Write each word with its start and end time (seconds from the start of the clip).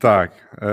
Tak, 0.00 0.56
e, 0.62 0.68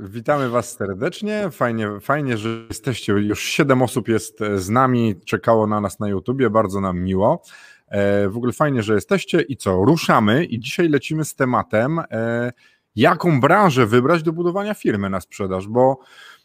witamy 0.00 0.48
Was 0.48 0.76
serdecznie. 0.76 1.50
Fajnie, 1.50 1.88
fajnie, 2.00 2.38
że 2.38 2.48
jesteście. 2.68 3.12
Już 3.12 3.42
siedem 3.42 3.82
osób 3.82 4.08
jest 4.08 4.38
z 4.54 4.68
nami, 4.68 5.20
czekało 5.24 5.66
na 5.66 5.80
nas 5.80 6.00
na 6.00 6.08
YouTubie, 6.08 6.50
bardzo 6.50 6.80
nam 6.80 7.00
miło. 7.00 7.42
E, 7.88 8.28
w 8.28 8.36
ogóle 8.36 8.52
fajnie, 8.52 8.82
że 8.82 8.94
jesteście 8.94 9.40
i 9.40 9.56
co, 9.56 9.84
ruszamy 9.84 10.44
i 10.44 10.60
dzisiaj 10.60 10.88
lecimy 10.88 11.24
z 11.24 11.34
tematem, 11.34 11.98
e, 11.98 12.52
jaką 12.96 13.40
branżę 13.40 13.86
wybrać 13.86 14.22
do 14.22 14.32
budowania 14.32 14.74
firmy 14.74 15.10
na 15.10 15.20
sprzedaż, 15.20 15.68
bo 15.68 16.00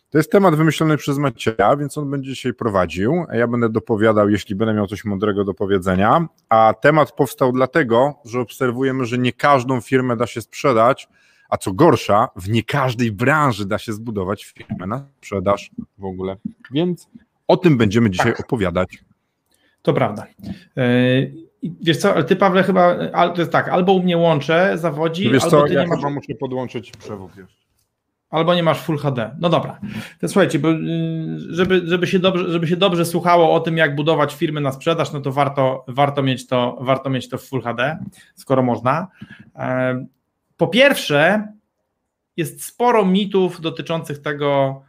to 0.10 0.18
jest 0.18 0.32
temat 0.32 0.56
wymyślony 0.56 0.98
przez 0.98 1.18
Macieja, 1.18 1.76
więc 1.76 1.98
on 1.98 2.10
będzie 2.10 2.30
dzisiaj 2.30 2.54
prowadził. 2.54 3.26
Ja 3.34 3.48
będę 3.48 3.70
dopowiadał, 3.70 4.30
jeśli 4.30 4.56
będę 4.56 4.74
miał 4.74 4.88
coś 4.88 5.06
mądrego 5.06 5.44
do 5.44 5.54
powiedzenia. 5.54 6.28
A 6.50 6.74
temat 6.82 7.12
powstał 7.12 7.52
dlatego, 7.52 8.14
że 8.26 8.40
obserwujemy, 8.40 9.06
że 9.06 9.18
nie 9.18 9.34
każdą 9.34 9.82
firmę 9.82 10.18
da 10.18 10.28
się 10.28 10.42
sprzedać, 10.42 11.10
a 11.56 11.58
co 11.58 11.74
gorsza, 11.74 12.28
w 12.36 12.50
nie 12.50 12.64
każdej 12.64 13.12
branży 13.12 13.66
da 13.66 13.78
się 13.78 13.94
zbudować 13.94 14.46
firmę 14.46 14.88
na 14.88 15.08
sprzedaż 15.18 15.72
w 15.98 16.06
ogóle. 16.06 16.36
Więc 16.72 17.10
o 17.48 17.58
tym 17.58 17.78
będziemy 17.78 18.10
dzisiaj 18.10 18.32
tak. 18.32 18.40
opowiadać. 18.40 19.04
To 19.82 19.94
prawda. 19.94 20.28
Yy, 20.76 21.34
wiesz 21.82 21.98
co, 21.98 22.14
ale 22.14 22.24
ty 22.24 22.36
Pawle 22.36 22.64
chyba, 22.64 22.96
to 23.28 23.42
jest 23.42 23.52
tak, 23.52 23.70
albo 23.70 23.94
u 23.94 24.04
mnie 24.04 24.18
łączę, 24.18 24.78
zawodzi, 24.78 25.30
wiesz 25.30 25.44
albo 25.44 25.62
co, 25.62 25.68
ty 25.68 25.74
ja 25.74 25.82
nie 25.82 25.88
masz... 25.88 26.14
muszę 26.14 26.36
podłączyć 26.40 26.92
przewód 26.92 27.32
albo 28.30 28.56
nie 28.56 28.64
masz 28.64 28.80
Full 28.82 28.98
HD. 28.98 29.36
No 29.40 29.50
dobra. 29.50 29.80
To 30.20 30.28
słuchajcie, 30.28 30.60
bo, 30.60 30.72
y, 30.72 30.76
żeby, 31.50 31.82
żeby, 31.86 32.08
się 32.08 32.20
dobrze, 32.20 32.52
żeby 32.52 32.68
się 32.68 32.78
dobrze 32.78 33.06
słuchało 33.06 33.54
o 33.54 33.60
tym, 33.60 33.78
jak 33.78 33.96
budować 33.96 34.36
firmy 34.36 34.62
na 34.62 34.72
sprzedaż, 34.72 35.14
no 35.14 35.22
to 35.22 35.32
warto, 35.32 35.86
warto, 35.88 36.24
mieć, 36.24 36.48
to, 36.48 36.78
warto 36.82 37.10
mieć 37.10 37.30
to 37.30 37.38
w 37.38 37.44
Full 37.44 37.62
HD, 37.62 37.98
skoro 38.36 38.64
można. 38.64 39.08
Po 40.58 40.68
pierwsze, 40.68 41.48
jest 42.38 42.66
sporo 42.66 43.06
mitów 43.06 43.62
dotyczących 43.62 44.22
tego, 44.22 44.82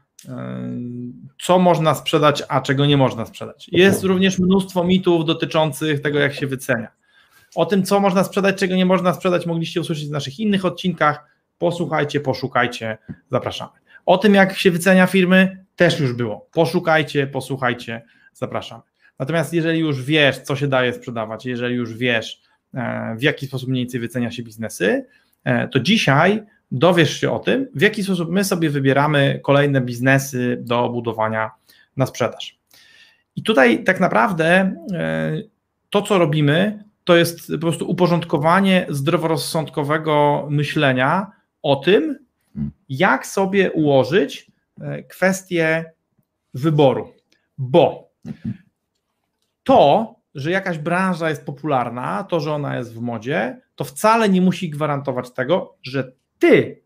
co 1.42 1.58
można 1.58 1.95
sprzedać, 1.95 2.42
a 2.48 2.61
czego 2.61 2.86
nie 2.86 2.97
można 2.97 3.27
sprzedać. 3.27 3.69
Jest 3.73 4.05
również 4.05 4.39
mnóstwo 4.39 4.84
mitów 4.84 5.25
dotyczących 5.25 6.00
tego, 6.00 6.19
jak 6.19 6.34
się 6.34 6.47
wycenia. 6.47 6.89
O 7.55 7.67
tym, 7.67 7.83
co 7.83 8.00
można 8.00 8.25
sprzedać, 8.25 8.56
czego 8.56 8.75
nie 8.75 8.86
można 8.86 9.14
sprzedać, 9.14 9.47
mogliście 9.47 9.81
usłyszeć 9.81 10.08
w 10.08 10.11
naszych 10.11 10.41
innych 10.41 10.64
odcinkach 10.64 11.25
posłuchajcie, 11.58 12.20
poszukajcie, 12.20 12.98
zapraszamy. 13.30 13.73
O 14.06 14.19
tym, 14.19 14.34
jak 14.34 14.56
się 14.56 14.70
wycenia 14.70 15.06
firmy, 15.06 15.64
też 15.77 16.01
już 16.01 16.12
było. 16.12 16.48
Poszukajcie, 16.53 17.27
posłuchajcie, 17.27 18.03
zapraszamy. 18.33 18.83
Natomiast 19.19 19.53
jeżeli 19.53 19.78
już 19.78 20.03
wiesz, 20.03 20.39
co 20.39 20.56
się 20.56 20.69
daje 20.69 20.92
sprzedawać, 20.92 21.47
jeżeli 21.47 21.75
już 21.75 21.95
wiesz, 21.95 22.41
e, 22.75 23.17
w 23.19 23.23
jaki 23.23 23.47
sposób 23.47 23.69
mniej 23.69 23.84
więcej 23.84 24.01
wycenia 24.01 24.30
się 24.30 24.42
biznesy, 24.42 24.86
e, 24.86 25.05
to 25.72 25.80
dzisiaj 25.80 26.42
dowiesz 26.70 27.20
się 27.20 27.30
o 27.30 27.39
tym, 27.39 27.69
w 27.75 27.80
jaki 27.80 28.05
sposób 28.05 28.30
my 28.30 28.44
sobie 28.44 28.70
wybieramy 28.70 29.41
kolejne 29.42 29.80
biznesy 29.80 30.58
do 30.61 30.89
budowania 30.89 31.50
na 31.97 32.06
sprzedaż. 32.06 32.58
I 33.36 33.42
tutaj 33.42 33.84
tak 33.84 34.01
naprawdę 34.01 34.46
e, 34.92 35.33
to, 35.90 36.02
co 36.02 36.18
robimy, 36.18 36.84
to 37.05 37.17
jest 37.17 37.52
po 37.52 37.58
prostu 37.58 37.90
uporządkowanie 37.90 38.86
zdroworozsądkowego 38.89 40.46
myślenia 40.51 41.27
o 41.63 41.77
tym, 41.77 42.18
jak 42.89 43.27
sobie 43.27 43.73
ułożyć 43.73 44.51
e, 44.80 45.02
kwestię 45.02 45.84
wyboru. 46.55 47.13
Bo 47.58 48.11
to, 49.64 50.14
że 50.36 50.51
jakaś 50.51 50.79
branża 50.79 51.29
jest 51.29 51.47
popularna, 51.47 52.24
to, 52.24 52.41
że 52.41 52.52
ona 52.52 52.77
jest 52.77 52.95
w 52.95 53.01
modzie, 53.01 53.61
to 53.74 53.85
wcale 53.85 54.29
nie 54.29 54.41
musi 54.41 54.70
gwarantować 54.70 55.30
tego, 55.30 55.74
że 55.83 56.13
ty 56.39 56.83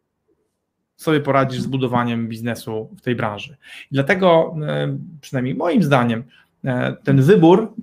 sobie 0.97 1.21
poradzisz 1.21 1.61
z 1.61 1.67
budowaniem 1.67 2.29
biznesu 2.29 2.91
w 2.97 3.01
tej 3.01 3.15
branży. 3.15 3.57
I 3.91 3.95
dlatego, 3.95 4.57
e, 4.67 4.99
przynajmniej 5.21 5.55
moim 5.55 5.83
zdaniem, 5.83 6.25
e, 6.65 6.97
ten 7.05 7.23
wybór 7.23 7.75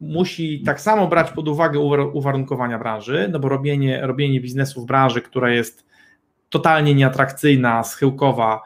musi 0.00 0.62
tak 0.62 0.80
samo 0.80 1.06
brać 1.06 1.30
pod 1.30 1.48
uwagę 1.48 1.78
uwarunkowania 2.12 2.78
branży, 2.78 3.28
no 3.32 3.38
bo 3.38 3.48
robienie, 3.48 4.06
robienie 4.06 4.40
biznesu 4.40 4.82
w 4.82 4.86
branży, 4.86 5.22
która 5.22 5.50
jest 5.50 5.86
totalnie 6.50 6.94
nieatrakcyjna, 6.94 7.84
schyłkowa 7.84 8.60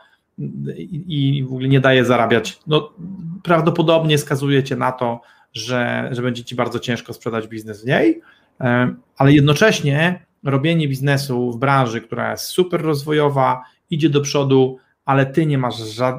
i, 0.77 1.37
i 1.39 1.45
w 1.45 1.47
ogóle 1.47 1.69
nie 1.69 1.81
daje 1.81 2.05
zarabiać, 2.05 2.59
no 2.67 2.93
prawdopodobnie 3.43 4.19
skazujecie 4.19 4.77
na 4.77 4.93
to, 4.93 5.21
że, 5.53 6.09
że 6.13 6.23
będzie 6.23 6.45
ci 6.45 6.55
bardzo 6.55 6.79
ciężko 6.79 7.13
sprzedać 7.13 7.49
biznes 7.49 7.83
w 7.83 7.87
niej, 7.87 8.21
e, 8.61 8.95
ale 9.17 9.33
jednocześnie 9.33 10.27
robienie 10.45 10.89
biznesu 10.89 11.53
w 11.53 11.59
branży, 11.59 12.01
która 12.01 12.31
jest 12.31 12.45
super 12.45 12.83
rozwojowa, 12.83 13.63
idzie 13.91 14.11
do 14.11 14.21
przodu, 14.21 14.79
ale 15.05 15.27
ty 15.27 15.47
nie 15.47 15.59
masz 15.59 15.77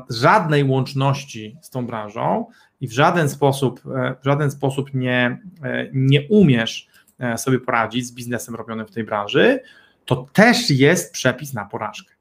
żadnej 0.09 0.63
łączności 0.63 1.57
z 1.61 1.69
tą 1.69 1.85
branżą 1.87 2.45
i 2.81 2.87
w 2.87 2.91
żaden 2.91 3.29
sposób, 3.29 3.81
e, 3.95 4.15
w 4.21 4.25
żaden 4.25 4.51
sposób 4.51 4.93
nie, 4.93 5.39
e, 5.63 5.87
nie 5.93 6.27
umiesz 6.27 6.93
sobie 7.37 7.59
poradzić 7.59 8.05
z 8.05 8.11
biznesem 8.11 8.55
robionym 8.55 8.87
w 8.87 8.91
tej 8.91 9.03
branży, 9.03 9.59
to 10.05 10.27
też 10.33 10.69
jest 10.69 11.13
przepis 11.13 11.53
na 11.53 11.65
porażkę. 11.65 12.13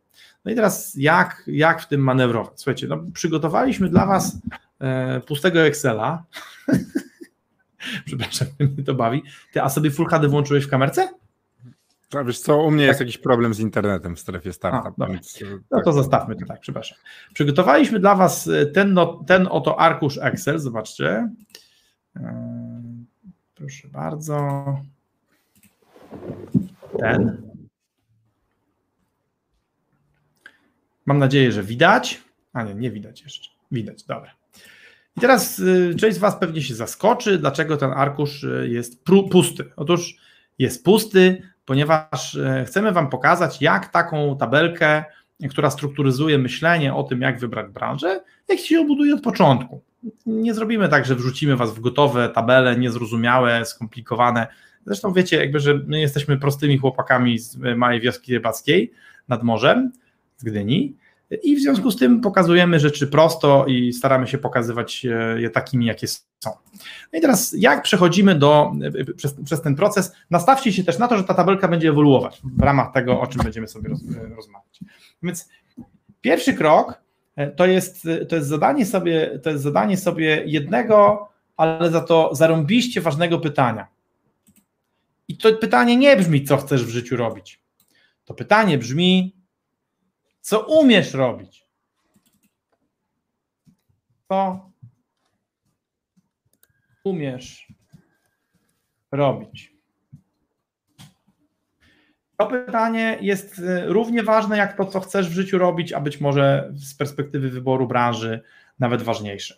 No 0.44 0.52
i 0.52 0.54
teraz 0.54 0.94
jak, 0.96 1.42
jak 1.46 1.82
w 1.82 1.88
tym 1.88 2.00
manewrować? 2.00 2.52
Słuchajcie, 2.56 2.86
no, 2.86 2.98
przygotowaliśmy 3.14 3.88
dla 3.88 4.06
Was 4.06 4.34
e, 4.34 4.38
pustego 5.26 5.60
Excela. 5.60 6.24
Przepraszam, 8.06 8.48
mnie 8.58 8.84
to 8.84 8.94
bawi. 8.94 9.22
Ty, 9.52 9.62
a 9.62 9.68
sobie 9.68 9.90
Full 9.90 10.06
HD 10.06 10.28
włączyłeś 10.28 10.64
w 10.64 10.68
kamerce? 10.68 11.08
A 12.18 12.24
wiesz 12.24 12.40
co, 12.40 12.62
u 12.62 12.70
mnie 12.70 12.84
tak. 12.84 12.88
jest 12.88 13.00
jakiś 13.00 13.18
problem 13.18 13.54
z 13.54 13.60
internetem 13.60 14.16
w 14.16 14.20
strefie 14.20 14.52
startup. 14.52 15.02
A, 15.02 15.06
więc, 15.06 15.42
e, 15.42 15.44
no 15.70 15.76
tak. 15.76 15.84
to 15.84 15.92
zostawmy 15.92 16.36
to 16.36 16.46
tak, 16.46 16.60
przepraszam. 16.60 16.98
Przygotowaliśmy 17.34 18.00
dla 18.00 18.14
Was 18.14 18.48
e, 18.48 18.66
ten, 18.66 18.94
no, 18.94 19.24
ten 19.26 19.48
oto 19.50 19.80
arkusz 19.80 20.18
Excel, 20.18 20.58
zobaczcie. 20.58 21.30
E, 22.16 22.82
proszę 23.54 23.88
bardzo. 23.88 24.64
Ten. 26.98 27.42
Mam 31.06 31.18
nadzieję, 31.18 31.52
że 31.52 31.62
widać. 31.62 32.22
A 32.52 32.62
nie, 32.62 32.74
nie 32.74 32.90
widać 32.90 33.22
jeszcze. 33.22 33.50
Widać, 33.72 34.04
dobra. 34.04 34.30
I 35.16 35.20
teraz 35.20 35.58
y, 35.58 35.94
część 35.98 36.16
z 36.16 36.20
Was 36.20 36.36
pewnie 36.36 36.62
się 36.62 36.74
zaskoczy, 36.74 37.38
dlaczego 37.38 37.76
ten 37.76 37.90
arkusz 37.90 38.44
y, 38.44 38.68
jest 38.70 39.04
pusty. 39.30 39.64
Otóż 39.76 40.16
jest 40.58 40.84
pusty, 40.84 41.42
ponieważ 41.64 42.34
y, 42.34 42.64
chcemy 42.66 42.92
Wam 42.92 43.10
pokazać, 43.10 43.62
jak 43.62 43.88
taką 43.88 44.36
tabelkę, 44.36 45.04
która 45.50 45.70
strukturyzuje 45.70 46.38
myślenie 46.38 46.94
o 46.94 47.02
tym, 47.02 47.20
jak 47.20 47.38
wybrać 47.38 47.72
branżę, 47.72 48.20
jak 48.48 48.58
się 48.58 48.74
ją 48.74 48.86
buduje 48.86 49.14
od 49.14 49.22
początku. 49.22 49.80
Nie 50.26 50.54
zrobimy 50.54 50.88
tak, 50.88 51.04
że 51.04 51.16
wrzucimy 51.16 51.56
Was 51.56 51.74
w 51.74 51.80
gotowe 51.80 52.28
tabele, 52.28 52.76
niezrozumiałe, 52.76 53.64
skomplikowane. 53.64 54.46
Zresztą 54.86 55.12
wiecie, 55.12 55.36
jakby, 55.36 55.60
że 55.60 55.74
my 55.74 56.00
jesteśmy 56.00 56.38
prostymi 56.38 56.78
chłopakami 56.78 57.38
z 57.38 57.56
małej 57.76 58.00
wioski 58.00 58.34
rybackiej 58.34 58.92
nad 59.28 59.42
morzem, 59.42 59.92
z 60.36 60.44
Gdyni. 60.44 60.96
I 61.42 61.56
w 61.56 61.60
związku 61.60 61.90
z 61.90 61.96
tym 61.96 62.20
pokazujemy 62.20 62.80
rzeczy 62.80 63.06
prosto 63.06 63.66
i 63.66 63.92
staramy 63.92 64.26
się 64.26 64.38
pokazywać 64.38 65.06
je 65.36 65.50
takimi, 65.50 65.86
jakie 65.86 66.06
są. 66.08 66.50
No 67.12 67.18
i 67.18 67.20
teraz, 67.20 67.54
jak 67.58 67.82
przechodzimy 67.82 68.34
do, 68.34 68.72
przez, 69.16 69.34
przez 69.44 69.62
ten 69.62 69.74
proces, 69.74 70.12
nastawcie 70.30 70.72
się 70.72 70.84
też 70.84 70.98
na 70.98 71.08
to, 71.08 71.16
że 71.16 71.24
ta 71.24 71.34
tabelka 71.34 71.68
będzie 71.68 71.88
ewoluować 71.88 72.42
w 72.58 72.62
ramach 72.62 72.92
tego, 72.92 73.20
o 73.20 73.26
czym 73.26 73.42
będziemy 73.42 73.68
sobie 73.68 73.88
roz, 73.88 74.00
rozmawiać. 74.36 74.80
Więc 75.22 75.48
pierwszy 76.20 76.54
krok 76.54 77.00
e, 77.36 77.50
to 77.50 77.66
jest, 77.66 78.08
to 78.28 78.36
jest 78.36 78.48
zadanie 78.48 78.86
sobie, 78.86 79.38
to 79.42 79.50
jest 79.50 79.62
zadanie 79.62 79.96
sobie 79.96 80.42
jednego, 80.46 81.28
ale 81.56 81.90
za 81.90 82.00
to 82.00 82.30
zarąbiście 82.32 83.00
ważnego 83.00 83.38
pytania. 83.38 83.86
I 85.28 85.36
to 85.36 85.52
pytanie 85.52 85.96
nie 85.96 86.16
brzmi, 86.16 86.44
co 86.44 86.56
chcesz 86.56 86.84
w 86.84 86.88
życiu 86.88 87.16
robić. 87.16 87.60
To 88.24 88.34
pytanie 88.34 88.78
brzmi, 88.78 89.41
co 90.42 90.60
umiesz 90.60 91.14
robić? 91.14 91.66
Co 94.28 94.70
umiesz 97.04 97.72
robić? 99.12 99.72
to 102.36 102.46
pytanie 102.46 103.18
jest 103.20 103.62
równie 103.86 104.22
ważne 104.22 104.56
jak 104.56 104.76
to, 104.76 104.84
co 104.84 105.00
chcesz 105.00 105.28
w 105.28 105.32
życiu 105.32 105.58
robić, 105.58 105.92
a 105.92 106.00
być 106.00 106.20
może 106.20 106.70
z 106.74 106.94
perspektywy 106.94 107.50
wyboru 107.50 107.86
branży 107.86 108.42
nawet 108.78 109.02
ważniejsze. 109.02 109.54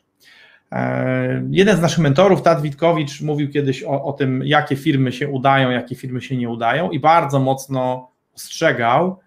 Jeden 1.51 1.77
z 1.77 1.81
naszych 1.81 1.99
mentorów, 1.99 2.43
Tad 2.43 2.63
Witkowicz, 2.63 3.21
mówił 3.21 3.51
kiedyś 3.51 3.83
o, 3.83 4.05
o, 4.05 4.13
tym, 4.13 4.43
jakie 4.45 4.77
firmy 4.77 5.13
się 5.13 5.29
udają, 5.29 5.71
jakie 5.71 5.95
firmy 5.95 6.23
się 6.23 6.37
nie 6.37 6.49
udają, 6.49 6.91
i 6.91 7.01
bardzo 7.01 7.41
mocno 7.41 8.11
ostrzegał 8.35 9.21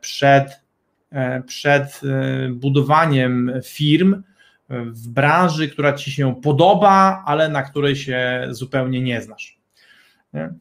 przed, 0.00 0.60
przed 1.46 2.00
budowaniem 2.50 3.52
firm, 3.64 4.22
w 4.68 5.08
branży, 5.08 5.68
która 5.68 5.92
ci 5.92 6.12
się 6.12 6.34
podoba, 6.42 7.22
ale 7.26 7.48
na 7.48 7.62
której 7.62 7.96
się 7.96 8.46
zupełnie 8.50 9.00
nie 9.00 9.22
znasz. 9.22 9.58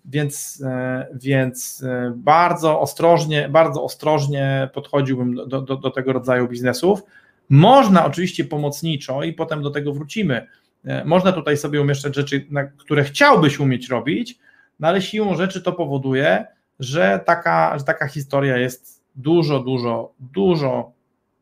Więc, 0.06 0.64
e, 0.66 1.08
więc 1.14 1.84
e, 1.84 2.14
bardzo 2.16 2.80
ostrożnie, 2.80 3.50
bardzo 3.50 3.84
ostrożnie 3.84 4.70
podchodziłbym 4.74 5.36
do, 5.36 5.62
do, 5.62 5.78
do 5.78 5.92
tego 5.92 6.14
rodzaju 6.14 6.48
biznesów. 6.48 7.04
Można 7.50 8.06
oczywiście 8.06 8.46
pomocniczo 8.46 9.24
i 9.24 9.34
potem 9.34 9.62
do 9.62 9.70
tego 9.70 9.94
wrócimy. 9.94 10.48
E, 10.86 11.06
można 11.06 11.32
tutaj 11.32 11.58
sobie 11.58 11.82
umieszczać 11.82 12.16
rzeczy, 12.16 12.48
które 12.78 13.04
chciałbyś 13.04 13.60
umieć 13.60 13.90
robić, 13.90 14.40
no 14.80 14.88
ale 14.88 15.02
siłą 15.02 15.36
rzeczy 15.36 15.62
to 15.62 15.74
powoduje, 15.74 16.46
że 16.80 17.20
taka, 17.26 17.80
że 17.80 17.86
taka 17.86 18.08
historia 18.08 18.58
jest 18.58 19.03
dużo, 19.16 19.60
dużo, 19.60 20.14
dużo 20.20 20.92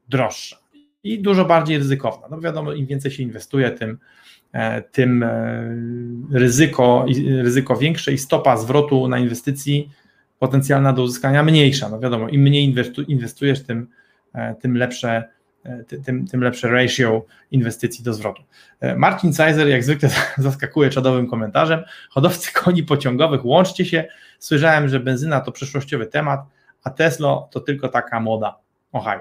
droższa 0.09 0.57
i 1.03 1.21
dużo 1.21 1.45
bardziej 1.45 1.77
ryzykowna. 1.77 2.27
No 2.31 2.39
wiadomo, 2.39 2.73
im 2.73 2.85
więcej 2.85 3.11
się 3.11 3.23
inwestuje, 3.23 3.71
tym, 3.71 3.97
e, 4.53 4.81
tym 4.81 5.23
e, 5.23 5.75
ryzyko, 6.31 7.05
ryzyko 7.41 7.75
większe 7.77 8.13
i 8.13 8.17
stopa 8.17 8.57
zwrotu 8.57 9.07
na 9.07 9.19
inwestycji 9.19 9.89
potencjalna 10.39 10.93
do 10.93 11.03
uzyskania 11.03 11.43
mniejsza. 11.43 11.89
No 11.89 11.99
wiadomo, 11.99 12.29
im 12.29 12.41
mniej 12.41 12.75
inwestujesz, 13.07 13.63
tym, 13.63 13.87
e, 14.33 14.55
tym 14.55 14.77
lepsze 14.77 15.23
tym, 16.05 16.27
tym 16.27 16.43
lepsze 16.43 16.69
ratio 16.69 17.25
inwestycji 17.51 18.03
do 18.03 18.13
zwrotu. 18.13 18.43
Marcin 18.97 19.33
Cajzer 19.33 19.67
jak 19.67 19.83
zwykle 19.83 20.09
zaskakuje 20.37 20.89
czadowym 20.89 21.27
komentarzem. 21.27 21.83
Hodowcy 22.09 22.53
koni 22.53 22.83
pociągowych, 22.83 23.45
łączcie 23.45 23.85
się. 23.85 24.07
Słyszałem, 24.39 24.89
że 24.89 24.99
benzyna 24.99 25.41
to 25.41 25.51
przyszłościowy 25.51 26.05
temat, 26.05 26.41
a 26.83 26.89
Tesla 26.89 27.47
to 27.51 27.59
tylko 27.59 27.89
taka 27.89 28.19
moda. 28.19 28.57
Ohaj. 28.91 29.19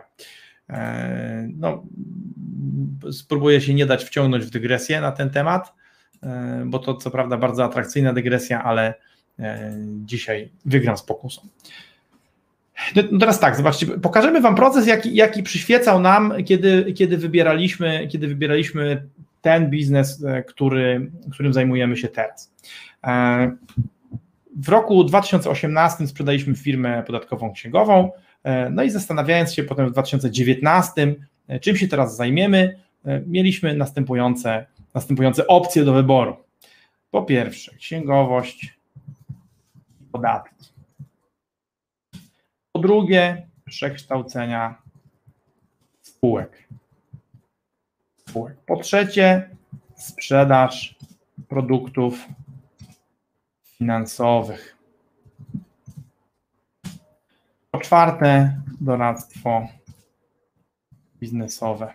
E, 0.71 1.49
no, 1.57 1.83
spróbuję 3.13 3.61
się 3.61 3.75
nie 3.75 3.87
dać 3.87 4.05
wciągnąć 4.05 4.45
w 4.45 4.51
dygresję 4.51 5.01
na 5.01 5.13
ten 5.13 5.31
temat, 5.31 5.75
e, 6.23 6.63
bo 6.67 6.79
to 6.79 6.95
co 6.95 7.11
prawda 7.11 7.37
bardzo 7.37 7.65
atrakcyjna 7.65 8.13
dygresja, 8.13 8.63
ale 8.63 8.95
e, 9.39 9.73
dzisiaj 10.05 10.51
wygram 10.65 10.97
z 10.97 11.03
pokusą. 11.03 11.43
No 13.13 13.19
teraz 13.19 13.41
tak, 13.41 13.57
zobaczcie, 13.57 13.87
pokażemy 13.87 14.41
Wam 14.41 14.55
proces, 14.55 14.87
jaki, 14.87 15.15
jaki 15.15 15.43
przyświecał 15.43 16.01
nam, 16.01 16.35
kiedy, 16.45 16.93
kiedy, 16.93 17.17
wybieraliśmy, 17.17 18.09
kiedy 18.09 18.29
wybieraliśmy 18.29 19.07
ten 19.43 19.71
biznes, 19.71 20.25
który, 20.47 21.11
którym 21.33 21.53
zajmujemy 21.53 21.97
się 21.97 22.09
teraz. 22.09 22.53
W 24.57 24.69
roku 24.69 25.05
2018 25.05 26.07
sprzedaliśmy 26.07 26.55
firmę 26.55 27.03
podatkową 27.07 27.53
księgową, 27.53 28.11
E, 28.45 28.71
no 28.71 28.83
i 28.83 28.91
zastanawiając 28.91 29.55
się 29.55 29.65
potem 29.65 29.89
w 29.89 29.93
2019, 29.93 31.15
e, 31.49 31.61
czym 31.61 31.77
się 31.77 31.89
teraz 31.89 32.17
zajmiemy, 32.17 32.81
e, 33.05 33.21
mieliśmy 33.27 33.75
następujące, 33.77 34.67
następujące 34.95 35.47
opcje 35.47 35.85
do 35.85 35.93
wyboru. 35.93 36.37
Po 37.11 37.23
pierwsze, 37.23 37.75
księgowość, 37.75 38.79
podatki. 40.13 40.71
Po 42.73 42.81
drugie, 42.81 43.47
przekształcenia 43.65 44.83
spółek. 46.03 46.69
spółek. 48.29 48.57
Po 48.67 48.77
trzecie, 48.77 49.51
sprzedaż 49.97 50.95
produktów 51.49 52.29
finansowych. 53.81 54.77
Po 57.71 57.79
czwarte, 57.79 58.61
doradztwo 58.81 59.69
biznesowe, 61.21 61.95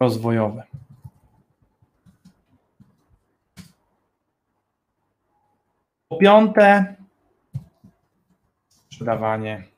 rozwojowe. 0.00 0.66
Po 6.08 6.16
piąte, 6.16 6.96
sprzedawanie 8.68 9.71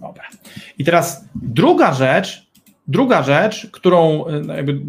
Dobra. 0.00 0.24
I 0.78 0.84
teraz 0.84 1.24
druga 1.34 1.94
rzecz, 1.94 2.46
druga 2.88 3.22
rzecz, 3.22 3.70
którą, 3.70 4.26
e, 4.26 4.56
jakby, 4.56 4.80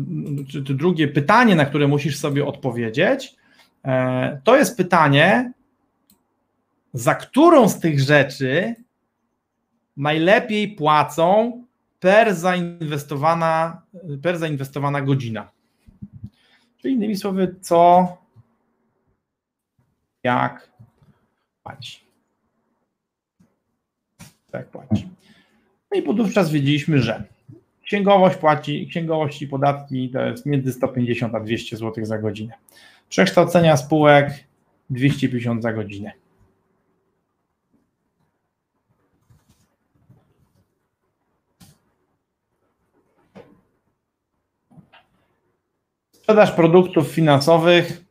drugie 0.74 1.08
pytanie, 1.08 1.56
na 1.56 1.66
które 1.66 1.88
musisz 1.88 2.18
sobie 2.18 2.46
odpowiedzieć, 2.46 3.36
e, 3.86 4.42
to 4.44 4.58
jest 4.58 4.78
pytanie, 4.78 5.54
za 6.94 7.16
którą 7.16 7.70
z 7.70 7.80
tych 7.80 8.00
rzeczy 8.00 8.76
najlepiej 9.98 10.76
płacą 10.76 11.64
per 12.00 12.36
zainwestowana, 12.36 13.82
per 14.24 14.38
zainwestowana 14.38 15.02
godzina. 15.02 15.52
Czyli 16.78 16.94
innymi 16.94 17.16
słowy, 17.16 17.56
co, 17.62 18.08
jak 20.24 20.72
płaci 21.64 22.11
tak 24.52 24.68
płaci. 24.68 25.10
No 25.92 26.00
i 26.00 26.02
podówczas 26.02 26.52
wiedzieliśmy, 26.52 27.02
że 27.02 27.24
księgowość 27.84 28.38
płaci, 28.38 28.88
księgowość 28.88 29.42
i 29.42 29.48
podatki 29.48 30.10
to 30.10 30.22
jest 30.26 30.46
między 30.46 30.74
150 30.74 31.36
a 31.36 31.40
200 31.40 31.78
zł 31.78 32.06
za 32.06 32.18
godzinę. 32.18 32.54
Przekształcenia 33.10 33.78
spółek 33.78 34.48
250 34.90 35.62
za 35.64 35.74
godzinę. 35.74 36.12
Sprzedaż 46.12 46.52
produktów 46.52 47.08
finansowych 47.08 48.06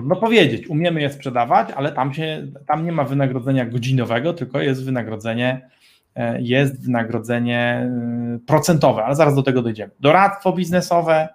Trudno 0.00 0.16
powiedzieć, 0.16 0.66
umiemy 0.66 1.00
je 1.00 1.12
sprzedawać, 1.12 1.68
ale 1.76 1.92
tam, 1.92 2.14
się, 2.14 2.46
tam 2.66 2.84
nie 2.84 2.92
ma 2.92 3.04
wynagrodzenia 3.04 3.66
godzinowego, 3.66 4.32
tylko 4.32 4.60
jest 4.60 4.84
wynagrodzenie, 4.84 5.68
e, 6.14 6.42
jest 6.42 6.84
wynagrodzenie 6.84 7.58
e, 7.58 8.38
procentowe, 8.46 9.04
ale 9.04 9.16
zaraz 9.16 9.34
do 9.34 9.42
tego 9.42 9.62
dojdziemy. 9.62 9.92
Doradztwo 10.00 10.52
biznesowe. 10.52 11.28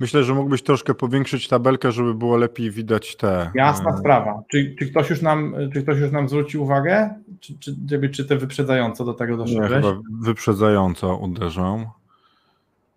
Myślę, 0.00 0.24
że 0.24 0.34
mógłbyś 0.34 0.62
troszkę 0.62 0.94
powiększyć 0.94 1.48
tabelkę, 1.48 1.92
żeby 1.92 2.14
było 2.14 2.36
lepiej 2.36 2.70
widać 2.70 3.16
te. 3.16 3.50
Jasna 3.54 3.90
e, 3.94 3.98
sprawa. 3.98 4.42
Czy, 4.50 4.74
czy, 4.78 4.90
ktoś, 4.90 5.10
już 5.10 5.22
nam, 5.22 5.54
czy 5.74 5.82
ktoś 5.82 5.98
już 5.98 6.12
nam 6.12 6.28
zwróci 6.28 6.58
uwagę? 6.58 7.14
Czy, 7.40 7.58
czy, 7.58 8.08
czy 8.10 8.24
te 8.24 8.36
wyprzedzająco 8.36 9.04
do 9.04 9.14
tego 9.14 9.36
doszedłeś? 9.36 9.70
Chyba 9.70 9.98
wyprzedzająco 10.20 11.16
uderzą. 11.16 11.97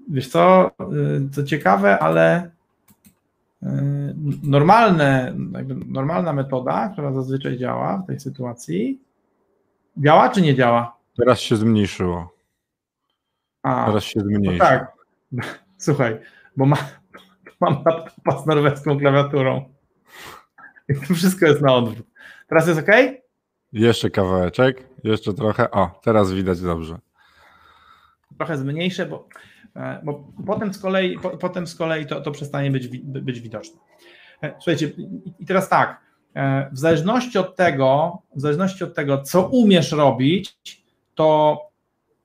Wiesz 0.10 0.28
co, 0.28 0.72
y, 1.28 1.30
co 1.32 1.44
ciekawe, 1.44 2.00
ale 2.00 2.52
y, 3.64 3.68
normalne, 4.44 5.34
normalna 5.86 6.34
metoda, 6.34 6.90
która 6.90 7.14
zazwyczaj 7.14 7.58
działa 7.58 7.98
w 7.98 8.08
tej 8.08 8.20
sytuacji, 8.20 9.02
działa 9.98 10.30
czy 10.30 10.42
nie 10.42 10.56
działa? 10.56 10.98
Teraz 11.18 11.40
się 11.40 11.56
zmniejszyło. 11.56 12.34
A, 13.64 13.86
Teraz 13.86 14.04
się 14.04 14.20
zmniejszyło. 14.20 14.54
No 14.54 14.60
tak. 14.66 14.94
Słuchaj, 15.78 16.20
bo 16.58 16.66
ma, 16.66 16.78
mam 17.62 17.84
laptopa 17.86 18.44
z 18.44 18.46
norweską 18.46 19.00
klawiaturą. 19.00 19.66
I 20.90 20.96
to 21.08 21.14
wszystko 21.14 21.46
jest 21.46 21.62
na 21.62 21.76
odwrót. 21.76 22.08
Teraz 22.48 22.68
jest 22.68 22.80
ok? 22.80 22.92
Jeszcze 23.74 24.10
kawałeczek, 24.10 24.90
jeszcze 25.04 25.34
trochę. 25.34 25.72
O, 25.72 26.00
teraz 26.04 26.32
widać 26.32 26.62
dobrze. 26.62 27.00
Trochę 28.42 28.58
zmniejszę, 28.58 29.06
bo 29.06 29.28
E, 29.76 30.00
bo 30.04 30.28
potem 30.46 30.74
z 30.74 30.80
kolei, 30.80 31.20
po, 31.20 31.30
potem 31.30 31.68
z 31.68 31.76
kolei 31.76 32.06
to, 32.06 32.22
to 32.22 32.32
przestanie 32.32 32.72
być, 32.72 32.88
być 33.04 33.40
widoczne. 33.40 33.80
E, 34.44 34.54
słuchajcie, 34.60 34.92
i 35.40 35.46
teraz 35.46 35.70
tak, 35.70 36.02
e, 36.36 36.70
w 36.72 36.80
zależności 36.80 37.38
od 37.38 37.56
tego, 37.56 38.22
w 38.36 38.42
zależności 38.42 38.84
od 38.84 38.96
tego, 38.96 39.22
co 39.22 39.48
umiesz 39.48 39.92
robić, 39.92 40.58
to 41.16 41.60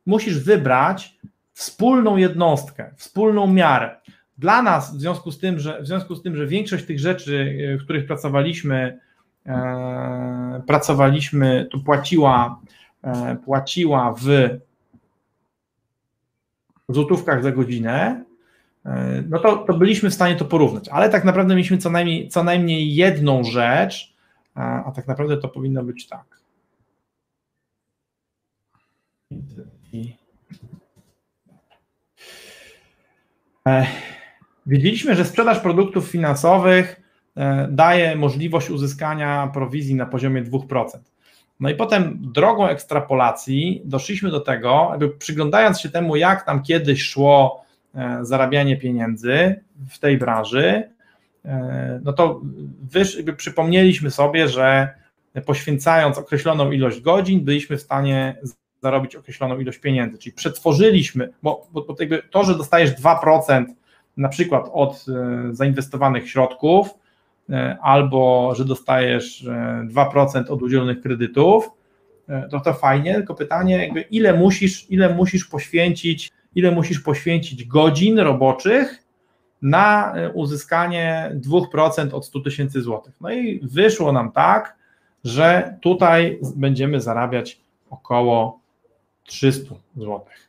musisz 0.07 0.39
wybrać 0.39 1.19
wspólną 1.53 2.17
jednostkę, 2.17 2.95
wspólną 2.97 3.47
miarę. 3.47 4.01
Dla 4.39 4.63
nas, 4.63 4.97
w 4.97 5.01
związku 5.01 5.31
z 5.33 5.39
tym, 5.39 5.59
że, 5.59 5.83
w 5.83 5.87
związku 5.87 6.15
z 6.15 6.23
tym, 6.23 6.37
że 6.37 6.47
większość 6.47 6.87
tych 6.87 6.99
rzeczy, 6.99 7.57
w 7.81 7.85
których 7.85 8.07
pracowaliśmy, 8.07 8.99
pracowaliśmy, 10.67 11.69
to 11.73 11.79
płaciła, 11.79 12.61
płaciła 13.45 14.15
w 14.21 14.59
złotówkach 16.95 17.43
za 17.43 17.53
godzinę, 17.53 18.25
no 19.29 19.39
to, 19.39 19.57
to 19.57 19.75
byliśmy 19.75 20.11
w 20.11 20.15
stanie 20.15 20.37
to 20.37 20.45
porównać, 20.45 20.89
ale 20.89 21.11
tak 21.11 21.25
naprawdę 21.25 21.55
mieliśmy 21.55 21.79
co 21.79 21.91
najmniej, 21.91 22.29
co 22.29 22.45
najmniej 22.45 22.95
jedną 22.95 23.45
rzecz, 23.45 24.15
a, 24.55 24.85
a 24.85 24.93
tak 24.93 25.07
naprawdę 25.07 25.37
to 25.37 25.49
powinno 25.49 25.83
być 25.83 26.09
tak. 26.09 26.41
I... 29.93 30.17
Wiedzieliśmy, 34.67 35.15
że 35.15 35.25
sprzedaż 35.25 35.61
produktów 35.61 36.09
finansowych 36.09 37.01
e, 37.37 37.69
daje 37.71 38.17
możliwość 38.17 38.71
uzyskania 38.71 39.51
prowizji 39.55 39.95
na 39.95 40.07
poziomie 40.07 40.45
2%. 40.45 40.87
No 41.61 41.71
i 41.71 41.75
potem 41.75 42.19
drogą 42.21 42.69
ekstrapolacji 42.69 43.83
doszliśmy 43.85 44.31
do 44.31 44.41
tego, 44.41 44.89
jakby 44.91 45.09
przyglądając 45.09 45.81
się 45.81 45.89
temu, 45.89 46.17
jak 46.17 46.47
nam 46.47 46.63
kiedyś 46.63 47.03
szło 47.03 47.65
e, 47.95 48.19
zarabianie 48.23 48.77
pieniędzy 48.77 49.61
w 49.91 49.99
tej 49.99 50.19
branży, 50.19 50.91
e, 51.45 52.01
no 52.05 52.13
to 52.13 52.41
przypomnieliśmy 53.37 54.11
sobie, 54.11 54.49
że 54.49 54.95
poświęcając 55.47 56.19
określoną 56.19 56.71
ilość 56.71 57.01
godzin, 57.01 57.45
byliśmy 57.45 57.77
w 57.77 57.83
stanie 57.83 58.37
zarobić 58.83 59.17
określoną 59.17 59.59
ilość 59.59 59.79
pieniędzy, 59.79 60.19
czyli 60.19 60.33
przetworzyliśmy, 60.33 61.33
bo, 61.43 61.67
bo, 61.73 61.87
to, 62.31 62.45
że 62.45 62.55
dostajesz 62.55 62.91
2% 62.91 63.65
na 64.17 64.29
przykład 64.29 64.71
od 64.73 65.07
e, 65.09 65.55
zainwestowanych 65.55 66.31
środków, 66.31 66.89
albo 67.83 68.53
że 68.57 68.65
dostajesz 68.65 69.45
2% 69.89 70.37
e, 70.37 70.49
od 70.49 70.63
udzielonych 70.63 71.01
kredytów, 71.01 71.71
to 72.51 72.61
to 72.61 72.75
fajnie, 72.75 73.15
tylko 73.15 73.35
pytanie, 73.35 74.07
ile 74.11 74.35
musisz, 74.35 74.91
ile 74.91 75.15
musisz 75.15 75.45
poświęcić, 75.45 76.33
ile 76.55 76.71
musisz 76.71 77.01
poświęcić 77.01 77.65
godzin 77.65 78.19
roboczych 78.19 79.03
na 79.63 80.15
uzyskanie 80.35 81.33
2% 81.35 82.15
od 82.15 82.27
100 82.27 82.41
tysięcy 82.41 82.83
złotych. 82.83 83.15
No 83.21 83.31
i 83.31 83.61
wyszło 83.63 84.13
nam 84.13 84.33
tak, 84.33 84.77
że 85.25 85.77
tutaj 85.81 86.41
będziemy 86.57 87.01
zarabiać 87.01 87.61
około 87.91 88.61
300 89.25 89.75
złotych. 89.97 90.46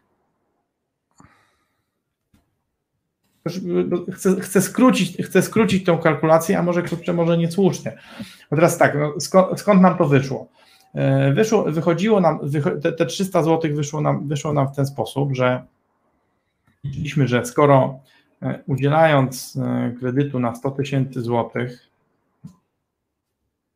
Chcę, 4.13 4.41
chcę, 4.41 4.61
skrócić, 4.61 5.17
chcę 5.17 5.41
skrócić 5.41 5.85
tą 5.85 5.97
kalkulację, 5.97 6.59
a 6.59 6.63
może 6.63 6.83
krótsze, 6.83 7.13
może 7.13 7.37
niesłusznie. 7.37 7.97
Bo 8.51 8.55
teraz 8.55 8.77
tak, 8.77 8.97
no 8.99 9.19
skąd, 9.19 9.59
skąd, 9.59 9.81
nam 9.81 9.97
to 9.97 10.07
wyszło? 10.07 10.47
E, 10.95 11.33
wyszło 11.33 11.63
wychodziło 11.63 12.21
nam, 12.21 12.39
te, 12.81 12.91
te 12.91 13.05
300 13.05 13.43
zł 13.43 13.75
wyszło 13.75 14.01
nam, 14.01 14.27
wyszło 14.27 14.53
nam 14.53 14.67
w 14.67 14.75
ten 14.75 14.85
sposób, 14.85 15.35
że 15.35 15.63
widzieliśmy, 16.83 17.27
że 17.27 17.45
skoro 17.45 17.99
e, 18.41 18.59
udzielając 18.67 19.55
e, 19.55 19.93
kredytu 19.99 20.39
na 20.39 20.55
100 20.55 20.71
tysięcy 20.71 21.21
złotych 21.21 21.89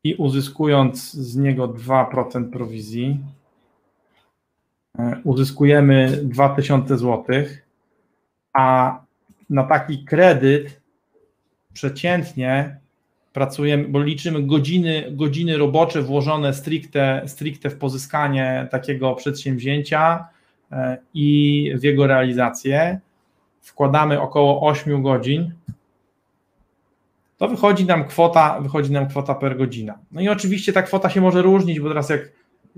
i 0.04 0.14
uzyskując 0.14 1.12
z 1.12 1.36
niego 1.36 1.68
2% 1.68 2.50
prowizji, 2.50 3.20
uzyskujemy 5.24 6.20
2000 6.22 6.98
złotych, 6.98 7.66
a 8.52 8.98
na 9.52 9.62
taki 9.62 10.04
kredyt 10.04 10.80
przeciętnie 11.72 12.80
pracujemy, 13.32 13.88
bo 13.88 14.02
liczymy 14.02 14.42
godziny, 14.42 15.04
godziny 15.10 15.58
robocze 15.58 16.02
włożone 16.02 16.54
stricte, 16.54 17.22
stricte 17.26 17.70
w 17.70 17.78
pozyskanie 17.78 18.68
takiego 18.70 19.14
przedsięwzięcia 19.14 20.28
e, 20.72 20.98
i 21.14 21.72
w 21.76 21.82
jego 21.82 22.06
realizację. 22.06 23.00
Wkładamy 23.60 24.20
około 24.20 24.68
8 24.68 25.02
godzin. 25.02 25.52
To 27.36 27.48
wychodzi 27.48 27.84
nam 27.84 28.04
kwota, 28.04 28.60
wychodzi 28.60 28.92
nam 28.92 29.08
kwota 29.08 29.34
per 29.34 29.56
godzina. 29.56 29.98
No 30.12 30.20
i 30.20 30.28
oczywiście 30.28 30.72
ta 30.72 30.82
kwota 30.82 31.10
się 31.10 31.20
może 31.20 31.42
różnić, 31.42 31.80
bo 31.80 31.88
teraz 31.88 32.10
jak 32.10 32.32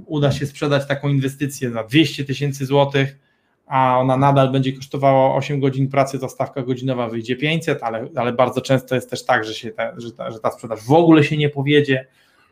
uda 0.07 0.33
się 0.33 0.47
sprzedać 0.47 0.87
taką 0.87 1.09
inwestycję 1.09 1.71
za 1.71 1.85
200 1.85 2.25
tysięcy 2.25 2.67
złotych, 2.67 3.19
a 3.67 3.99
ona 3.99 4.17
nadal 4.17 4.53
będzie 4.53 4.73
kosztowała 4.73 5.35
8 5.35 5.61
godzin 5.61 5.89
pracy, 5.89 6.19
to 6.19 6.29
stawka 6.29 6.63
godzinowa 6.63 7.09
wyjdzie 7.09 7.37
500, 7.37 7.83
ale, 7.83 8.09
ale 8.17 8.33
bardzo 8.33 8.61
często 8.61 8.95
jest 8.95 9.11
też 9.11 9.25
tak, 9.25 9.45
że, 9.45 9.55
się 9.55 9.73
że, 9.97 10.13
ta, 10.13 10.31
że 10.31 10.41
ta 10.41 10.51
sprzedaż 10.51 10.81
w 10.85 10.93
ogóle 10.93 11.25
się 11.25 11.37
nie 11.37 11.51
powiedzie, 11.51 12.07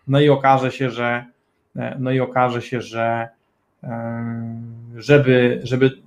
no 0.09 0.21
i 0.21 0.29
okaże 0.29 0.73
się, 0.73 0.91
że 0.91 1.25
no 1.99 2.11
i 2.11 2.21
okaże 2.21 2.63
się, 2.63 2.81
że 2.81 3.29
żeby, 4.97 5.61
żeby 5.65 6.03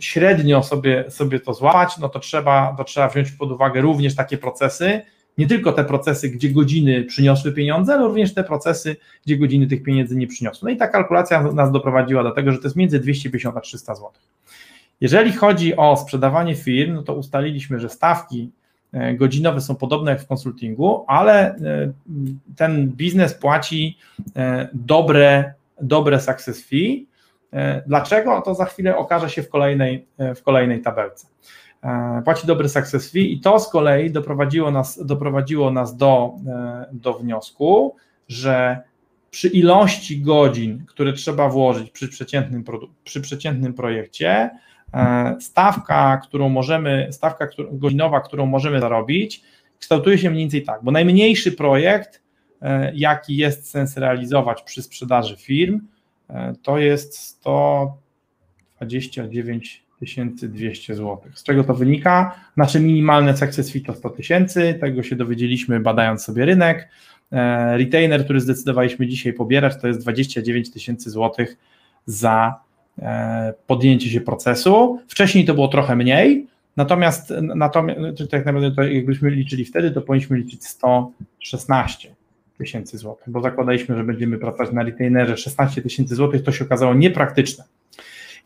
średnio 0.00 0.62
sobie, 0.62 1.10
sobie 1.10 1.40
to 1.40 1.54
złapać, 1.54 1.98
no 1.98 2.08
to 2.08 2.18
trzeba, 2.18 2.74
to 2.78 2.84
trzeba 2.84 3.08
wziąć 3.08 3.32
pod 3.32 3.52
uwagę 3.52 3.80
również 3.80 4.14
takie 4.14 4.38
procesy, 4.38 5.00
nie 5.40 5.46
tylko 5.46 5.72
te 5.72 5.84
procesy, 5.84 6.28
gdzie 6.28 6.50
godziny 6.50 7.04
przyniosły 7.04 7.52
pieniądze, 7.52 7.94
ale 7.94 8.02
również 8.02 8.34
te 8.34 8.44
procesy, 8.44 8.96
gdzie 9.26 9.36
godziny 9.36 9.66
tych 9.66 9.82
pieniędzy 9.82 10.16
nie 10.16 10.26
przyniosły. 10.26 10.68
No 10.68 10.74
i 10.74 10.76
ta 10.76 10.88
kalkulacja 10.88 11.42
nas 11.42 11.72
doprowadziła 11.72 12.22
do 12.22 12.30
tego, 12.30 12.52
że 12.52 12.58
to 12.58 12.64
jest 12.64 12.76
między 12.76 13.00
250 13.00 13.56
a 13.56 13.60
300 13.60 13.94
zł. 13.94 14.10
Jeżeli 15.00 15.32
chodzi 15.32 15.76
o 15.76 15.96
sprzedawanie 15.96 16.54
firm, 16.54 16.94
no 16.94 17.02
to 17.02 17.14
ustaliliśmy, 17.14 17.80
że 17.80 17.88
stawki 17.88 18.50
e, 18.92 19.14
godzinowe 19.14 19.60
są 19.60 19.76
podobne 19.76 20.10
jak 20.10 20.20
w 20.20 20.26
konsultingu, 20.26 21.04
ale 21.08 21.54
e, 21.54 21.56
ten 22.56 22.88
biznes 22.88 23.34
płaci 23.34 23.98
e, 24.36 24.68
dobre, 24.72 25.54
dobre 25.82 26.20
success 26.20 26.66
fee. 26.66 27.06
Dlaczego? 27.86 28.40
To 28.40 28.54
za 28.54 28.64
chwilę 28.64 28.96
okaże 28.96 29.30
się 29.30 29.42
w 29.42 29.48
kolejnej, 29.48 30.06
w 30.36 30.42
kolejnej 30.42 30.82
tabelce. 30.82 31.26
Płaci 32.24 32.46
dobry 32.46 32.68
success 32.68 33.10
fee 33.10 33.32
i 33.32 33.40
to 33.40 33.60
z 33.60 33.68
kolei 33.68 34.10
doprowadziło 34.10 34.70
nas, 34.70 35.06
doprowadziło 35.06 35.70
nas 35.70 35.96
do, 35.96 36.34
do 36.92 37.14
wniosku, 37.14 37.96
że 38.28 38.78
przy 39.30 39.48
ilości 39.48 40.20
godzin, 40.20 40.84
które 40.86 41.12
trzeba 41.12 41.48
włożyć 41.48 41.90
przy 41.90 42.08
przeciętnym, 42.08 42.64
przy 43.04 43.20
przeciętnym 43.20 43.74
projekcie, 43.74 44.50
E, 44.94 45.36
stawka, 45.40 46.16
którą 46.16 46.48
możemy, 46.48 47.08
stawka 47.10 47.48
godzinowa, 47.72 48.20
którą 48.20 48.46
możemy 48.46 48.80
zarobić, 48.80 49.42
kształtuje 49.78 50.18
się 50.18 50.30
mniej 50.30 50.42
więcej 50.42 50.62
tak, 50.62 50.80
bo 50.82 50.90
najmniejszy 50.90 51.52
projekt, 51.52 52.22
e, 52.62 52.92
jaki 52.94 53.36
jest 53.36 53.70
sens 53.70 53.96
realizować 53.96 54.62
przy 54.62 54.82
sprzedaży 54.82 55.36
firm, 55.36 55.80
e, 56.30 56.54
to 56.62 56.78
jest 56.78 57.18
129 57.18 59.84
200 60.48 60.94
zł. 60.94 61.18
Z 61.34 61.42
czego 61.42 61.64
to 61.64 61.74
wynika? 61.74 62.40
Nasze 62.56 62.80
minimalne 62.80 63.36
success 63.36 63.72
fee 63.72 63.80
to 63.80 63.94
100 63.94 64.10
tysięcy, 64.10 64.74
tego 64.80 65.02
się 65.02 65.16
dowiedzieliśmy 65.16 65.80
badając 65.80 66.22
sobie 66.22 66.44
rynek. 66.44 66.88
Retainer, 67.76 68.24
który 68.24 68.40
zdecydowaliśmy 68.40 69.06
dzisiaj 69.06 69.32
pobierać, 69.32 69.80
to 69.80 69.88
jest 69.88 70.00
29 70.00 70.70
tysięcy 70.70 71.10
złotych 71.10 71.56
za 72.06 72.60
E, 73.02 73.54
podjęcie 73.66 74.10
się 74.10 74.20
procesu. 74.20 75.00
Wcześniej 75.08 75.44
to 75.44 75.54
było 75.54 75.68
trochę 75.68 75.96
mniej, 75.96 76.46
natomiast, 76.76 77.32
natomiast 77.42 77.98
tak 78.30 78.46
naprawdę 78.46 78.72
to 78.72 78.82
jakbyśmy 78.82 79.30
liczyli 79.30 79.64
wtedy, 79.64 79.90
to 79.90 80.02
powinniśmy 80.02 80.36
liczyć 80.36 80.66
116 80.66 82.14
tysięcy 82.58 82.98
złotych, 82.98 83.30
bo 83.30 83.40
zakładaliśmy, 83.40 83.96
że 83.96 84.04
będziemy 84.04 84.38
pracować 84.38 84.72
na 84.72 84.82
retainerze 84.82 85.36
16 85.36 85.82
tysięcy 85.82 86.14
złotych, 86.14 86.42
to 86.42 86.52
się 86.52 86.64
okazało 86.64 86.94
niepraktyczne. 86.94 87.64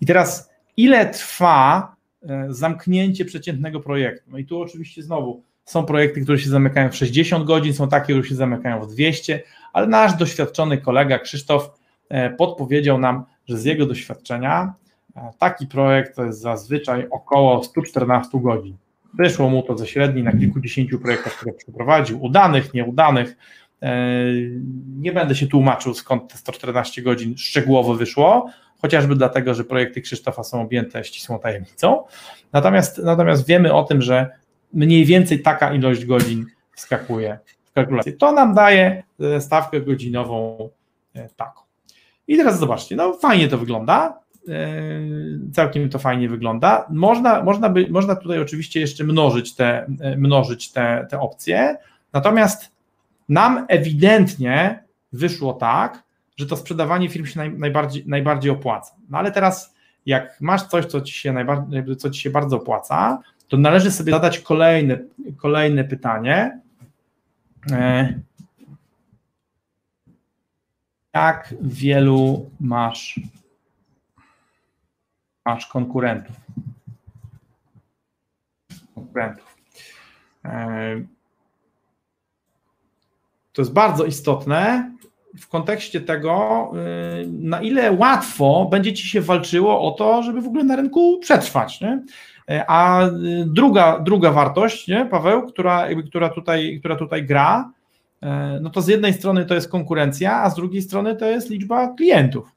I 0.00 0.06
teraz 0.06 0.53
ile 0.76 1.06
trwa 1.06 1.96
e, 2.22 2.46
zamknięcie 2.48 3.24
przeciętnego 3.24 3.80
projektu? 3.80 4.30
No 4.30 4.38
i 4.38 4.44
tu 4.44 4.60
oczywiście 4.60 5.02
znowu 5.02 5.42
są 5.64 5.84
projekty, 5.86 6.20
które 6.20 6.38
się 6.38 6.50
zamykają 6.50 6.90
w 6.90 6.96
60 6.96 7.44
godzin, 7.44 7.74
są 7.74 7.88
takie, 7.88 8.04
które 8.04 8.28
się 8.28 8.34
zamykają 8.34 8.80
w 8.80 8.92
200, 8.92 9.42
ale 9.72 9.86
nasz 9.86 10.14
doświadczony 10.14 10.78
kolega 10.78 11.18
Krzysztof 11.18 11.70
e, 12.08 12.30
podpowiedział 12.30 12.98
nam, 12.98 13.24
że 13.46 13.58
z 13.58 13.64
jego 13.64 13.86
doświadczenia 13.86 14.74
e, 15.16 15.30
taki 15.38 15.66
projekt 15.66 16.16
to 16.16 16.24
jest 16.24 16.40
zazwyczaj 16.40 17.06
około 17.10 17.64
114 17.64 18.40
godzin. 18.40 18.76
Wyszło 19.14 19.50
mu 19.50 19.62
to 19.62 19.78
ze 19.78 19.86
średniej 19.86 20.24
na 20.24 20.32
kilkudziesięciu 20.32 20.98
projektach, 20.98 21.32
które 21.32 21.52
przeprowadził, 21.52 22.24
udanych, 22.24 22.74
nieudanych. 22.74 23.36
Nie 24.98 25.12
będę 25.12 25.34
się 25.34 25.46
tłumaczył, 25.46 25.94
skąd 25.94 26.32
te 26.32 26.38
114 26.38 27.02
godzin 27.02 27.36
szczegółowo 27.36 27.94
wyszło, 27.94 28.50
chociażby 28.84 29.16
dlatego, 29.16 29.54
że 29.54 29.64
projekty 29.64 30.00
Krzysztofa 30.00 30.42
są 30.42 30.60
objęte 30.60 31.04
ścisłą 31.04 31.38
tajemnicą. 31.38 32.04
Natomiast, 32.52 32.98
natomiast 32.98 33.46
wiemy 33.46 33.72
o 33.72 33.82
tym, 33.82 34.02
że 34.02 34.30
mniej 34.72 35.04
więcej 35.04 35.42
taka 35.42 35.74
ilość 35.74 36.04
godzin 36.06 36.46
wskakuje 36.72 37.38
w 37.64 37.72
kalkulację. 37.72 38.12
To 38.12 38.32
nam 38.32 38.54
daje 38.54 39.02
e, 39.20 39.40
stawkę 39.40 39.80
godzinową 39.80 40.68
taką. 41.36 41.60
I 42.28 42.36
teraz 42.36 42.58
zobaczcie, 42.58 42.96
no 42.96 43.12
fajnie 43.12 43.48
to 43.48 43.58
wygląda, 43.58 44.18
e, 44.48 44.70
całkiem 45.52 45.88
to 45.88 45.98
fajnie 45.98 46.28
wygląda. 46.28 46.86
Można, 46.90 47.42
można, 47.42 47.68
by, 47.68 47.86
można 47.90 48.16
tutaj 48.16 48.40
oczywiście 48.40 48.80
jeszcze 48.80 49.04
mnożyć 49.04 49.54
te, 49.54 49.86
e, 50.00 50.16
mnożyć 50.16 50.72
te, 50.72 51.06
te 51.10 51.20
opcje, 51.20 51.76
natomiast 52.12 52.72
nam 53.28 53.66
ewidentnie 53.68 54.84
wyszło 55.12 55.52
tak, 55.52 56.02
że 56.36 56.46
to 56.46 56.56
sprzedawanie 56.56 57.08
firm 57.08 57.26
się 57.26 57.38
naj, 57.38 57.52
najbardziej, 57.52 58.04
najbardziej 58.06 58.50
opłaca. 58.50 58.94
No 59.08 59.18
ale 59.18 59.32
teraz, 59.32 59.74
jak 60.06 60.40
masz 60.40 60.62
coś, 60.62 60.86
co 60.86 61.00
ci, 61.00 61.12
się 61.12 61.32
najbardziej, 61.32 61.96
co 61.96 62.10
ci 62.10 62.20
się 62.20 62.30
bardzo 62.30 62.56
opłaca, 62.56 63.22
to 63.48 63.56
należy 63.56 63.90
sobie 63.90 64.12
zadać 64.12 64.38
kolejne, 64.38 64.98
kolejne 65.36 65.84
pytanie. 65.84 66.60
E, 67.70 68.14
jak 71.14 71.54
wielu 71.60 72.50
masz, 72.60 73.20
masz 75.46 75.66
konkurentów? 75.66 76.36
Konkurentów. 78.94 79.56
E, 80.44 81.00
to 83.52 83.62
jest 83.62 83.72
bardzo 83.72 84.04
istotne 84.04 84.90
w 85.40 85.48
kontekście 85.48 86.00
tego, 86.00 86.70
y, 87.22 87.26
na 87.26 87.62
ile 87.62 87.92
łatwo 87.92 88.68
będzie 88.70 88.92
ci 88.92 89.08
się 89.08 89.20
walczyło 89.20 89.80
o 89.80 89.90
to, 89.90 90.22
żeby 90.22 90.40
w 90.40 90.46
ogóle 90.46 90.64
na 90.64 90.76
rynku 90.76 91.18
przetrwać. 91.18 91.80
Nie? 91.80 92.02
E, 92.50 92.64
a 92.68 93.06
y, 93.06 93.10
druga, 93.46 93.98
druga 93.98 94.32
wartość, 94.32 94.88
nie, 94.88 95.06
Paweł, 95.06 95.46
która, 95.46 95.88
która, 96.06 96.28
tutaj, 96.28 96.76
która 96.80 96.96
tutaj 96.96 97.26
gra, 97.26 97.70
no 98.60 98.70
to 98.70 98.82
z 98.82 98.88
jednej 98.88 99.12
strony 99.12 99.46
to 99.46 99.54
jest 99.54 99.68
konkurencja, 99.68 100.42
a 100.42 100.50
z 100.50 100.54
drugiej 100.54 100.82
strony 100.82 101.16
to 101.16 101.26
jest 101.26 101.50
liczba 101.50 101.94
klientów. 101.94 102.52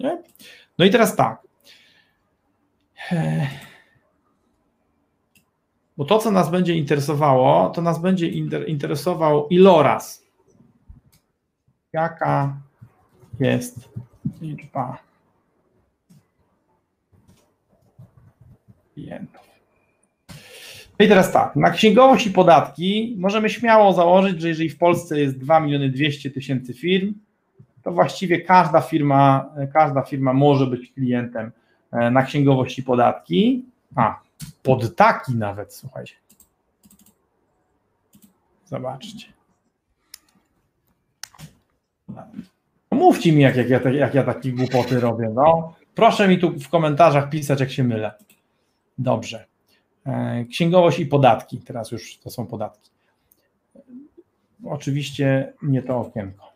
Nie? 0.00 0.22
No 0.78 0.84
i 0.84 0.90
teraz 0.90 1.16
tak. 1.16 1.42
Bo 5.96 6.04
to, 6.04 6.18
co 6.18 6.30
nas 6.30 6.50
będzie 6.50 6.74
interesowało, 6.74 7.70
to 7.70 7.82
nas 7.82 8.00
będzie 8.00 8.28
interesował 8.66 9.48
iloraz. 9.48 10.27
Jaka 11.98 12.56
jest 13.40 13.88
liczba 14.40 14.98
klientów? 18.94 19.48
No 20.98 21.04
i 21.04 21.08
teraz 21.08 21.32
tak, 21.32 21.56
na 21.56 21.70
księgowość 21.70 22.26
i 22.26 22.30
podatki 22.30 23.16
możemy 23.18 23.50
śmiało 23.50 23.92
założyć, 23.92 24.40
że 24.40 24.48
jeżeli 24.48 24.68
w 24.68 24.78
Polsce 24.78 25.20
jest 25.20 25.38
2 25.38 25.60
miliony 25.60 25.88
200 25.90 26.30
tysięcy 26.30 26.74
firm, 26.74 27.14
to 27.82 27.92
właściwie 27.92 28.40
każda 28.40 28.80
firma, 28.80 29.54
każda 29.72 30.02
firma 30.02 30.32
może 30.32 30.66
być 30.66 30.92
klientem 30.92 31.52
e, 31.92 32.10
na 32.10 32.22
księgowość 32.22 32.78
i 32.78 32.82
podatki. 32.82 33.64
A, 33.96 34.20
pod 34.62 34.96
taki 34.96 35.34
nawet, 35.34 35.74
słuchajcie. 35.74 36.14
Zobaczcie. 38.64 39.37
Mówcie 42.90 43.32
mi, 43.32 43.42
jak, 43.42 43.56
jak, 43.56 43.68
ja, 43.68 43.90
jak 43.90 44.14
ja 44.14 44.22
takie 44.22 44.52
głupoty 44.52 45.00
robię. 45.00 45.30
No. 45.34 45.74
Proszę 45.94 46.28
mi 46.28 46.38
tu 46.38 46.58
w 46.58 46.68
komentarzach 46.68 47.30
pisać, 47.30 47.60
jak 47.60 47.70
się 47.70 47.84
mylę. 47.84 48.14
Dobrze. 48.98 49.46
E, 50.06 50.44
księgowość 50.44 50.98
i 50.98 51.06
podatki. 51.06 51.58
Teraz 51.58 51.90
już 51.90 52.18
to 52.18 52.30
są 52.30 52.46
podatki. 52.46 52.90
Oczywiście 54.64 55.52
nie 55.62 55.82
to 55.82 55.98
okienko. 55.98 56.52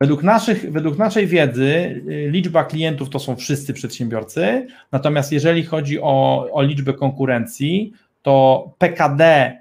Według, 0.00 0.22
naszych, 0.22 0.72
według 0.72 0.98
naszej 0.98 1.26
wiedzy 1.26 1.64
y, 2.08 2.28
liczba 2.30 2.64
klientów 2.64 3.10
to 3.10 3.18
są 3.18 3.36
wszyscy 3.36 3.74
przedsiębiorcy, 3.74 4.66
natomiast 4.92 5.32
jeżeli 5.32 5.64
chodzi 5.64 6.00
o, 6.00 6.46
o 6.52 6.62
liczbę 6.62 6.92
konkurencji, 6.92 7.92
to 8.22 8.64
PKD 8.78 9.52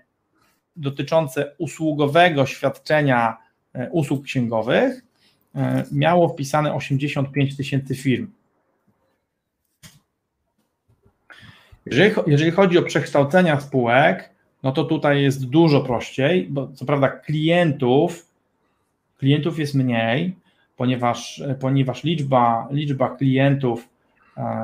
dotyczące 0.76 1.56
usługowego 1.58 2.46
świadczenia 2.46 3.38
usług 3.92 4.24
księgowych 4.24 5.02
e, 5.56 5.86
miało 5.92 6.30
wpisane 6.30 6.74
85 6.74 7.58
tysięcy 7.58 7.96
firm. 7.96 8.28
Jeżeli, 11.86 12.16
jeżeli 12.28 12.52
chodzi 12.52 12.78
o 12.78 12.84
przekształcenia 12.84 13.60
spółek, 13.60 14.30
no 14.64 14.72
to 14.72 14.84
tutaj 14.84 15.22
jest 15.22 15.46
dużo 15.46 15.82
prościej, 15.82 16.48
bo 16.50 16.68
co 16.68 16.86
prawda 16.86 17.10
klientów 17.10 18.34
klientów 19.24 19.60
jest 19.60 19.76
mniej, 19.76 20.36
ponieważ, 20.78 21.44
ponieważ 21.60 22.04
liczba, 22.04 22.68
liczba 22.72 23.16
klientów, 23.16 23.80
e, 23.82 23.93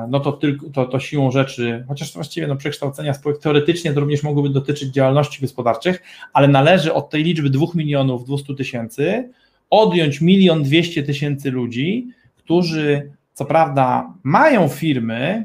no 0.08 0.20
to, 0.20 0.32
tylko, 0.32 0.70
to, 0.70 0.86
to 0.86 1.00
siłą 1.00 1.30
rzeczy, 1.30 1.84
chociaż 1.88 2.14
właściwie 2.14 2.46
no, 2.46 2.56
przekształcenia 2.56 3.14
spółek 3.14 3.38
teoretycznie 3.38 3.92
to 3.92 4.00
również 4.00 4.22
mogłyby 4.22 4.50
dotyczyć 4.50 4.94
działalności 4.94 5.40
gospodarczych, 5.40 6.02
ale 6.32 6.48
należy 6.48 6.94
od 6.94 7.10
tej 7.10 7.24
liczby 7.24 7.50
2 7.50 7.66
milionów 7.74 8.24
200 8.24 8.54
tysięcy 8.54 9.30
odjąć 9.70 10.20
milion 10.20 10.62
200 10.62 11.02
tysięcy 11.02 11.50
ludzi, 11.50 12.08
którzy 12.36 13.10
co 13.34 13.44
prawda 13.44 14.12
mają 14.22 14.68
firmy, 14.68 15.44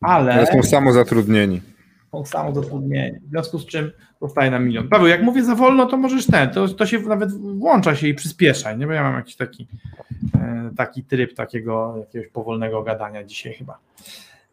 ale... 0.00 0.34
Ale 0.34 0.46
są 0.46 0.62
samozatrudnieni 0.62 1.60
samozatrudnienie. 2.24 3.20
W 3.26 3.30
związku 3.30 3.58
z 3.58 3.66
czym 3.66 3.90
zostaje 4.22 4.50
na 4.50 4.58
milion. 4.58 4.88
Paweł, 4.88 5.06
jak 5.06 5.22
mówię 5.22 5.44
za 5.44 5.54
wolno, 5.54 5.86
to 5.86 5.96
możesz 5.96 6.26
ten, 6.26 6.50
to, 6.50 6.68
to 6.68 6.86
się 6.86 7.00
nawet 7.00 7.32
włącza 7.32 7.96
się 7.96 8.08
i 8.08 8.14
przyspieszaj, 8.14 8.78
nie? 8.78 8.86
Bo 8.86 8.92
ja 8.92 9.02
mam 9.02 9.14
jakiś 9.14 9.36
taki, 9.36 9.66
e, 10.34 10.70
taki 10.76 11.04
tryb 11.04 11.34
takiego 11.34 11.94
jakiegoś 11.98 12.28
powolnego 12.28 12.82
gadania 12.82 13.24
dzisiaj 13.24 13.54
chyba. 13.54 13.78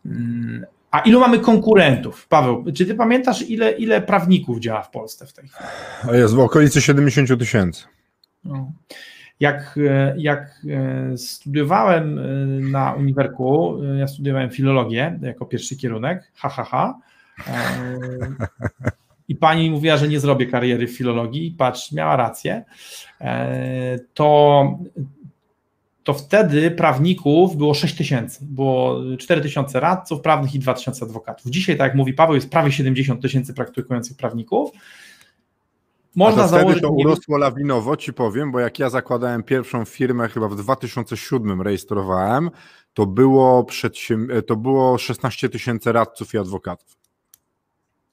Mm, 0.06 0.66
a 0.92 1.00
ilu 1.00 1.20
mamy 1.20 1.40
konkurentów? 1.40 2.28
Paweł, 2.28 2.66
czy 2.74 2.86
ty 2.86 2.96
pamiętasz, 2.96 3.42
ile, 3.42 3.72
ile 3.72 4.02
prawników 4.02 4.60
działa 4.60 4.82
w 4.82 4.92
Polsce 4.92 5.26
w 5.26 5.34
tej 5.34 5.48
chwili? 5.48 6.20
Jest 6.20 6.34
w 6.34 6.40
okolicy 6.40 6.82
70 6.82 7.40
tysięcy. 7.40 7.84
No. 8.44 8.72
Jak, 9.40 9.80
e, 9.90 10.16
jak 10.18 10.62
e, 10.70 11.18
studiowałem 11.18 12.20
na 12.72 12.94
uniwerku, 12.94 13.78
ja 13.98 14.08
studiowałem 14.08 14.50
filologię 14.50 15.20
jako 15.22 15.46
pierwszy 15.46 15.76
kierunek, 15.76 16.32
ha, 16.36 16.50
ha, 16.50 16.64
ha 16.64 17.00
i 19.28 19.36
pani 19.36 19.72
mówiła, 19.72 19.98
że 19.98 20.08
nie 20.08 20.20
zrobię 20.20 20.46
kariery 20.46 20.88
w 20.88 20.98
filologii, 20.98 21.56
patrz, 21.58 21.92
miała 21.92 22.16
rację, 22.16 22.64
to, 24.14 24.80
to 26.04 26.14
wtedy 26.14 26.72
prawników 26.72 27.56
było 27.56 27.74
6 27.74 27.96
tysięcy, 27.96 28.40
było 28.42 29.02
4 29.20 29.42
tysiące 29.42 29.80
radców 29.80 30.22
prawnych 30.22 30.56
i 30.56 30.60
2 30.60 30.74
tysiące 30.74 31.06
adwokatów. 31.06 31.52
Dzisiaj, 31.52 31.78
tak 31.78 31.88
jak 31.88 31.98
mówi 31.98 32.14
Paweł, 32.14 32.36
jest 32.36 32.50
prawie 32.50 32.72
70 32.72 33.22
tysięcy 33.22 33.54
praktykujących 33.54 34.18
prawników. 34.18 34.72
Można 36.16 36.44
A 36.44 36.46
to 36.46 36.50
założyć. 36.50 36.82
to 36.82 36.90
urosło 36.90 37.38
lawinowo, 37.38 37.98
ci 37.98 38.14
powiem, 38.14 38.52
bo 38.52 38.60
jak 38.60 38.80
ja 38.80 38.90
zakładałem 38.90 39.44
pierwszą 39.44 39.86
firmę, 39.86 40.28
chyba 40.30 40.48
w 40.48 40.56
2007 40.56 41.62
rejestrowałem, 41.62 42.50
to 42.94 43.06
było, 43.06 43.64
przedsiem... 43.64 44.28
to 44.48 44.56
było 44.56 44.98
16 44.98 45.50
tysięcy 45.50 45.92
radców 45.92 46.34
i 46.34 46.38
adwokatów. 46.38 46.98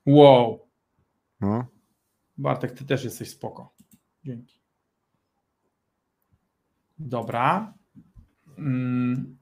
Wow. 0.07 0.61
No. 1.43 1.65
Bartek, 2.39 2.73
ty 2.73 2.85
też 2.85 3.05
jesteś 3.05 3.31
spoko. 3.31 3.75
Dzięki. 4.25 4.61
Dobra. 6.99 7.75
Mm. 8.59 9.37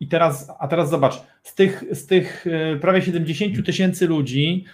I 0.00 0.08
teraz, 0.08 0.52
a 0.58 0.68
teraz 0.68 0.90
zobacz, 0.90 1.22
z 1.42 1.54
tych, 1.54 1.84
z 1.90 2.06
tych 2.06 2.46
e, 2.46 2.76
prawie 2.76 3.02
70 3.02 3.66
tysięcy 3.66 4.06
ludzi, 4.08 4.64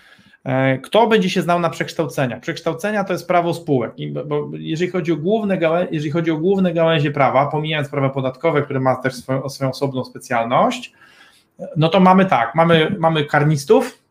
e, 0.44 0.78
kto 0.78 1.06
będzie 1.06 1.30
się 1.30 1.42
znał 1.42 1.60
na 1.60 1.70
przekształcenia? 1.70 2.40
Przekształcenia 2.40 3.04
to 3.04 3.12
jest 3.12 3.28
prawo 3.28 3.54
spółek, 3.54 3.92
bo 4.26 4.50
jeżeli 4.52 4.90
chodzi 4.90 5.12
o 5.12 5.16
główne, 5.16 5.58
gałę, 5.58 5.88
jeżeli 5.90 6.10
chodzi 6.10 6.30
o 6.30 6.38
główne 6.38 6.72
gałęzie 6.72 7.10
prawa, 7.10 7.46
pomijając 7.46 7.88
prawo 7.88 8.10
podatkowe, 8.10 8.62
które 8.62 8.80
ma 8.80 8.96
też 8.96 9.14
swoją, 9.14 9.48
swoją 9.48 9.70
osobną 9.70 10.04
specjalność, 10.04 10.92
no 11.76 11.88
to 11.88 12.00
mamy 12.00 12.26
tak, 12.26 12.54
mamy, 12.54 12.96
mamy 12.98 13.24
karnistów, 13.24 14.02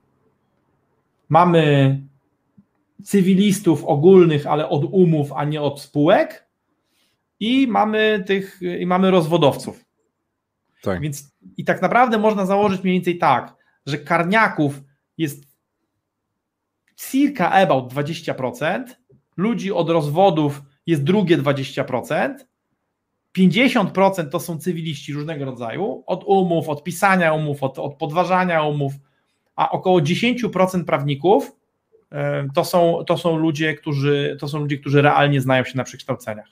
mamy 1.29 2.06
cywilistów 3.03 3.83
ogólnych, 3.83 4.47
ale 4.47 4.69
od 4.69 4.83
umów, 4.83 5.31
a 5.33 5.45
nie 5.45 5.61
od 5.61 5.81
spółek 5.81 6.47
i 7.39 7.67
mamy 7.67 8.23
tych, 8.27 8.59
i 8.79 8.85
mamy 8.85 9.11
rozwodowców. 9.11 9.85
Tak. 10.81 11.01
Więc 11.01 11.31
i 11.57 11.65
tak 11.65 11.81
naprawdę 11.81 12.17
można 12.17 12.45
założyć 12.45 12.83
mniej 12.83 12.95
więcej 12.95 13.17
tak, 13.17 13.55
że 13.85 13.97
karniaków 13.97 14.81
jest 15.17 15.47
circa 16.95 17.51
about 17.51 17.93
20%, 17.93 18.83
ludzi 19.37 19.71
od 19.71 19.89
rozwodów 19.89 20.61
jest 20.85 21.03
drugie 21.03 21.37
20%, 21.37 22.35
50% 23.37 24.29
to 24.29 24.39
są 24.39 24.59
cywiliści 24.59 25.13
różnego 25.13 25.45
rodzaju, 25.45 26.03
od 26.05 26.23
umów, 26.23 26.69
od 26.69 26.83
pisania 26.83 27.33
umów, 27.33 27.63
od, 27.63 27.79
od 27.79 27.95
podważania 27.95 28.63
umów, 28.63 28.93
a 29.55 29.71
około 29.71 29.99
10% 29.99 30.85
prawników 30.85 31.56
to 32.55 32.65
są, 32.65 33.03
to 33.07 33.17
są 33.17 33.37
ludzie, 33.37 33.75
którzy, 33.75 34.37
to 34.39 34.47
są 34.47 34.59
ludzie, 34.59 34.77
którzy 34.77 35.01
realnie 35.01 35.41
znają 35.41 35.63
się 35.63 35.77
na 35.77 35.83
przekształceniach. 35.83 36.47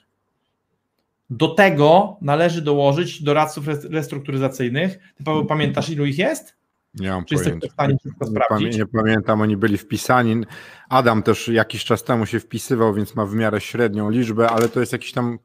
Do 1.30 1.48
tego 1.48 2.16
należy 2.20 2.62
dołożyć 2.62 3.22
doradców 3.22 3.68
restrukturyzacyjnych. 3.90 4.98
Ty 5.16 5.24
Paweł, 5.24 5.46
pamiętasz, 5.46 5.90
ilu 5.90 6.04
ich 6.04 6.18
jest? 6.18 6.56
Nie 6.94 7.10
mam 7.10 7.24
Czy 7.24 7.34
pojęcia. 7.34 7.68
Nie, 7.88 7.96
sprawdzić? 8.28 8.74
pamię- 8.74 8.78
nie 8.78 8.86
pamiętam, 8.86 9.40
oni 9.40 9.56
byli 9.56 9.78
wpisani. 9.78 10.44
Adam 10.88 11.22
też 11.22 11.48
jakiś 11.48 11.84
czas 11.84 12.04
temu 12.04 12.26
się 12.26 12.40
wpisywał, 12.40 12.94
więc 12.94 13.14
ma 13.14 13.26
w 13.26 13.34
miarę 13.34 13.60
średnią 13.60 14.10
liczbę, 14.10 14.48
ale 14.50 14.68
to 14.68 14.80
jest 14.80 14.92
jakiś 14.92 15.12
tam. 15.12 15.38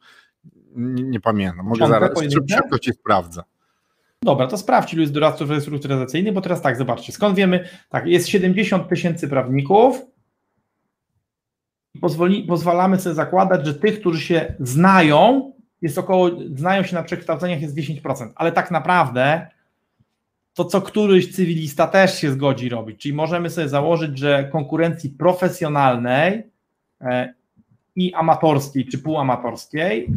Nie, 0.76 1.04
nie 1.04 1.20
pamiętam. 1.20 1.66
Mogę 1.66 1.88
zaraz 1.88 2.12
szybko 2.50 2.80
ci 2.80 2.92
sprawdzę. 2.94 3.42
Dobra, 4.24 4.48
to 4.48 4.58
sprawdź, 4.58 4.94
ilu 4.94 5.02
jest 5.02 5.14
doradców 5.14 5.50
restrukturyzacyjnych, 5.50 6.34
bo 6.34 6.42
teraz 6.42 6.62
tak, 6.62 6.78
zobaczcie, 6.78 7.12
skąd 7.12 7.36
wiemy, 7.36 7.70
tak, 7.90 8.06
jest 8.06 8.28
70 8.28 8.90
tysięcy 8.90 9.28
prawników, 9.28 10.02
Pozwoli, 12.02 12.44
pozwalamy 12.44 13.00
sobie 13.00 13.16
zakładać, 13.16 13.66
że 13.66 13.74
tych, 13.74 14.00
którzy 14.00 14.22
się 14.22 14.56
znają, 14.60 15.52
jest 15.82 15.98
około, 15.98 16.30
znają 16.56 16.84
się 16.84 16.96
na 16.96 17.04
przekształceniach 17.04 17.62
jest 17.62 17.76
10%, 17.76 18.32
ale 18.36 18.52
tak 18.52 18.72
naprawdę 18.72 19.48
to, 20.54 20.66
co 20.66 20.82
któryś 20.82 21.36
cywilista 21.36 21.88
też 21.88 22.20
się 22.20 22.32
zgodzi 22.32 22.70
robić, 22.70 23.02
czyli 23.02 23.14
możemy 23.14 23.50
sobie 23.50 23.70
założyć, 23.70 24.18
że 24.18 24.50
konkurencji 24.52 25.10
profesjonalnej 25.10 26.44
e, 27.02 27.34
i 27.96 28.14
amatorskiej, 28.14 28.86
czy 28.86 28.98
półamatorskiej, 28.98 30.08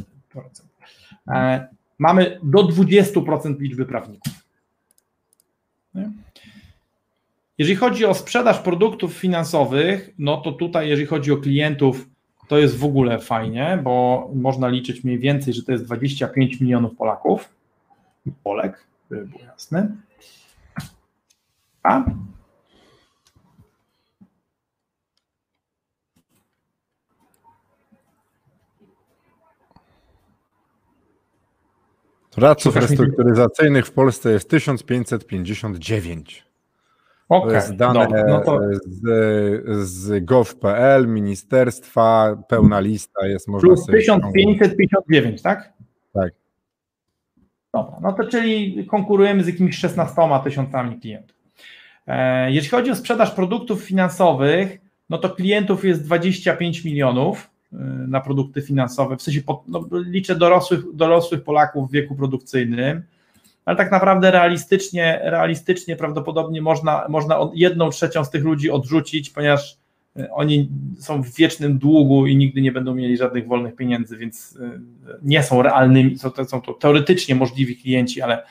e, 1.29 1.69
mamy 2.05 2.38
do 2.43 2.59
20% 2.62 3.61
liczby 3.61 3.87
prawników. 3.87 4.33
Jeżeli 7.59 7.77
chodzi 7.77 8.05
o 8.05 8.14
sprzedaż 8.14 8.59
produktów 8.59 9.14
finansowych, 9.14 10.11
no 10.19 10.37
to 10.37 10.53
tutaj, 10.53 10.88
jeżeli 10.88 11.07
chodzi 11.07 11.33
o 11.33 11.37
klientów, 11.37 12.09
to 12.49 12.59
jest 12.59 12.79
w 12.79 12.85
ogóle 12.85 13.19
fajnie, 13.19 13.79
bo 13.83 14.31
można 14.35 14.69
liczyć 14.69 15.05
mniej 15.05 15.19
więcej, 15.19 15.55
że 15.55 15.62
to 15.62 15.73
jest 15.73 15.85
25 15.85 16.61
milionów 16.61 16.97
Polaków 16.97 17.55
Polek, 18.43 18.87
żeby 19.11 19.27
było 19.27 19.45
jasne. 19.45 19.97
A? 21.83 22.05
Radców 32.38 32.77
restrukturyzacyjnych 32.77 33.87
w 33.87 33.92
Polsce 33.92 34.31
jest 34.31 34.51
1559. 34.51 36.44
To 37.29 37.35
Okej, 37.35 37.55
jest 37.55 37.77
dane 37.77 38.01
dobra, 38.01 38.25
no 38.29 38.40
to 38.40 38.61
z, 38.85 39.88
z 39.88 40.25
gov.pl, 40.25 41.09
ministerstwa, 41.09 42.37
pełna 42.49 42.81
lista 42.81 43.27
jest, 43.27 43.49
można 43.49 43.68
plus 43.68 43.87
sobie 43.87 44.03
ściągnąć. 44.03 44.35
1559, 44.35 45.42
tak? 45.42 45.73
Tak. 46.12 46.33
Dobra, 47.75 47.99
no 48.03 48.12
to 48.12 48.25
czyli 48.25 48.87
konkurujemy 48.87 49.44
z 49.44 49.47
jakimiś 49.47 49.79
16 49.79 50.23
tysiącami 50.44 51.01
klientów. 51.01 51.37
E, 52.07 52.53
Jeśli 52.53 52.70
chodzi 52.70 52.90
o 52.90 52.97
sprzedaż 52.97 53.31
produktów 53.31 53.85
finansowych, 53.85 54.79
no 55.11 55.18
to 55.18 55.31
klientów 55.31 55.85
jest 55.85 56.05
25 56.05 56.85
milionów 56.85 57.51
na 58.09 58.21
produkty 58.21 58.63
finansowe, 58.63 59.17
w 59.17 59.23
sensie 59.23 59.41
no, 59.69 59.89
liczę 59.93 60.37
dorosłych, 60.37 60.81
dorosłych 60.95 61.45
Polaków 61.45 61.89
w 61.89 61.93
wieku 61.93 62.15
produkcyjnym, 62.15 63.03
ale 63.65 63.77
tak 63.77 63.93
naprawdę 63.93 64.31
realistycznie, 64.31 65.21
realistycznie 65.23 65.97
prawdopodobnie 65.97 66.63
można, 66.63 67.07
można 67.09 67.39
jedną 67.55 67.91
trzecią 67.91 68.25
z 68.25 68.31
tych 68.31 68.45
ludzi 68.45 68.71
odrzucić, 68.71 69.31
ponieważ 69.31 69.79
e, 70.17 70.31
oni 70.33 70.69
są 70.99 71.23
w 71.23 71.35
wiecznym 71.35 71.79
długu 71.79 72.27
i 72.27 72.37
nigdy 72.37 72.61
nie 72.61 72.73
będą 72.73 72.95
mieli 72.95 73.17
żadnych 73.17 73.47
wolnych 73.47 73.77
pieniędzy, 73.77 74.17
więc 74.17 74.59
e, 74.63 74.81
nie 75.23 75.43
są 75.43 75.63
realnymi, 75.63 76.19
są 76.19 76.61
to, 76.61 76.73
teoretycznie 76.73 77.35
możliwi 77.35 77.77
klienci, 77.77 78.23
ale 78.23 78.43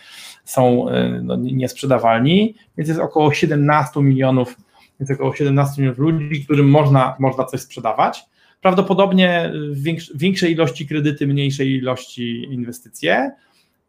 są 0.46 0.86
no, 1.24 1.36
niesprzedawalni, 1.36 2.56
więc 2.78 2.88
jest 2.88 3.02
około 3.02 3.34
17 3.34 4.02
milionów, 4.02 4.58
jest 5.00 5.12
około 5.12 5.36
17 5.36 5.82
milionów 5.82 6.00
ludzi, 6.00 6.44
którym 6.44 6.70
można, 6.70 7.16
można 7.20 7.44
coś 7.44 7.62
sprzedawać. 7.62 8.26
Prawdopodobnie 8.64 9.52
w 9.72 9.84
większ, 9.84 10.12
większej 10.16 10.52
ilości 10.52 10.88
kredyty, 10.88 11.28
mniejszej 11.28 11.70
ilości 11.72 12.44
inwestycje. 12.44 13.32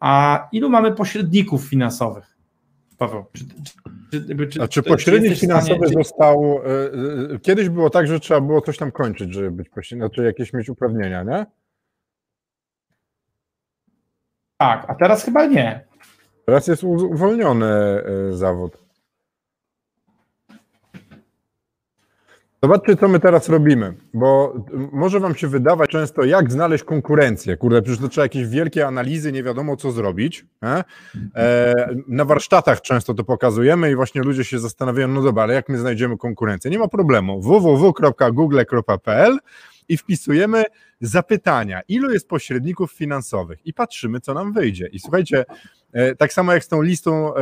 A 0.00 0.48
ilu 0.52 0.70
mamy 0.70 0.92
pośredników 0.92 1.64
finansowych? 1.64 2.36
Paweł, 2.98 3.24
czy, 3.32 3.44
czy, 4.10 4.48
czy, 4.48 4.62
A 4.62 4.68
czy 4.68 4.82
pośrednik 4.82 5.36
stanie- 5.36 5.40
finansowy 5.40 5.86
czy- 5.86 5.92
został. 5.94 6.58
y, 7.30 7.34
y, 7.34 7.40
Kiedyś 7.40 7.68
było 7.68 7.90
tak, 7.90 8.06
że 8.06 8.20
trzeba 8.20 8.40
było 8.40 8.60
coś 8.60 8.76
tam 8.78 8.92
kończyć, 8.92 9.34
żeby 9.34 9.50
być 9.50 9.68
pośrednikiem, 9.68 10.08
znaczy 10.08 10.24
jakieś 10.26 10.52
mieć 10.52 10.68
uprawnienia, 10.68 11.22
nie? 11.22 11.46
Tak, 14.58 14.84
a 14.90 14.94
teraz 14.94 15.24
chyba 15.24 15.46
nie. 15.46 15.84
Teraz 16.46 16.66
jest 16.66 16.84
uwolniony 16.84 18.02
y, 18.32 18.36
zawód. 18.36 18.83
Zobaczcie, 22.64 22.96
co 22.96 23.08
my 23.08 23.20
teraz 23.20 23.48
robimy, 23.48 23.94
bo 24.14 24.54
może 24.92 25.20
wam 25.20 25.34
się 25.34 25.48
wydawać 25.48 25.90
często, 25.90 26.24
jak 26.24 26.52
znaleźć 26.52 26.84
konkurencję. 26.84 27.56
Kurde, 27.56 27.82
przecież 27.82 28.00
to 28.00 28.08
trzeba 28.08 28.24
jakieś 28.24 28.46
wielkie 28.46 28.86
analizy, 28.86 29.32
nie 29.32 29.42
wiadomo 29.42 29.76
co 29.76 29.90
zrobić. 29.92 30.46
Nie? 30.62 30.84
E, 31.34 31.74
na 32.08 32.24
warsztatach 32.24 32.80
często 32.80 33.14
to 33.14 33.24
pokazujemy 33.24 33.90
i 33.90 33.96
właśnie 33.96 34.22
ludzie 34.22 34.44
się 34.44 34.58
zastanawiają, 34.58 35.08
no 35.08 35.22
dobra, 35.22 35.42
ale 35.42 35.54
jak 35.54 35.68
my 35.68 35.78
znajdziemy 35.78 36.16
konkurencję? 36.16 36.70
Nie 36.70 36.78
ma 36.78 36.88
problemu. 36.88 37.40
www.google.pl 37.40 39.38
i 39.88 39.96
wpisujemy 39.96 40.64
zapytania, 41.00 41.80
ilu 41.88 42.10
jest 42.10 42.28
pośredników 42.28 42.92
finansowych 42.92 43.66
i 43.66 43.74
patrzymy, 43.74 44.20
co 44.20 44.34
nam 44.34 44.52
wyjdzie. 44.52 44.88
I 44.92 45.00
słuchajcie, 45.00 45.44
e, 45.92 46.14
tak 46.14 46.32
samo 46.32 46.52
jak 46.52 46.64
z 46.64 46.68
tą 46.68 46.82
listą 46.82 47.36
e, 47.36 47.40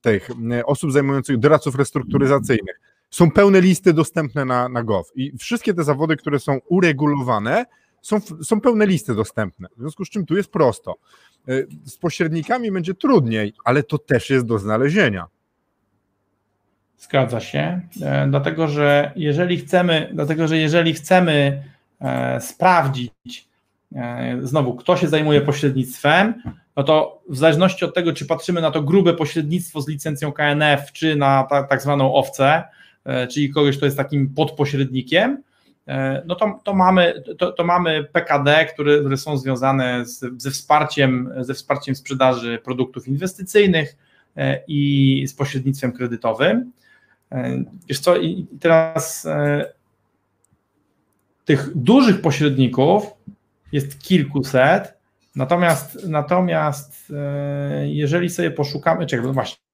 tych 0.00 0.30
e, 0.52 0.66
osób 0.66 0.92
zajmujących 0.92 1.38
doradców 1.38 1.74
restrukturyzacyjnych, 1.74 2.80
są 3.10 3.30
pełne 3.30 3.60
listy 3.60 3.92
dostępne 3.92 4.44
na, 4.44 4.68
na 4.68 4.82
Gov 4.82 5.04
i 5.14 5.38
wszystkie 5.38 5.74
te 5.74 5.84
zawody, 5.84 6.16
które 6.16 6.38
są 6.38 6.58
uregulowane, 6.68 7.64
są, 8.02 8.20
są 8.42 8.60
pełne 8.60 8.86
listy 8.86 9.14
dostępne. 9.14 9.68
W 9.76 9.80
związku 9.80 10.04
z 10.04 10.10
czym 10.10 10.26
tu 10.26 10.36
jest 10.36 10.50
prosto. 10.50 10.94
E, 11.48 11.52
Z 11.84 11.96
pośrednikami 11.96 12.72
będzie 12.72 12.94
trudniej, 12.94 13.52
ale 13.64 13.82
to 13.82 13.98
też 13.98 14.30
jest 14.30 14.46
do 14.46 14.58
znalezienia. 14.58 15.26
Zgadza 16.98 17.40
się, 17.40 17.80
e, 18.02 18.26
dlatego 18.28 18.68
że 18.68 19.12
jeżeli 19.16 19.56
chcemy, 19.56 20.10
dlatego 20.12 20.48
że 20.48 20.58
jeżeli 20.58 20.94
chcemy 20.94 21.62
e, 22.00 22.40
sprawdzić 22.40 23.48
e, 23.94 24.38
znowu, 24.42 24.74
kto 24.74 24.96
się 24.96 25.08
zajmuje 25.08 25.40
pośrednictwem, 25.40 26.42
no 26.76 26.82
to 26.82 27.22
w 27.28 27.36
zależności 27.36 27.84
od 27.84 27.94
tego, 27.94 28.12
czy 28.12 28.26
patrzymy 28.26 28.60
na 28.60 28.70
to 28.70 28.82
grube 28.82 29.14
pośrednictwo 29.14 29.80
z 29.80 29.88
licencją 29.88 30.32
KNF, 30.32 30.92
czy 30.92 31.16
na 31.16 31.46
ta, 31.50 31.62
tak 31.62 31.82
zwaną 31.82 32.14
owcę, 32.14 32.64
czyli 33.30 33.50
kogoś, 33.50 33.76
kto 33.76 33.84
jest 33.84 33.96
takim 33.96 34.34
podpośrednikiem, 34.34 35.42
e, 35.86 36.22
no 36.26 36.34
to, 36.34 36.60
to, 36.64 36.74
mamy, 36.74 37.22
to, 37.38 37.52
to 37.52 37.64
mamy 37.64 38.04
PKD, 38.04 38.66
które, 38.74 39.00
które 39.00 39.16
są 39.16 39.36
związane 39.36 40.06
z, 40.06 40.42
ze, 40.42 40.50
wsparciem, 40.50 41.30
ze 41.40 41.54
wsparciem 41.54 41.94
sprzedaży 41.94 42.58
produktów 42.64 43.08
inwestycyjnych 43.08 43.96
e, 44.36 44.62
i 44.68 45.24
z 45.26 45.34
pośrednictwem 45.34 45.92
kredytowym. 45.92 46.72
E, 47.32 47.64
Wiesz 47.88 48.00
co, 48.00 48.16
i 48.16 48.46
teraz 48.60 49.26
e, 49.26 49.72
tych 51.44 51.76
dużych 51.76 52.20
pośredników 52.20 53.06
jest 53.72 54.02
kilkuset, 54.02 54.94
natomiast 55.36 56.08
natomiast 56.08 57.12
e, 57.16 57.88
jeżeli 57.88 58.30
sobie 58.30 58.50
poszukamy, 58.50 59.06
czekaj, 59.06 59.26
no 59.26 59.32
właśnie, 59.32 59.69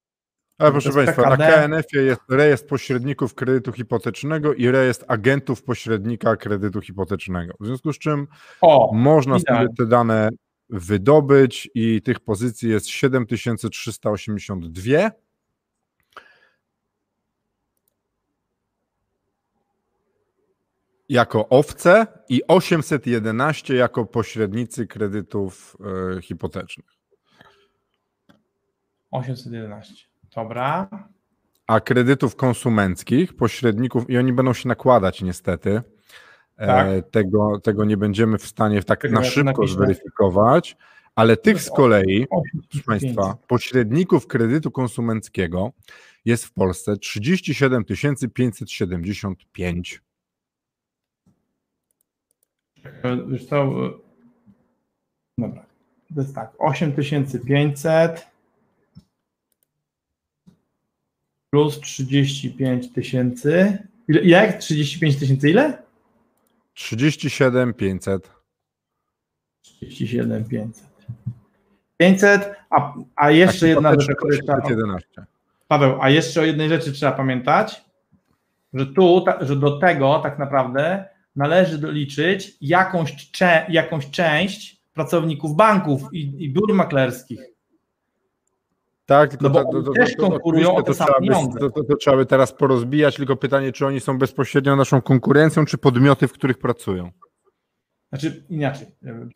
Ale 0.58 0.72
proszę 0.72 0.92
Państwa, 0.92 1.22
na 1.22 1.36
PKD. 1.36 1.68
KNF-ie 1.68 2.02
jest 2.02 2.20
rejestr 2.28 2.68
pośredników 2.68 3.34
kredytu 3.34 3.72
hipotecznego 3.72 4.54
i 4.54 4.70
rejestr 4.70 5.04
agentów 5.08 5.62
pośrednika 5.62 6.36
kredytu 6.36 6.80
hipotecznego. 6.80 7.54
W 7.60 7.66
związku 7.66 7.92
z 7.92 7.98
czym 7.98 8.26
o, 8.60 8.94
można 8.94 9.38
sobie 9.38 9.66
te 9.78 9.86
dane 9.86 10.28
wydobyć 10.70 11.70
i 11.74 12.02
tych 12.02 12.20
pozycji 12.20 12.70
jest 12.70 12.88
7382. 12.88 15.10
Jako 21.08 21.48
owce 21.48 22.06
i 22.28 22.42
811 22.48 23.74
jako 23.74 24.04
pośrednicy 24.04 24.86
kredytów 24.86 25.76
e, 26.16 26.22
hipotecznych. 26.22 26.86
811, 29.10 30.06
dobra, 30.36 30.88
a 31.66 31.80
kredytów 31.80 32.36
konsumenckich, 32.36 33.36
pośredników, 33.36 34.10
i 34.10 34.18
oni 34.18 34.32
będą 34.32 34.52
się 34.52 34.68
nakładać 34.68 35.22
niestety. 35.22 35.82
Tak. 36.56 36.86
E, 36.86 37.02
tego, 37.02 37.60
tego 37.60 37.84
nie 37.84 37.96
będziemy 37.96 38.38
w 38.38 38.46
stanie 38.46 38.82
tak 38.82 39.10
na 39.10 39.24
szybko 39.24 39.66
zweryfikować, 39.66 40.76
ale 41.14 41.36
tych 41.36 41.62
z 41.62 41.70
kolei, 41.70 42.26
proszę 42.26 42.28
8500. 42.30 42.86
Państwa, 42.86 43.36
pośredników 43.48 44.26
kredytu 44.26 44.70
konsumenckiego 44.70 45.72
jest 46.24 46.44
w 46.44 46.52
Polsce 46.52 46.96
37 46.96 47.84
575. 47.84 50.02
E, 53.02 53.26
Wiesz 53.28 53.46
co, 53.46 53.62
e, 53.62 53.90
dobra, 55.38 55.66
to 56.14 56.20
jest 56.20 56.34
tak, 56.34 56.52
8500 56.58 58.35
plus 61.56 61.80
35 61.80 62.92
tysięcy. 62.92 63.78
Ile, 64.08 64.24
jak? 64.24 64.58
35 64.58 65.16
tysięcy 65.16 65.50
ile? 65.50 65.82
37 66.74 67.74
500. 67.74 68.30
37 69.62 70.44
500. 70.44 70.86
500, 71.96 72.52
a, 72.70 72.94
a 73.16 73.30
jeszcze 73.30 73.68
jedna 73.68 73.92
rzecz, 73.92 74.16
trzeba, 74.30 74.68
11. 74.70 75.08
Paweł, 75.68 76.02
a 76.02 76.10
jeszcze 76.10 76.40
o 76.40 76.44
jednej 76.44 76.68
rzeczy 76.68 76.92
trzeba 76.92 77.12
pamiętać, 77.12 77.84
że 78.72 78.86
tu, 78.86 79.20
ta, 79.20 79.44
że 79.44 79.56
do 79.56 79.78
tego 79.78 80.20
tak 80.22 80.38
naprawdę 80.38 81.04
należy 81.36 81.78
doliczyć 81.78 82.56
jakąś, 82.60 83.30
cze, 83.30 83.66
jakąś 83.68 84.10
część 84.10 84.80
pracowników 84.94 85.56
banków 85.56 86.02
i, 86.12 86.44
i 86.44 86.52
biur 86.52 86.74
maklerskich. 86.74 87.55
Tak, 89.06 89.30
tylko 89.30 89.44
No 89.44 89.50
bo 89.50 89.64
to, 89.64 89.72
to, 89.72 89.82
to, 89.82 89.92
też 89.92 90.16
to, 90.16 90.22
to, 90.22 90.30
konkurują 90.30 90.82
to, 90.82 90.82
by, 90.82 91.20
pieniądze. 91.20 91.58
to, 91.58 91.70
to, 91.70 91.84
to 91.84 91.96
trzeba 91.96 92.16
by 92.16 92.26
teraz 92.26 92.52
porozbijać, 92.52 93.16
tylko 93.16 93.36
pytanie, 93.36 93.72
czy 93.72 93.86
oni 93.86 94.00
są 94.00 94.18
bezpośrednio 94.18 94.76
naszą 94.76 95.02
konkurencją, 95.02 95.64
czy 95.64 95.78
podmioty, 95.78 96.28
w 96.28 96.32
których 96.32 96.58
pracują. 96.58 97.10
Znaczy 98.08 98.44
inaczej, 98.50 98.86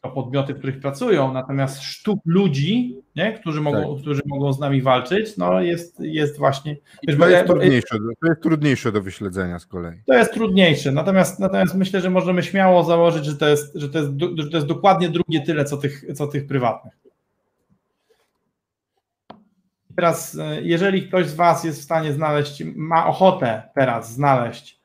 to 0.02 0.10
podmioty, 0.10 0.54
w 0.54 0.58
których 0.58 0.80
pracują, 0.80 1.32
natomiast 1.32 1.82
sztuk 1.82 2.20
ludzi, 2.26 3.00
nie, 3.16 3.32
którzy, 3.32 3.60
mogą, 3.60 3.96
którzy 4.00 4.22
mogą 4.26 4.52
z 4.52 4.60
nami 4.60 4.82
walczyć, 4.82 5.36
no 5.36 5.60
jest, 5.60 6.00
jest 6.00 6.38
właśnie. 6.38 6.76
Wiesz, 7.08 7.18
To 7.18 7.28
jest, 7.28 7.46
trudniejsze, 7.46 7.98
to 8.20 8.28
jest 8.28 8.42
trudniejsze 8.42 8.92
do 8.92 9.02
wyśledzenia 9.02 9.58
z 9.58 9.66
kolei. 9.66 10.02
To 10.06 10.14
jest 10.14 10.32
trudniejsze, 10.32 10.92
natomiast, 10.92 11.38
natomiast 11.38 11.74
myślę, 11.74 12.00
że 12.00 12.10
możemy 12.10 12.42
śmiało 12.42 12.84
założyć, 12.84 13.24
że 13.24 13.36
to 13.36 13.48
jest, 13.48 13.74
że 13.74 13.88
to 13.88 13.98
jest, 13.98 14.10
że 14.36 14.50
to 14.50 14.56
jest 14.56 14.66
dokładnie 14.66 15.08
drugie 15.08 15.40
tyle, 15.40 15.64
co 15.64 15.76
tych, 15.76 16.04
co 16.14 16.26
tych 16.26 16.46
prywatnych. 16.46 16.99
Teraz, 20.00 20.38
e, 20.38 20.62
jeżeli 20.62 21.02
ktoś 21.02 21.26
z 21.26 21.34
Was 21.34 21.64
jest 21.64 21.80
w 21.80 21.84
stanie 21.84 22.12
znaleźć, 22.12 22.62
ma 22.76 23.06
ochotę 23.06 23.62
teraz 23.74 24.12
znaleźć, 24.12 24.80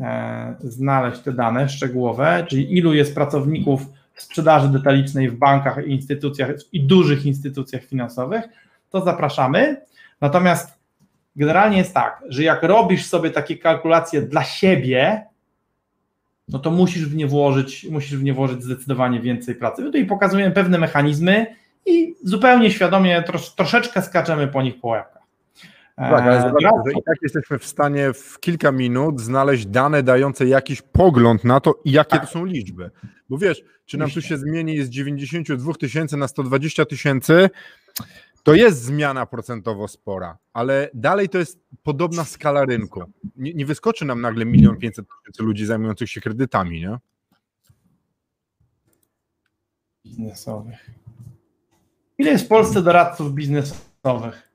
e, 0.00 0.54
znaleźć 0.60 1.20
te 1.20 1.32
dane 1.32 1.68
szczegółowe, 1.68 2.46
czyli 2.48 2.76
ilu 2.76 2.94
jest 2.94 3.14
pracowników 3.14 3.82
sprzedaży 4.16 4.68
detalicznej 4.68 5.30
w 5.30 5.34
bankach 5.34 5.86
i 5.86 5.90
instytucjach 5.90 6.50
i 6.72 6.80
dużych 6.80 7.26
instytucjach 7.26 7.84
finansowych, 7.84 8.44
to 8.90 9.00
zapraszamy. 9.00 9.80
Natomiast 10.20 10.78
generalnie 11.36 11.78
jest 11.78 11.94
tak, 11.94 12.22
że 12.28 12.42
jak 12.42 12.62
robisz 12.62 13.06
sobie 13.06 13.30
takie 13.30 13.58
kalkulacje 13.58 14.22
dla 14.22 14.44
siebie, 14.44 15.26
no 16.48 16.58
to 16.58 16.70
musisz 16.70 17.06
w 17.06 17.16
nie 17.16 17.26
włożyć, 17.26 17.86
musisz 17.90 18.16
w 18.16 18.22
nie 18.22 18.34
włożyć 18.34 18.62
zdecydowanie 18.62 19.20
więcej 19.20 19.54
pracy. 19.54 19.82
My 19.82 19.88
tutaj 19.88 20.06
pokazujemy 20.06 20.54
pewne 20.54 20.78
mechanizmy 20.78 21.46
i 21.86 22.14
zupełnie 22.24 22.70
świadomie 22.70 23.22
trosz, 23.22 23.54
troszeczkę 23.54 24.02
skaczemy 24.02 24.48
po 24.48 24.62
nich 24.62 24.80
po 24.80 24.88
łebkach. 24.88 25.20
Tak, 25.96 26.22
ale 26.22 26.36
Eee, 26.36 26.42
zobaczcie, 26.42 26.68
że 26.86 26.92
i 26.92 27.02
tak 27.06 27.16
jesteśmy 27.22 27.58
w 27.58 27.66
stanie 27.66 28.12
w 28.12 28.40
kilka 28.40 28.72
minut 28.72 29.20
znaleźć 29.20 29.66
dane 29.66 30.02
dające 30.02 30.46
jakiś 30.46 30.82
pogląd 30.82 31.44
na 31.44 31.60
to, 31.60 31.80
jakie 31.84 32.10
Tak. 32.10 32.20
to 32.26 32.32
są 32.32 32.44
liczby. 32.44 32.90
Bo 33.28 33.38
wiesz, 33.38 33.62
czy 33.86 33.98
nam 33.98 34.10
tu 34.10 34.22
się 34.22 34.36
zmieni 34.38 34.82
z 34.82 34.88
92 34.90 35.74
tysięcy 35.74 36.16
na 36.16 36.28
120 36.28 36.84
tysięcy, 36.84 37.50
to 38.42 38.54
jest 38.54 38.82
zmiana 38.82 39.26
procentowo 39.26 39.88
spora, 39.88 40.38
ale 40.52 40.90
dalej 40.94 41.28
to 41.28 41.38
jest 41.38 41.60
podobna 41.82 42.24
skala 42.24 42.64
rynku. 42.64 43.02
Nie, 43.36 43.54
nie 43.54 43.66
wyskoczy 43.66 44.04
nam 44.04 44.20
nagle 44.20 44.44
milion 44.44 44.76
pięćset 44.76 45.06
tysięcy 45.22 45.42
ludzi 45.42 45.66
zajmujących 45.66 46.10
się 46.10 46.20
kredytami, 46.20 46.80
nie? 46.80 46.98
biznesowych. 50.06 50.90
Ile 52.20 52.30
jest 52.30 52.44
w 52.44 52.48
Polsce 52.48 52.82
doradców 52.82 53.32
biznesowych? 53.34 54.48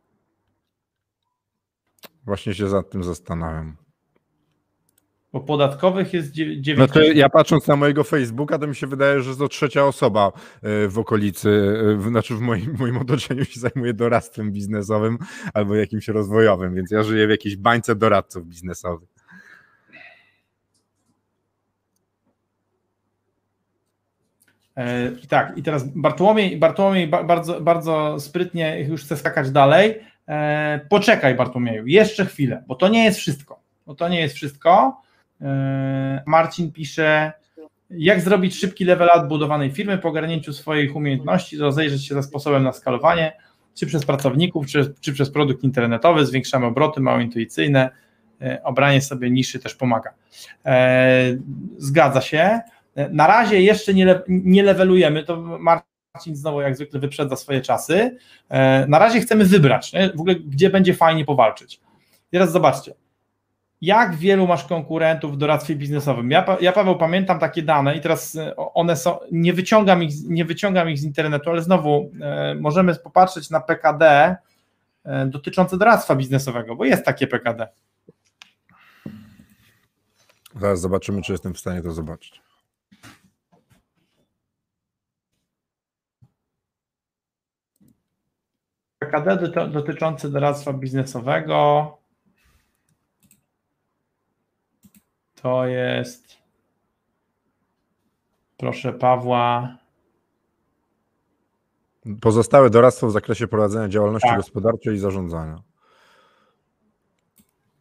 Właśnie 2.26 2.54
się 2.54 2.64
nad 2.66 2.90
tym 2.90 3.04
zastanawiam. 3.04 3.76
Bo 5.34 5.40
podatkowych 5.42 6.14
jest 6.14 6.32
dziew- 6.32 6.48
No 6.58 6.62
9. 6.64 6.92
to 6.92 7.02
ja 7.02 7.30
patrząc 7.30 7.68
na 7.68 7.76
mojego 7.76 8.04
Facebooka, 8.04 8.60
to 8.60 8.68
mi 8.68 8.76
się 8.76 8.88
wydaje, 8.88 9.22
że 9.22 9.36
to 9.36 9.48
trzecia 9.48 9.86
osoba 9.86 10.32
e, 10.62 10.88
w 10.88 11.00
okolicy, 11.00 11.50
e, 11.50 11.96
w, 11.96 12.04
znaczy 12.08 12.36
w 12.36 12.40
moim, 12.42 12.76
moim 12.80 12.98
otoczeniu 12.98 13.46
się 13.46 13.60
zajmuje 13.60 13.94
doradztwem 13.94 14.52
biznesowym 14.52 15.18
albo 15.54 15.76
jakimś 15.76 16.08
rozwojowym, 16.08 16.76
więc 16.76 16.92
ja 16.92 17.04
żyję 17.04 17.28
w 17.28 17.30
jakiejś 17.30 17.56
bańce 17.56 17.96
doradców 17.96 18.46
biznesowych. 18.48 19.10
I 25.24 25.28
tak, 25.28 25.58
i 25.58 25.64
teraz 25.64 25.84
Bartłomiej, 25.96 26.58
Bartłomiej 26.58 27.08
ba- 27.08 27.24
bardzo, 27.24 27.62
bardzo 27.62 28.20
sprytnie 28.20 28.80
już 28.80 29.04
chce 29.04 29.18
skakać 29.18 29.52
dalej. 29.52 30.00
E, 30.28 30.80
Poczekaj, 30.90 31.36
Bartłomieju, 31.36 31.88
jeszcze 31.88 32.26
chwilę, 32.26 32.64
bo 32.68 32.76
to 32.76 32.88
nie 32.88 33.04
jest 33.04 33.20
wszystko. 33.20 33.60
Bo 33.86 33.96
to 33.96 34.08
nie 34.10 34.20
jest 34.20 34.36
wszystko. 34.36 35.02
E, 35.42 36.24
Marcin 36.26 36.72
pisze, 36.72 37.32
jak 37.90 38.22
zrobić 38.22 38.56
szybki 38.60 38.86
level 38.86 39.10
up 39.18 39.28
budowanej 39.28 39.72
firmy 39.72 39.98
po 39.98 40.10
ogarnięciu 40.10 40.54
swoich 40.54 40.96
umiejętności, 40.96 41.58
rozejrzeć 41.58 42.08
się 42.08 42.16
za 42.16 42.24
sposobem 42.24 42.64
na 42.64 42.72
skalowanie, 42.74 43.34
czy 43.76 43.86
przez 43.86 44.06
pracowników, 44.06 44.68
czy, 44.68 44.94
czy 45.02 45.14
przez 45.14 45.32
produkt 45.32 45.64
internetowy, 45.64 46.26
zwiększamy 46.26 46.66
obroty, 46.66 47.02
mało 47.02 47.20
intuicyjne, 47.20 47.90
e, 48.42 48.64
obranie 48.64 49.02
sobie 49.02 49.32
niszy 49.32 49.60
też 49.60 49.76
pomaga. 49.76 50.14
E, 50.66 51.24
Zgadza 51.78 52.22
się. 52.22 52.60
Na 52.96 53.28
razie 53.28 53.62
jeszcze 53.62 53.94
nie, 53.94 54.06
le, 54.06 54.22
nie 54.28 55.24
to 55.24 55.38
Marcin 55.38 56.36
znowu 56.36 56.62
jak 56.62 56.76
zwykle 56.76 57.00
wyprzedza 57.00 57.36
swoje 57.36 57.62
czasy. 57.62 58.18
E, 58.50 58.88
Na 58.88 59.00
razie 59.00 59.20
chcemy 59.22 59.46
wybrać, 59.46 59.94
nie? 59.94 60.10
w 60.10 60.20
ogóle 60.20 60.36
gdzie 60.36 60.70
będzie 60.70 60.94
fajnie 60.94 61.26
powalczyć. 61.26 61.82
Teraz 62.32 62.52
zobaczcie, 62.52 62.94
jak 63.82 64.16
wielu 64.16 64.48
masz 64.48 64.64
konkurentów 64.64 65.34
w 65.34 65.38
doradztwie 65.38 65.76
biznesowym? 65.76 66.32
Ja, 66.32 66.58
ja 66.62 66.72
Paweł 66.72 66.98
pamiętam 66.98 67.40
takie 67.40 67.62
dane 67.62 67.96
i 67.96 68.02
teraz 68.02 68.36
e, 68.36 68.56
one 68.56 68.96
są, 68.96 69.18
nie 69.32 69.54
wyciągam 69.54 70.04
ich, 70.04 70.14
nie 70.28 70.46
wyciągam 70.46 70.90
ich 70.90 71.00
z 71.00 71.04
internetu, 71.04 71.50
ale 71.50 71.62
znowu 71.62 72.12
e, 72.22 72.56
możemy 72.56 72.96
popatrzeć 72.96 73.50
na 73.50 73.60
PKD 73.60 74.36
dotyczące 75.28 75.78
doradztwa 75.78 76.16
biznesowego, 76.16 76.76
bo 76.76 76.86
jest 76.86 77.06
takie 77.06 77.28
PKD. 77.28 77.68
Zaraz 80.56 80.82
zobaczymy, 80.82 81.22
czy 81.22 81.32
jestem 81.32 81.54
w 81.54 81.60
stanie 81.60 81.82
to 81.82 81.92
zobaczyć. 81.92 82.42
PKD 89.06 89.38
doty- 89.38 89.72
dotyczący 89.72 90.32
doradztwa 90.32 90.74
biznesowego 90.74 91.98
to 95.42 95.66
jest 95.68 96.38
proszę 98.58 98.94
Pawła 98.94 99.78
Pozostałe 102.22 102.70
doradztwo 102.70 103.08
w 103.08 103.12
zakresie 103.12 103.48
prowadzenia 103.48 103.90
działalności 103.90 104.28
Tak. 104.30 104.38
gospodarczej 104.38 104.96
i 104.96 104.98
zarządzania. 105.00 105.62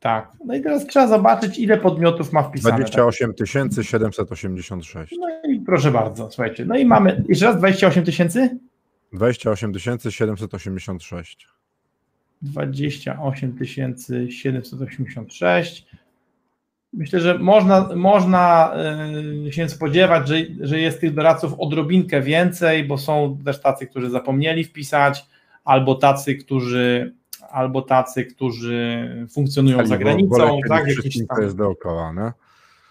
tak. 0.00 0.32
No 0.44 0.54
i 0.54 0.62
teraz 0.62 0.86
trzeba 0.86 1.06
zobaczyć 1.06 1.58
ile 1.58 1.78
podmiotów 1.78 2.32
ma 2.32 2.42
wpisane. 2.42 2.76
28 2.76 3.32
786. 3.82 5.14
No 5.20 5.28
i 5.50 5.60
proszę 5.60 5.90
bardzo, 5.90 6.30
słuchajcie. 6.30 6.64
No 6.64 6.76
i 6.76 6.84
mamy 6.84 7.24
jeszcze 7.28 7.46
raz 7.46 7.56
28 7.58 8.04
tysięcy? 8.04 8.58
28 9.14 9.72
786. 10.10 11.48
28 12.42 13.58
786. 14.28 15.86
Myślę, 16.92 17.20
że 17.20 17.38
można, 17.38 17.88
można 17.96 18.74
y, 19.46 19.52
się 19.52 19.68
spodziewać, 19.68 20.28
że, 20.28 20.36
że 20.60 20.80
jest 20.80 21.00
tych 21.00 21.14
doradców 21.14 21.54
odrobinkę 21.58 22.22
więcej, 22.22 22.84
bo 22.84 22.98
są 22.98 23.38
też 23.44 23.60
tacy, 23.60 23.86
którzy 23.86 24.10
zapomnieli 24.10 24.64
wpisać, 24.64 25.26
albo 25.64 25.94
tacy, 25.94 26.34
którzy 26.34 27.14
albo 27.50 27.82
tacy, 27.82 28.24
którzy 28.24 29.08
funkcjonują 29.30 29.86
za 29.86 29.98
granicą, 29.98 30.60
tak, 30.68 30.88
jakieś 30.88 31.26
tam. 31.28 31.42
jest 31.42 31.56
dookoła, 31.56 32.12
nie? 32.12 32.32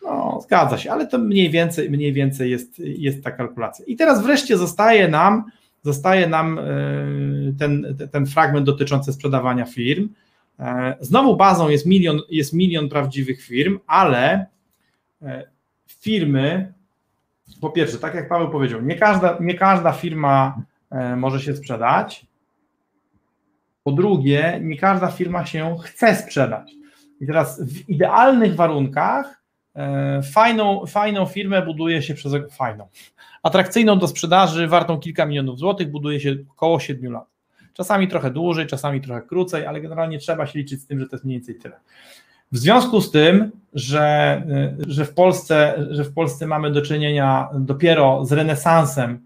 No, 0.04 0.40
zgadza 0.44 0.78
się, 0.78 0.92
ale 0.92 1.08
to 1.08 1.18
mniej 1.18 1.50
więcej, 1.50 1.90
mniej 1.92 2.14
więcej 2.14 2.52
jest, 2.52 2.80
jest 2.80 3.24
ta 3.24 3.32
kalkulacja. 3.32 3.86
I 3.86 3.96
teraz 3.96 4.24
wreszcie 4.24 4.58
zostaje 4.58 5.08
nam, 5.08 5.44
zostaje 5.84 6.28
nam 6.28 6.60
e, 6.60 6.63
ten, 7.60 7.98
ten 8.12 8.26
fragment 8.26 8.65
dotyczący 8.65 9.13
sprzedawania 9.13 9.65
firm. 9.65 10.10
E, 10.60 10.96
Znowu 11.00 11.38
bazą 11.38 11.69
jest 11.69 11.86
milion, 11.86 12.19
jest 12.30 12.54
milion 12.54 12.89
prawdziwych 12.89 13.41
firm, 13.41 13.80
ale 13.88 14.46
e, 15.22 15.48
firmy, 15.88 16.74
po 17.62 17.69
pierwsze, 17.69 18.00
tak 18.00 18.15
jak 18.15 18.30
Paweł 18.30 18.50
powiedział, 18.50 18.82
nie 18.82 18.96
każda, 18.96 19.38
nie 19.41 19.54
każda 19.54 19.91
firma 19.91 20.62
może 21.17 21.39
się 21.39 21.56
sprzedać. 21.56 22.26
Po 23.84 23.91
drugie, 23.91 24.60
nie 24.62 24.78
każda 24.78 25.08
firma 25.08 25.46
się 25.46 25.78
chce 25.84 26.15
sprzedać. 26.15 26.72
I 27.22 27.28
teraz 27.28 27.62
w 27.62 27.89
idealnych 27.89 28.56
warunkach 28.56 29.43
fajną, 30.34 30.86
fajną 30.86 31.26
firmę 31.26 31.62
buduje 31.62 32.02
się 32.02 32.13
przez 32.13 32.34
fajną, 32.52 32.88
atrakcyjną 33.44 34.00
do 34.00 34.08
sprzedaży, 34.08 34.68
wartą 34.68 35.00
kilka 35.00 35.26
milionów 35.26 35.60
złotych, 35.60 35.92
buduje 35.92 36.20
się 36.20 36.36
około 36.52 36.80
7 36.80 37.12
lat. 37.12 37.26
Czasami 37.74 38.08
trochę 38.08 38.32
dłużej, 38.32 38.68
czasami 38.68 39.02
trochę 39.02 39.22
krócej, 39.22 39.66
ale 39.66 39.82
generalnie 39.82 40.20
trzeba 40.20 40.48
się 40.48 40.60
liczyć 40.60 40.82
z 40.82 40.88
tym, 40.88 41.00
że 41.00 41.08
to 41.08 41.16
jest 41.16 41.26
mniej 41.26 41.38
więcej 41.38 41.56
tyle. 41.56 41.76
W 42.52 42.58
związku 42.58 43.02
z 43.02 43.12
tym, 43.12 43.52
że, 43.74 44.42
y, 44.82 44.92
że, 44.92 45.06
w 45.06 45.14
Polsce, 45.14 45.86
że 45.90 46.04
w 46.04 46.14
Polsce 46.14 46.48
mamy 46.48 46.72
do 46.72 46.82
czynienia 46.82 47.50
dopiero 47.54 48.26
z 48.26 48.32
renesansem 48.32 49.20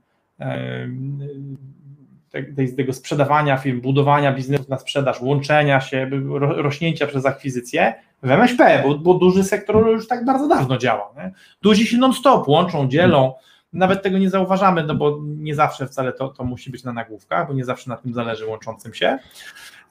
tego 2.77 2.93
sprzedawania 2.93 3.57
firm, 3.57 3.81
budowania 3.81 4.33
biznesów 4.33 4.69
na 4.69 4.79
sprzedaż, 4.79 5.21
łączenia 5.21 5.81
się, 5.81 6.09
rośnięcia 6.39 7.07
przez 7.07 7.25
akwizycję 7.25 7.93
w 8.23 8.31
MŚP, 8.31 8.83
bo, 8.87 8.97
bo 8.97 9.13
duży 9.13 9.43
sektor 9.43 9.87
już 9.87 10.07
tak 10.07 10.25
bardzo 10.25 10.47
dawno 10.47 10.77
działa. 10.77 11.13
Nie? 11.17 11.31
Duzi 11.61 11.87
się 11.87 11.97
non-stop 11.97 12.47
łączą, 12.47 12.87
dzielą, 12.87 13.33
nawet 13.73 14.03
tego 14.03 14.17
nie 14.17 14.29
zauważamy, 14.29 14.83
no 14.83 14.95
bo 14.95 15.19
nie 15.23 15.55
zawsze 15.55 15.87
wcale 15.87 16.13
to, 16.13 16.29
to 16.29 16.43
musi 16.43 16.71
być 16.71 16.83
na 16.83 16.93
nagłówkach, 16.93 17.47
bo 17.47 17.53
nie 17.53 17.65
zawsze 17.65 17.89
na 17.89 17.97
tym 17.97 18.13
zależy 18.13 18.45
łączącym 18.45 18.93
się. 18.93 19.19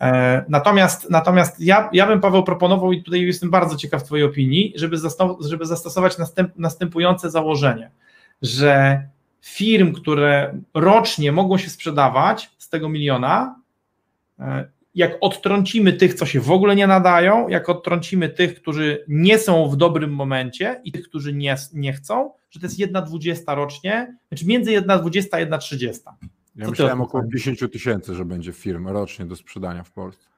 E, 0.00 0.44
natomiast, 0.48 1.10
natomiast 1.10 1.60
ja, 1.60 1.90
ja 1.92 2.06
bym 2.06 2.20
Paweł 2.20 2.42
proponował 2.44 2.92
i 2.92 3.02
tutaj 3.02 3.20
jestem 3.20 3.50
bardzo 3.50 3.76
ciekaw 3.76 4.04
Twojej 4.04 4.24
opinii, 4.24 4.72
żeby, 4.76 4.96
żeby 5.40 5.66
zastosować 5.66 6.18
następ, 6.18 6.56
następujące 6.56 7.30
założenie, 7.30 7.90
że 8.42 9.02
firm, 9.40 9.92
które 9.92 10.58
rocznie 10.74 11.32
mogą 11.32 11.58
się 11.58 11.70
sprzedawać 11.70 12.50
z 12.58 12.68
tego 12.68 12.88
miliona, 12.88 13.60
e, 14.38 14.75
jak 14.96 15.16
odtrącimy 15.20 15.92
tych, 15.92 16.14
co 16.14 16.26
się 16.26 16.40
w 16.40 16.50
ogóle 16.50 16.76
nie 16.76 16.86
nadają, 16.86 17.48
jak 17.48 17.68
odtrącimy 17.68 18.28
tych, 18.28 18.54
którzy 18.54 19.04
nie 19.08 19.38
są 19.38 19.68
w 19.68 19.76
dobrym 19.76 20.14
momencie 20.14 20.80
i 20.84 20.92
tych, 20.92 21.08
którzy 21.08 21.32
nie, 21.32 21.56
nie 21.74 21.92
chcą, 21.92 22.32
że 22.50 22.60
to 22.60 22.66
jest 22.66 22.78
jedna 22.78 23.02
dwudziesta 23.02 23.54
rocznie, 23.54 24.16
znaczy 24.28 24.46
między 24.46 24.72
jedna 24.72 24.98
dwudziesta 24.98 25.36
a 25.36 25.40
jedna 25.40 25.58
trzydziesta. 25.58 26.16
Ja 26.56 26.70
myślałem 26.70 27.00
około 27.00 27.24
50 27.24 27.72
tysięcy, 27.72 28.14
że 28.14 28.24
będzie 28.24 28.52
firm 28.52 28.88
rocznie 28.88 29.24
do 29.24 29.36
sprzedania 29.36 29.82
w 29.82 29.90
Polsce. 29.90 30.28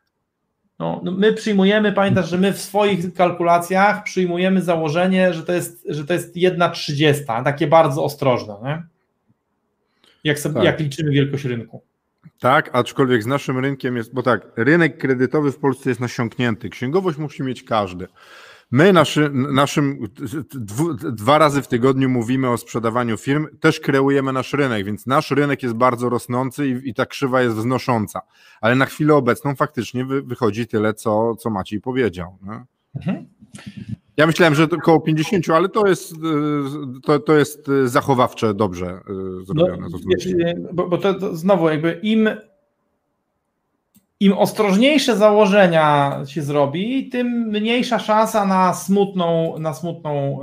No, 0.79 1.01
no 1.05 1.13
my 1.13 1.33
przyjmujemy, 1.33 1.93
pamiętasz, 1.93 2.31
że 2.31 2.39
my 2.39 2.53
w 2.53 2.61
swoich 2.61 3.15
kalkulacjach 3.15 4.05
przyjmujemy 4.05 4.63
założenie, 4.63 5.35
że 5.35 5.43
to 5.43 5.53
jest, 5.53 5.87
że 5.89 6.05
to 6.05 6.13
jest 6.13 6.37
jedna 6.37 6.71
trzydziesta, 6.71 7.43
takie 7.43 7.67
bardzo 7.67 8.05
ostrożne. 8.05 8.55
Nie? 8.65 8.83
jak, 10.25 10.39
sobie, 10.39 10.55
tak. 10.55 10.65
jak 10.65 10.81
liczymy 10.81 11.11
wielkość 11.11 11.45
rynku. 11.45 11.83
Tak, 12.41 12.71
aczkolwiek 12.73 13.23
z 13.23 13.27
naszym 13.27 13.59
rynkiem 13.59 13.97
jest, 13.97 14.15
bo 14.15 14.23
tak, 14.23 14.47
rynek 14.57 14.99
kredytowy 14.99 15.53
w 15.53 15.59
Polsce 15.59 15.91
jest 15.91 16.01
nasiąknięty. 16.01 16.69
Księgowość 16.69 17.19
musi 17.19 17.43
mieć 17.43 17.63
każdy. 17.63 18.09
My 18.71 18.93
naszy, 18.93 19.31
naszym 19.33 20.09
dwu, 20.51 20.95
dwa 20.95 21.39
razy 21.39 21.63
w 21.63 21.69
tygodniu 21.69 22.09
mówimy 22.09 22.51
o 22.51 22.59
sprzedawaniu 22.59 23.17
firm, 23.17 23.47
też 23.61 23.81
kreujemy 23.81 24.33
nasz 24.33 24.53
rynek, 24.53 24.85
więc 24.85 25.07
nasz 25.07 25.31
rynek 25.31 25.63
jest 25.63 25.75
bardzo 25.75 26.09
rosnący 26.09 26.69
i, 26.69 26.89
i 26.89 26.95
ta 26.95 27.07
krzywa 27.07 27.43
jest 27.43 27.57
wznosząca. 27.57 28.21
Ale 28.61 28.75
na 28.75 28.87
chwilę 28.87 29.15
obecną 29.15 29.55
faktycznie 29.55 30.05
wy, 30.05 30.23
wychodzi 30.23 30.67
tyle, 30.67 30.95
co, 30.95 31.37
co 31.37 31.51
Maciej 31.51 31.81
powiedział. 31.81 32.39
Mhm. 32.97 33.27
Ja 34.19 34.27
myślałem, 34.27 34.55
że 34.55 34.65
około 34.65 35.01
50, 35.01 35.51
ale 35.51 35.69
to 35.69 35.87
jest, 35.87 36.13
y, 36.13 36.17
to, 37.03 37.19
to 37.19 37.37
jest 37.37 37.69
y, 37.69 37.89
zachowawcze 37.89 38.55
dobrze 38.55 39.01
y, 39.41 39.45
zrobione. 39.45 39.87
No, 39.91 39.99
bo, 40.73 40.89
bo 40.89 40.99
to, 40.99 41.15
to, 41.15 41.37
znowu 41.37 41.69
jakby 41.69 42.01
im, 42.03 42.29
im 44.21 44.33
ostrożniejsze 44.33 45.17
założenia 45.17 46.17
się 46.27 46.43
zrobi, 46.43 47.09
tym 47.09 47.27
mniejsza 47.27 47.99
szansa 47.99 48.47
na 48.47 48.75
smutną, 48.75 49.59
na 49.59 49.75
smutną 49.75 50.41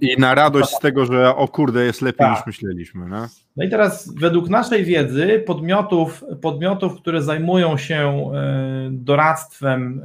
i 0.00 0.20
na 0.20 0.34
radość 0.34 0.70
z 0.70 0.78
tego, 0.78 1.06
że 1.06 1.36
o 1.36 1.48
kurde 1.48 1.84
jest 1.84 2.02
lepiej 2.02 2.26
tak. 2.26 2.36
niż 2.36 2.46
myśleliśmy. 2.46 3.08
No? 3.08 3.26
no 3.56 3.64
i 3.64 3.70
teraz 3.70 4.14
według 4.14 4.48
naszej 4.48 4.84
wiedzy 4.84 5.42
podmiotów, 5.46 6.24
podmiotów, 6.40 7.00
które 7.00 7.22
zajmują 7.22 7.76
się 7.76 8.30
doradztwem 8.90 10.02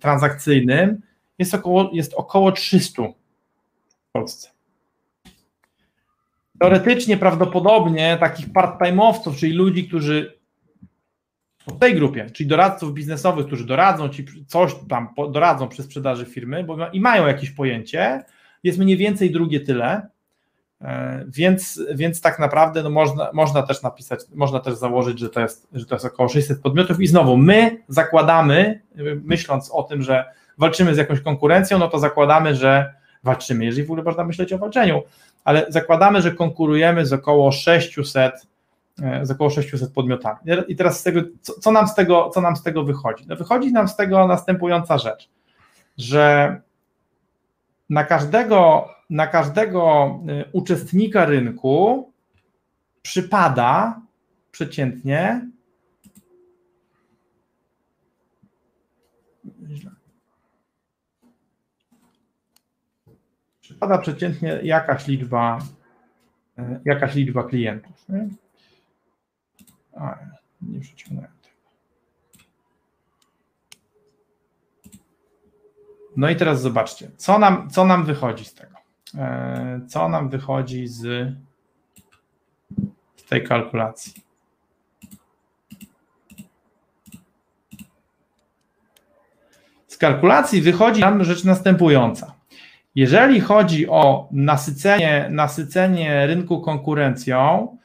transakcyjnym, 0.00 1.07
jest 1.38 1.54
około, 1.54 1.90
jest 1.92 2.14
około 2.14 2.52
300 2.52 3.02
w 3.02 4.12
Polsce. 4.12 4.48
Teoretycznie, 6.60 7.16
prawdopodobnie 7.16 8.16
takich 8.20 8.52
part-time'owców, 8.52 9.36
czyli 9.36 9.52
ludzi, 9.52 9.88
którzy 9.88 10.38
w 11.66 11.78
tej 11.78 11.94
grupie, 11.94 12.30
czyli 12.30 12.48
doradców 12.48 12.94
biznesowych, 12.94 13.46
którzy 13.46 13.66
doradzą 13.66 14.08
ci 14.08 14.26
coś 14.46 14.72
tam, 14.88 15.08
doradzą 15.30 15.68
przy 15.68 15.82
sprzedaży 15.82 16.24
firmy 16.24 16.64
bo, 16.64 16.90
i 16.92 17.00
mają 17.00 17.26
jakieś 17.26 17.50
pojęcie, 17.50 18.24
jest 18.64 18.78
mniej 18.78 18.96
więcej 18.96 19.30
drugie 19.30 19.60
tyle, 19.60 20.08
e, 20.80 21.24
więc, 21.28 21.82
więc 21.94 22.20
tak 22.20 22.38
naprawdę 22.38 22.82
no 22.82 22.90
można, 22.90 23.30
można 23.32 23.62
też 23.62 23.82
napisać, 23.82 24.20
można 24.34 24.60
też 24.60 24.74
założyć, 24.74 25.18
że 25.18 25.28
to, 25.28 25.40
jest, 25.40 25.68
że 25.72 25.86
to 25.86 25.94
jest 25.94 26.04
około 26.04 26.28
600 26.28 26.60
podmiotów 26.60 27.00
i 27.00 27.06
znowu 27.06 27.36
my 27.36 27.84
zakładamy, 27.88 28.82
myśląc 29.24 29.70
o 29.70 29.82
tym, 29.82 30.02
że 30.02 30.24
walczymy 30.58 30.94
z 30.94 30.98
jakąś 30.98 31.20
konkurencją, 31.20 31.78
no 31.78 31.88
to 31.88 31.98
zakładamy, 31.98 32.54
że 32.54 32.94
walczymy, 33.24 33.64
jeżeli 33.64 33.86
w 33.86 33.90
ogóle 33.90 34.02
można 34.02 34.24
myśleć 34.24 34.52
o 34.52 34.58
walczeniu, 34.58 35.02
ale 35.44 35.66
zakładamy, 35.68 36.22
że 36.22 36.32
konkurujemy 36.32 37.06
z 37.06 37.12
około 37.12 37.52
600 37.52 38.32
e, 39.02 39.26
z 39.26 39.30
około 39.30 39.50
600 39.50 39.92
podmiotami. 39.92 40.38
I 40.68 40.76
teraz 40.76 41.02
tego, 41.02 41.20
co, 41.40 41.52
co, 41.60 41.72
nam 41.72 41.88
z 41.88 41.94
tego, 41.94 42.30
co 42.34 42.40
nam 42.40 42.56
z 42.56 42.62
tego 42.62 42.84
wychodzi? 42.84 43.24
No 43.28 43.36
wychodzi 43.36 43.72
nam 43.72 43.88
z 43.88 43.96
tego 43.96 44.26
następująca 44.26 44.98
rzecz, 44.98 45.30
że 45.98 46.56
na 47.90 48.04
każdego, 48.04 48.88
na 49.10 49.26
każdego 49.26 50.10
e, 50.28 50.44
uczestnika 50.52 51.24
rynku 51.24 52.12
przypada 53.02 54.00
przeciętnie 54.50 55.48
przypada 63.78 63.98
przeciętnie 63.98 64.60
jakaś 64.62 65.06
liczba, 65.06 65.58
e, 66.58 66.80
jakaś 66.84 67.14
liczba 67.14 67.44
klientów. 67.44 68.08
Nie, 68.08 68.28
A, 69.96 70.18
nie 70.62 70.80
przeciągnąłem 70.80 71.30
tego. 71.42 71.56
No 76.16 76.30
i 76.30 76.36
teraz 76.36 76.60
zobaczcie, 76.60 77.10
co 77.16 77.38
nam, 77.38 77.70
co 77.70 77.84
nam 77.84 78.04
wychodzi 78.04 78.44
z 78.44 78.54
tego? 78.54 78.76
E, 79.14 79.80
co 79.88 80.08
nam 80.08 80.28
wychodzi 80.28 80.86
z, 80.86 81.00
z 83.16 83.24
tej 83.28 83.44
kalkulacji? 83.44 84.12
Z 89.88 89.96
kalkulacji 89.96 90.62
wychodzi 90.62 91.00
nam 91.00 91.24
rzecz 91.24 91.44
następująca. 91.44 92.37
Jeżeli 92.98 93.40
chodzi 93.40 93.88
o 93.88 94.28
nasycenie, 94.32 95.28
nasycenie 95.30 96.26
rynku 96.26 96.60
konkurencją, 96.60 97.76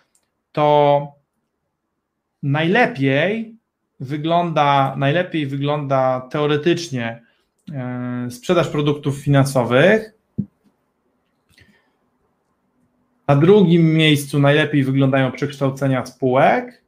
to 0.52 1.08
najlepiej 2.44 3.56
wygląda, 4.00 4.96
najlepiej 4.98 5.48
wygląda 5.48 6.28
teoretycznie 6.32 7.22
e, 7.74 8.28
sprzedaż 8.32 8.68
produktów 8.70 9.18
finansowych. 9.18 10.14
Na 13.28 13.36
drugim 13.36 13.94
miejscu 13.94 14.40
najlepiej 14.40 14.84
wyglądają 14.84 15.32
przekształcenia 15.32 16.06
spółek, 16.06 16.84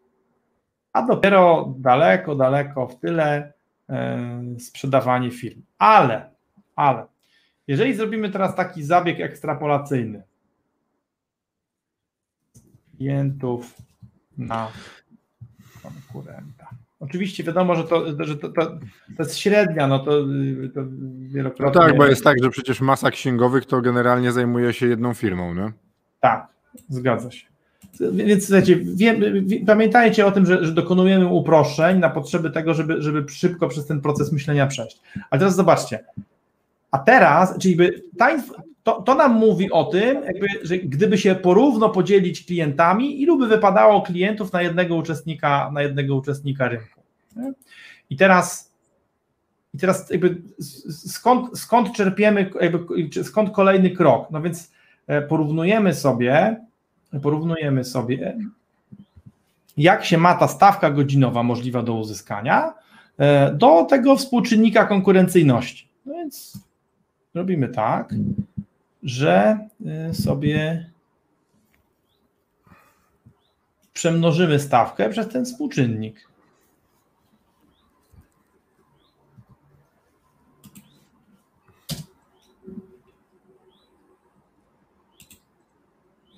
a 0.94 1.02
dopiero 1.02 1.74
daleko, 1.78 2.36
daleko 2.36 2.88
w 2.88 3.00
tyle 3.00 3.54
e, 3.90 4.30
sprzedawanie 4.60 5.32
firm. 5.32 5.62
Ale, 5.78 6.30
ale 6.76 7.15
jeżeli 7.68 7.94
zrobimy 7.94 8.30
teraz 8.30 8.56
taki 8.56 8.84
zabieg 8.84 9.20
ekstrapolacyjny 9.20 10.24
klientów 12.98 13.76
na 14.38 14.72
konkurenta. 15.84 16.70
Oczywiście 17.00 17.44
wiadomo, 17.44 17.76
że 17.76 17.84
to, 17.84 18.26
że 18.26 18.38
to, 18.38 18.50
to, 18.50 18.66
to 19.18 19.24
jest 19.24 19.38
średnia, 19.38 19.88
no 19.88 20.00
to, 20.00 20.12
to 20.74 20.82
wielokrotnie... 21.20 21.82
No 21.82 21.88
tak, 21.88 21.98
bo 21.98 22.06
jest 22.06 22.24
tak, 22.24 22.44
że 22.44 22.50
przecież 22.50 22.82
masa 22.82 23.12
księgowych 23.12 23.66
to 23.66 23.82
generalnie 23.82 24.32
zajmuje 24.32 24.74
się 24.74 24.88
jedną 24.88 25.14
firmą, 25.14 25.56
nie? 25.56 25.72
Tak, 26.20 26.48
zgadza 26.90 27.32
się. 27.32 27.48
Więc 28.14 28.46
słuchajcie, 28.46 28.76
wie, 28.76 29.42
wie, 29.42 29.66
pamiętajcie 29.66 30.26
o 30.26 30.32
tym, 30.32 30.46
że, 30.46 30.66
że, 30.66 30.72
dokonujemy 30.72 31.28
uproszczeń 31.28 32.00
na 32.00 32.10
potrzeby 32.10 32.52
tego, 32.52 32.74
żeby, 32.74 33.02
żeby 33.02 33.30
szybko 33.30 33.68
przez 33.68 33.86
ten 33.86 34.02
proces 34.02 34.32
myślenia 34.32 34.68
przejść. 34.68 35.02
Ale 35.30 35.40
teraz 35.40 35.56
zobaczcie, 35.56 36.06
a 36.96 36.98
teraz, 36.98 37.58
czyli 37.58 37.78
ta, 38.18 38.38
to, 38.84 39.02
to 39.02 39.16
nam 39.16 39.34
mówi 39.34 39.72
o 39.72 39.84
tym, 39.84 40.24
jakby, 40.24 40.48
że 40.64 40.78
gdyby 40.78 41.18
się 41.18 41.36
porówno 41.36 41.90
podzielić 41.90 42.46
klientami, 42.46 43.22
ilu 43.22 43.38
by 43.38 43.48
wypadało 43.48 44.02
klientów 44.02 44.54
na 44.54 44.62
jednego 44.62 44.96
uczestnika, 44.96 45.72
na 45.74 45.82
jednego 45.82 46.16
uczestnika 46.16 46.68
rynku. 46.68 47.02
I 48.10 48.18
teraz, 48.18 48.72
i 49.74 49.78
teraz 49.78 50.10
jakby 50.10 50.42
skąd, 50.90 51.60
skąd 51.60 51.92
czerpiemy, 51.92 52.52
jakby, 52.62 53.24
skąd 53.24 53.50
kolejny 53.52 53.90
krok? 53.90 54.32
No 54.32 54.42
więc 54.42 54.72
e, 55.08 55.22
porównujemy 55.22 55.94
sobie, 55.94 56.62
porównujemy 57.22 57.84
sobie 57.84 58.36
jak 59.78 60.06
się 60.06 60.18
ma 60.18 60.36
ta 60.36 60.48
stawka 60.48 60.92
godzinowa 60.92 61.44
możliwa 61.44 61.84
do 61.84 61.94
uzyskania 61.94 62.74
e, 63.18 63.54
do 63.54 63.84
tego 63.84 64.16
współczynnika 64.16 64.86
konkurencyjności. 64.86 65.88
No 66.06 66.14
więc 66.14 66.60
robimy 67.36 67.70
tak, 67.70 68.14
że 69.04 69.58
e, 69.86 70.14
sobie 70.14 70.90
przemnożymy 73.94 74.60
stawkę 74.60 75.10
przez 75.10 75.28
ten 75.30 75.46
współczynnik. 75.46 76.28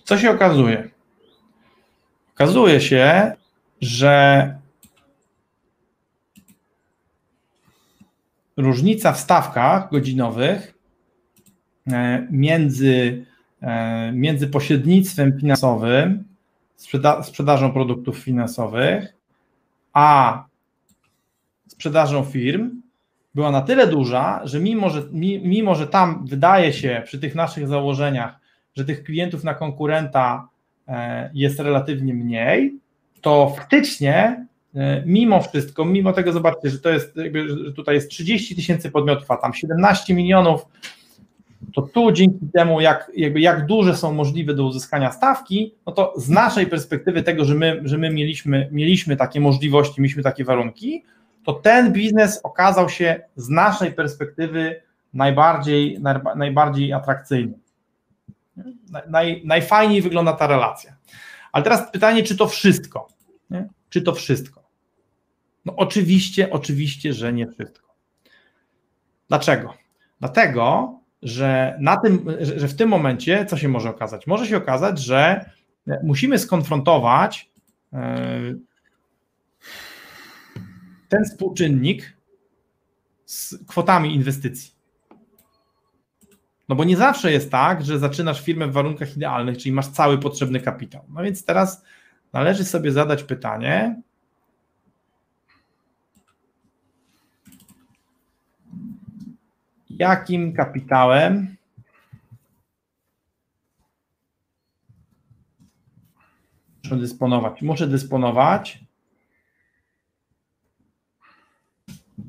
Co 0.04 0.18
się 0.18 0.32
okazuje? 0.32 0.90
Okazuje 2.34 2.82
się, 2.82 3.32
że 3.82 4.58
różnica 8.58 9.14
w 9.14 9.20
stawkach 9.20 9.92
godzinowych 9.92 10.77
między, 12.32 13.26
e, 13.62 14.12
między 14.12 14.48
pośrednictwem 14.48 15.40
finansowym, 15.40 16.24
sprzeda 16.76 17.24
sprzedażą 17.24 17.72
produktów 17.72 18.18
finansowych, 18.18 19.14
a 19.94 20.44
sprzedażą 21.68 22.24
firm 22.24 22.82
była 23.36 23.52
na 23.52 23.62
tyle 23.62 23.88
duża, 23.88 24.42
że 24.44 24.60
mimo, 24.60 24.90
że 24.90 25.04
mimo, 25.44 25.76
że 25.76 25.88
tam 25.88 26.26
wydaje 26.28 26.74
się 26.74 27.02
przy 27.06 27.20
tych 27.20 27.36
naszych 27.36 27.68
założeniach, 27.68 28.40
że 28.76 28.86
tych 28.86 29.04
klientów 29.04 29.44
na 29.44 29.54
konkurenta 29.54 30.48
e, 30.88 31.30
jest 31.34 31.60
relatywnie 31.60 32.14
mniej, 32.14 32.80
to 33.22 33.54
faktycznie 33.58 34.46
e, 34.76 35.04
mimo 35.06 35.42
wszystko, 35.42 35.86
mimo 35.86 36.14
tego 36.14 36.32
zobaczcie, 36.32 36.70
że 36.70 36.80
to 36.80 36.90
jest, 36.90 37.16
że 37.66 37.74
tutaj 37.74 37.96
jest 37.96 38.10
30 38.10 38.56
tysięcy 38.56 38.92
podmiotów, 38.92 39.32
a 39.32 39.38
tam 39.38 39.54
17 39.54 40.14
milionów, 40.14 40.66
to 41.78 41.82
tu 41.82 42.12
dzięki 42.12 42.40
temu, 42.54 42.82
jak, 42.82 43.12
jakby 43.16 43.42
jak 43.42 43.66
duże 43.66 43.96
są 43.96 44.14
możliwe 44.14 44.54
do 44.54 44.66
uzyskania 44.66 45.12
stawki, 45.12 45.76
no 45.86 45.94
to 45.94 46.14
z 46.18 46.30
naszej 46.30 46.68
perspektywy 46.68 47.24
tego, 47.24 47.46
że 47.46 47.56
my, 47.56 47.82
że 47.84 47.98
my 47.98 48.10
mieliśmy, 48.10 48.70
mieliśmy 48.72 49.16
takie 49.16 49.40
możliwości, 49.40 50.02
mieliśmy 50.02 50.24
takie 50.24 50.46
warunki, 50.46 51.04
to 51.44 51.54
ten 51.54 51.94
biznes 51.94 52.40
okazał 52.44 52.90
się 52.90 53.22
z 53.36 53.50
naszej 53.50 53.92
perspektywy 53.92 54.82
najbardziej, 55.14 56.00
najbardziej 56.36 56.94
atrakcyjny. 56.94 57.60
Naj, 59.10 59.42
najfajniej 59.46 60.02
wygląda 60.02 60.34
ta 60.34 60.48
relacja. 60.48 60.96
Ale 61.52 61.64
teraz 61.64 61.92
pytanie, 61.92 62.24
czy 62.24 62.38
to 62.38 62.48
wszystko? 62.48 63.08
Nie? 63.50 63.68
Czy 63.90 64.02
to 64.02 64.14
wszystko? 64.14 64.64
No 65.66 65.76
oczywiście, 65.76 66.52
oczywiście, 66.52 67.14
że 67.14 67.34
nie 67.34 67.48
wszystko. 67.48 67.94
Dlaczego? 69.28 69.74
Dlatego, 70.20 70.97
że, 71.22 71.78
na 71.80 71.98
tym, 71.98 72.26
że 72.40 72.68
w 72.68 72.76
tym 72.76 72.90
momencie 72.90 73.46
co 73.46 73.58
się 73.58 73.68
może 73.68 73.90
okazać? 73.90 74.28
Może 74.28 74.48
się 74.48 74.58
okazać, 74.58 75.00
że 75.00 75.50
musimy 76.04 76.40
skonfrontować 76.40 77.52
e, 77.94 78.54
ten 81.10 81.26
współczynnik 81.26 82.18
z 83.26 83.66
kwotami 83.68 84.16
inwestycji. 84.16 84.78
No 86.70 86.76
bo 86.76 86.84
nie 86.84 86.98
zawsze 86.98 87.32
jest 87.32 87.52
tak, 87.52 87.86
że 87.86 88.00
zaczynasz 88.00 88.42
firmę 88.42 88.68
w 88.68 88.72
warunkach 88.72 89.16
idealnych, 89.16 89.58
czyli 89.58 89.74
masz 89.74 89.88
cały 89.88 90.18
potrzebny 90.18 90.60
kapitał. 90.60 91.04
No 91.10 91.24
więc 91.24 91.46
teraz 91.46 91.84
należy 92.34 92.66
sobie 92.66 92.92
zadać 92.92 93.24
pytanie, 93.24 94.02
jakim 100.00 100.54
kapitałem 100.54 101.56
muszę 106.84 106.98
dysponować? 106.98 107.62
Muszę 107.62 107.88
dysponować 107.88 108.84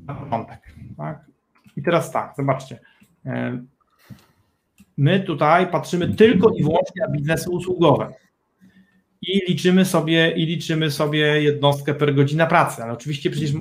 na 0.05 0.15
początek. 0.15 0.75
Tak? 0.97 1.25
I 1.75 1.81
teraz 1.83 2.11
tak, 2.11 2.33
zobaczcie. 2.37 2.79
E, 3.25 3.59
My 4.97 5.19
tutaj 5.19 5.71
patrzymy 5.71 6.15
tylko 6.15 6.49
i 6.49 6.63
wyłącznie 6.63 7.01
na 7.01 7.11
biznesy 7.11 7.49
usługowe 7.49 8.13
i 9.21 9.41
liczymy 9.47 9.85
sobie 9.85 10.31
i 10.31 10.45
liczymy 10.45 10.91
sobie 10.91 11.41
jednostkę 11.41 11.93
per 11.93 12.15
godzina 12.15 12.45
pracy. 12.45 12.83
Ale 12.83 12.93
oczywiście 12.93 13.29
przecież 13.29 13.51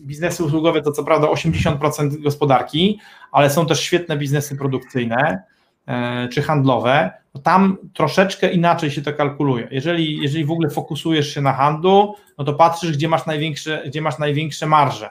biznesy 0.00 0.44
usługowe 0.44 0.82
to 0.82 0.92
co 0.92 1.04
prawda 1.04 1.28
80% 1.28 2.22
gospodarki, 2.22 2.98
ale 3.32 3.50
są 3.50 3.66
też 3.66 3.80
świetne 3.80 4.16
biznesy 4.16 4.56
produkcyjne 4.56 5.42
e, 5.86 6.28
czy 6.28 6.42
handlowe. 6.42 7.10
Tam 7.42 7.76
troszeczkę 7.94 8.52
inaczej 8.52 8.90
się 8.90 9.02
to 9.02 9.12
kalkuluje. 9.12 9.68
Jeżeli, 9.70 10.18
jeżeli 10.22 10.44
w 10.44 10.50
ogóle 10.50 10.70
fokusujesz 10.70 11.34
się 11.34 11.40
na 11.40 11.52
handlu, 11.52 12.14
no 12.38 12.44
to 12.44 12.54
patrzysz, 12.54 12.92
gdzie 12.92 13.08
masz 13.08 13.26
największe, 13.26 13.82
gdzie 13.86 14.02
masz 14.02 14.18
największe 14.18 14.66
marże. 14.66 15.10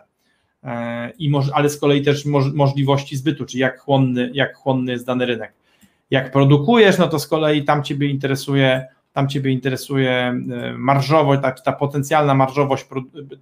E, 0.63 1.09
i 1.19 1.29
moż, 1.29 1.45
ale 1.53 1.69
z 1.69 1.79
kolei 1.79 2.01
też 2.01 2.25
moż, 2.25 2.53
możliwości 2.53 3.17
zbytu, 3.17 3.45
czyli 3.45 3.61
jak 3.61 3.79
chłonny, 3.79 4.31
jak 4.33 4.55
chłonny 4.55 4.91
jest 4.91 5.05
dany 5.05 5.25
rynek. 5.25 5.53
Jak 6.11 6.31
produkujesz, 6.31 6.97
no 6.97 7.07
to 7.07 7.19
z 7.19 7.27
kolei 7.27 7.63
tam 7.63 7.83
Ciebie 7.83 8.09
interesuje, 8.09 8.87
tam 9.15 9.29
Ciebie 9.29 9.51
interesuje 9.51 10.11
e, 10.11 10.73
marżowość, 10.77 11.41
ta, 11.41 11.51
ta 11.51 11.71
potencjalna 11.71 12.33
marżowość 12.33 12.85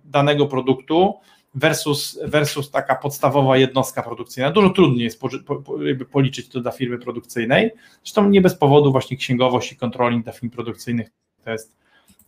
danego 0.06 0.48
produktu 0.48 1.14
versus, 1.56 2.20
versus 2.26 2.72
taka 2.72 2.96
podstawowa 2.96 3.58
jednostka 3.58 4.04
produkcyjna. 4.04 4.52
Dużo 4.52 4.70
trudniej 4.70 5.04
jest 5.04 5.20
po, 5.20 5.30
po, 5.46 5.76
policzyć 6.12 6.50
to 6.50 6.62
dla 6.62 6.72
firmy 6.72 6.98
produkcyjnej. 6.98 7.72
Zresztą 8.04 8.30
nie 8.30 8.42
bez 8.42 8.56
powodu 8.56 8.92
właśnie 8.92 9.18
księgowość 9.18 9.72
i 9.72 9.76
kontroling 9.76 10.24
dla 10.24 10.34
firm 10.34 10.50
produkcyjnych 10.50 11.08
to 11.44 11.52
jest 11.52 11.76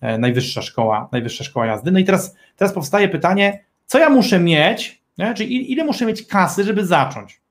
e, 0.01 0.17
najwyższa 0.17 0.61
szkoła, 0.61 1.09
najwyższa 1.11 1.43
szkoła 1.43 1.65
jazdy. 1.65 1.91
No 1.91 1.99
i 1.99 2.03
teraz, 2.03 2.35
teraz 2.55 2.73
powstaje 2.73 3.09
pytanie, 3.09 3.65
co 3.85 3.99
ja 3.99 4.09
muszę 4.09 4.39
mieć, 4.39 5.01
nie? 5.17 5.33
czyli 5.33 5.71
ile 5.71 5.83
muszę 5.83 6.05
mieć 6.05 6.27
kasy, 6.27 6.63
żeby 6.63 6.85
zacząć. 6.85 7.41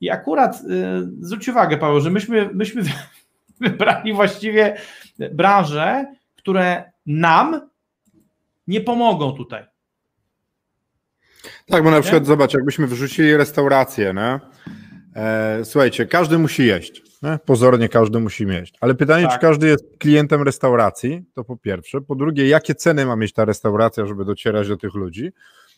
I 0.00 0.10
akurat 0.10 0.56
y, 0.56 0.60
zwróć 1.20 1.48
uwagę, 1.48 1.76
Paweł, 1.76 2.00
że 2.00 2.10
myśmy, 2.10 2.50
myśmy 2.52 2.82
wybrali 3.60 4.12
właściwie 4.12 4.76
branże, 5.32 6.06
które 6.36 6.92
nam 7.06 7.70
nie 8.66 8.80
pomogą 8.80 9.32
tutaj. 9.32 9.64
Tak, 11.66 11.84
bo 11.84 11.90
na 11.90 12.00
przykład 12.00 12.26
zobacz, 12.26 12.54
jakbyśmy 12.54 12.86
wrzucili 12.86 13.36
restaurację, 13.36 14.14
nie? 14.14 14.40
E, 15.16 15.64
słuchajcie, 15.64 16.06
każdy 16.06 16.38
musi 16.38 16.66
jeść. 16.66 17.02
Nie? 17.22 17.38
Pozornie 17.46 17.88
każdy 17.88 18.20
musi 18.20 18.46
jeść. 18.46 18.74
Ale 18.80 18.94
pytanie, 18.94 19.24
tak. 19.24 19.34
czy 19.34 19.38
każdy 19.38 19.66
jest 19.66 19.84
klientem 19.98 20.42
restauracji, 20.42 21.24
to 21.34 21.44
po 21.44 21.56
pierwsze. 21.56 22.00
Po 22.00 22.14
drugie, 22.14 22.48
jakie 22.48 22.74
ceny 22.74 23.06
ma 23.06 23.16
mieć 23.16 23.32
ta 23.32 23.44
restauracja, 23.44 24.06
żeby 24.06 24.24
docierać 24.24 24.68
do 24.68 24.76
tych 24.76 24.94
ludzi. 24.94 25.32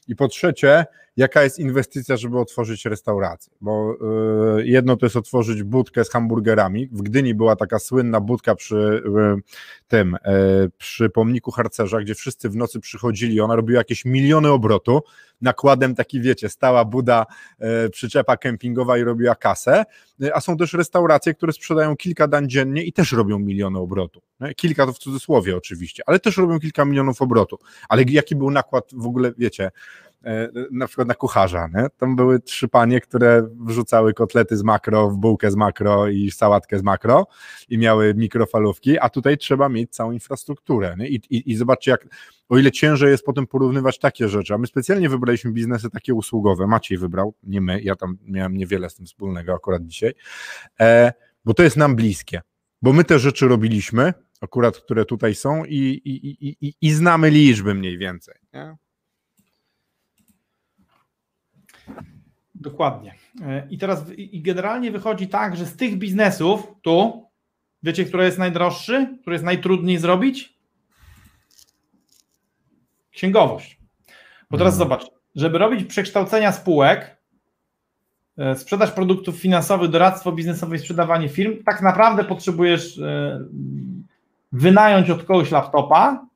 I 0.09 0.17
po 0.17 0.29
trzecie, 0.29 0.85
jaka 1.17 1.43
jest 1.43 1.59
inwestycja, 1.59 2.17
żeby 2.17 2.39
otworzyć 2.39 2.85
restaurację? 2.85 3.53
Bo 3.61 3.95
y, 4.59 4.67
jedno 4.67 4.97
to 4.97 5.07
jest 5.07 5.17
otworzyć 5.17 5.63
budkę 5.63 6.05
z 6.05 6.11
hamburgerami. 6.11 6.89
W 6.93 7.03
Gdyni 7.03 7.35
była 7.35 7.57
taka 7.57 7.79
słynna 7.79 8.21
budka 8.21 8.55
przy 8.55 8.77
y, 8.77 9.43
tym, 9.89 10.15
y, 10.15 10.19
przy 10.79 11.11
pomniku 11.11 11.51
harcerza, 11.51 12.01
gdzie 12.01 12.15
wszyscy 12.15 12.51
w 12.51 12.57
nocy 12.57 12.81
przychodzili, 12.81 13.41
ona 13.41 13.57
robiła 13.57 13.79
jakieś 13.79 14.05
miliony 14.05 14.51
obrotu, 14.51 15.03
nakładem 15.41 15.95
taki 15.95 16.21
wiecie, 16.21 16.49
stała 16.49 16.85
buda, 16.85 17.27
przyczepa 17.93 18.37
kempingowa 18.37 18.99
i 18.99 19.03
robiła 19.03 19.35
kasę, 19.35 19.85
a 20.35 20.41
są 20.41 20.57
też 20.57 20.73
restauracje, 20.73 21.35
które 21.35 21.53
sprzedają 21.53 21.97
kilka 21.97 22.29
dań 22.29 22.49
dziennie 22.49 22.83
i 22.83 22.93
też 22.93 23.13
robią 23.13 23.39
miliony 23.39 23.79
obrotu. 23.79 24.23
Kilka 24.57 24.87
to 24.87 24.93
w 24.93 24.99
cudzysłowie 24.99 25.57
oczywiście, 25.57 26.03
ale 26.07 26.19
też 26.19 26.37
robią 26.37 26.61
kilka 26.61 26.85
milionów 26.85 27.23
obrotu. 27.23 27.59
Ale 27.89 28.03
jaki 28.03 28.37
był 28.37 28.51
nakład 28.51 28.85
w 28.93 29.07
ogóle, 29.07 29.33
wiecie, 29.39 29.71
E, 30.06 30.06
na 30.71 30.87
przykład 30.87 31.09
na 31.09 31.15
kucharza, 31.15 31.69
nie? 31.75 31.87
tam 31.97 32.17
były 32.17 32.41
trzy 32.41 32.69
panie, 32.69 33.01
które 33.01 33.49
wrzucały 33.67 34.15
kotlety 34.15 34.57
z 34.57 34.63
makro 34.63 35.11
w 35.11 35.17
bułkę 35.17 35.51
z 35.51 35.57
makro 35.57 36.09
i 36.09 36.31
sałatkę 36.31 36.79
z 36.79 36.83
makro 36.83 37.27
i 37.69 37.79
miały 37.79 38.15
mikrofalówki, 38.15 38.99
a 38.99 39.09
tutaj 39.09 39.39
trzeba 39.39 39.69
mieć 39.69 39.91
całą 39.91 40.13
infrastrukturę 40.13 40.95
nie? 40.99 41.09
I, 41.09 41.15
i, 41.15 41.51
i 41.51 41.57
zobaczcie 41.57 41.91
jak, 41.91 42.07
o 42.49 42.59
ile 42.59 42.73
ciężej 42.73 43.11
jest 43.11 43.25
potem 43.25 43.47
porównywać 43.47 43.99
takie 43.99 44.29
rzeczy, 44.29 44.55
a 44.55 44.59
my 44.59 44.67
specjalnie 44.67 45.09
wybraliśmy 45.09 45.53
biznesy 45.53 45.91
takie 45.91 46.15
usługowe, 46.15 46.67
Maciej 46.67 46.99
wybrał, 46.99 47.35
nie 47.43 47.61
my, 47.61 47.81
ja 47.83 47.97
tam 47.97 48.19
miałem 48.23 48.57
niewiele 48.57 48.91
z 48.91 48.95
tym 48.95 49.07
wspólnego 49.07 49.55
akurat 49.55 49.87
dzisiaj, 49.87 50.15
e, 50.81 51.13
bo 51.45 51.55
to 51.55 51.63
jest 51.63 51.77
nam 51.77 51.97
bliskie, 51.97 52.41
bo 52.83 52.93
my 52.93 53.05
te 53.05 53.19
rzeczy 53.19 53.49
robiliśmy, 53.49 54.15
akurat 54.41 54.77
które 54.77 55.05
tutaj 55.05 55.35
są 55.35 55.65
i, 55.65 55.77
i, 56.05 56.27
i, 56.27 56.57
i, 56.67 56.75
i 56.81 56.91
znamy 56.91 57.31
liczby 57.31 57.75
mniej 57.75 57.99
więcej. 57.99 58.35
Nie? 58.53 58.77
Dokładnie. 62.67 63.15
E, 63.43 63.67
I 63.71 63.79
teraz 63.79 64.05
i 64.17 64.43
generalnie 64.43 64.91
wychodzi 64.91 65.29
tak, 65.29 65.57
że 65.57 65.67
z 65.67 65.77
tych 65.77 65.97
biznesów 65.99 66.67
tu, 66.83 67.25
wiecie, 67.83 68.05
który 68.05 68.25
jest 68.25 68.39
najdroższy, 68.39 69.19
który 69.21 69.35
jest 69.35 69.45
najtrudniej 69.45 69.99
zrobić? 69.99 70.57
księgowość. 73.11 73.79
Bo 74.51 74.59
teraz 74.59 74.75
hmm. 74.75 74.89
zobacz, 74.89 75.11
żeby 75.35 75.59
robić 75.59 75.85
przekształcenia 75.89 76.53
spółek, 76.53 77.17
e, 78.39 78.57
sprzedaż 78.57 78.91
produktów 78.91 79.37
finansowych, 79.37 79.91
doradztwo 79.91 80.33
biznesowe 80.33 80.77
i 80.77 80.79
sprzedawanie 80.79 81.29
firm, 81.29 81.65
tak 81.65 81.83
naprawdę 81.83 82.25
potrzebujesz 82.25 82.99
e, 82.99 83.41
wynająć 84.53 85.11
od 85.11 85.25
kogoś 85.25 85.51
laptopa 85.51 86.27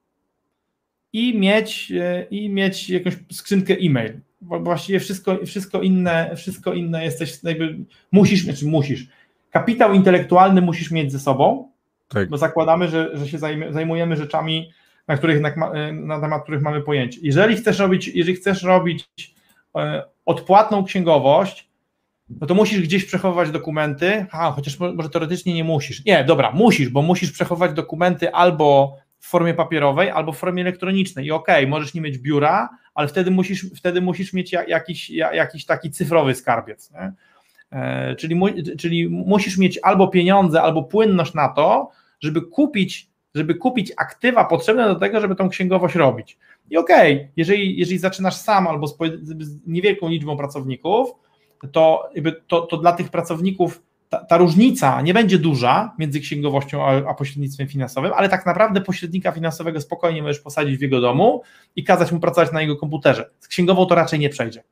i 1.12 1.38
mieć, 1.38 1.92
i 2.30 2.50
mieć 2.50 2.90
jakąś 2.90 3.14
skrzynkę 3.32 3.74
e-mail. 3.74 4.20
Bo 4.40 4.60
właściwie 4.60 5.00
wszystko, 5.00 5.38
wszystko 5.46 5.80
inne, 5.80 6.36
wszystko 6.36 6.72
inne 6.72 7.04
jesteś, 7.04 7.42
jakby 7.42 7.78
musisz, 8.12 8.44
znaczy 8.44 8.66
musisz. 8.66 9.06
Kapitał 9.50 9.92
intelektualny 9.92 10.60
musisz 10.60 10.90
mieć 10.90 11.12
ze 11.12 11.18
sobą, 11.18 11.70
tak. 12.08 12.28
bo 12.28 12.38
zakładamy, 12.38 12.88
że, 12.88 13.10
że 13.16 13.28
się 13.28 13.38
zajmujemy 13.70 14.16
rzeczami, 14.16 14.70
na, 15.08 15.16
których, 15.16 15.40
na, 15.40 15.52
na 15.92 16.20
temat 16.20 16.42
których 16.42 16.62
mamy 16.62 16.80
pojęcie. 16.80 17.20
Jeżeli 17.22 17.56
chcesz 17.56 17.78
robić, 17.78 18.08
jeżeli 18.08 18.36
chcesz 18.36 18.62
robić 18.62 19.10
e, 19.76 20.02
odpłatną 20.26 20.84
księgowość, 20.84 21.70
no 22.40 22.46
to 22.46 22.54
musisz 22.54 22.82
gdzieś 22.82 23.04
przechowywać 23.04 23.50
dokumenty, 23.50 24.26
a 24.30 24.50
chociaż 24.50 24.78
może 24.78 25.10
teoretycznie 25.10 25.54
nie 25.54 25.64
musisz. 25.64 26.04
Nie, 26.04 26.24
dobra, 26.24 26.52
musisz, 26.52 26.88
bo 26.88 27.02
musisz 27.02 27.32
przechowywać 27.32 27.72
dokumenty 27.72 28.32
albo 28.32 28.96
w 29.18 29.26
formie 29.28 29.54
papierowej, 29.54 30.10
albo 30.10 30.32
w 30.32 30.38
formie 30.38 30.62
elektronicznej. 30.62 31.26
I 31.26 31.30
okej, 31.30 31.64
okay, 31.64 31.70
możesz 31.70 31.94
nie 31.94 32.00
mieć 32.00 32.18
biura, 32.18 32.68
ale 33.00 33.08
wtedy 33.08 33.30
musisz, 33.30 33.66
wtedy 33.76 34.00
musisz 34.00 34.32
mieć 34.32 34.52
jakiś, 34.52 35.10
jakiś 35.10 35.64
taki 35.64 35.90
cyfrowy 35.90 36.34
skarbiec. 36.34 36.90
Nie? 36.90 37.12
E, 37.72 38.16
czyli, 38.16 38.40
czyli 38.78 39.08
musisz 39.08 39.58
mieć 39.58 39.78
albo 39.82 40.08
pieniądze, 40.08 40.62
albo 40.62 40.82
płynność 40.82 41.34
na 41.34 41.48
to, 41.48 41.90
żeby 42.20 42.42
kupić 42.42 43.10
żeby 43.34 43.54
kupić 43.54 43.92
aktywa 43.96 44.44
potrzebne 44.44 44.88
do 44.88 44.94
tego, 44.94 45.20
żeby 45.20 45.36
tą 45.36 45.48
księgowość 45.48 45.94
robić. 45.94 46.38
I 46.70 46.76
okej, 46.76 47.14
okay, 47.14 47.28
jeżeli, 47.36 47.78
jeżeli 47.78 47.98
zaczynasz 47.98 48.36
sam 48.36 48.66
albo 48.66 48.86
z, 48.86 48.96
z 49.40 49.66
niewielką 49.66 50.08
liczbą 50.08 50.36
pracowników, 50.36 51.10
to, 51.72 52.10
to, 52.46 52.60
to 52.60 52.76
dla 52.76 52.92
tych 52.92 53.08
pracowników 53.08 53.82
ta, 54.10 54.24
ta, 54.24 54.36
różnica 54.36 55.02
nie 55.02 55.14
będzie 55.14 55.38
duża 55.38 55.94
między 55.98 56.20
księgowością 56.20 56.84
a, 56.84 57.10
a, 57.10 57.14
pośrednictwem 57.14 57.68
finansowym, 57.68 58.12
ale 58.16 58.28
tak 58.28 58.46
naprawdę 58.46 58.80
pośrednika 58.80 59.32
finansowego 59.32 59.80
spokojnie 59.80 60.22
możesz 60.22 60.40
posadzić 60.40 60.78
w 60.78 60.82
jego 60.82 61.00
domu 61.00 61.42
i 61.76 61.84
kazać 61.84 62.12
mu 62.12 62.20
pracować 62.20 62.52
na 62.52 62.60
jego 62.60 62.76
komputerze. 62.76 63.30
Z 63.40 63.48
księgową 63.48 63.86
to 63.86 63.94
raczej 63.94 64.18
nie 64.18 64.28
przejdzie. 64.28 64.62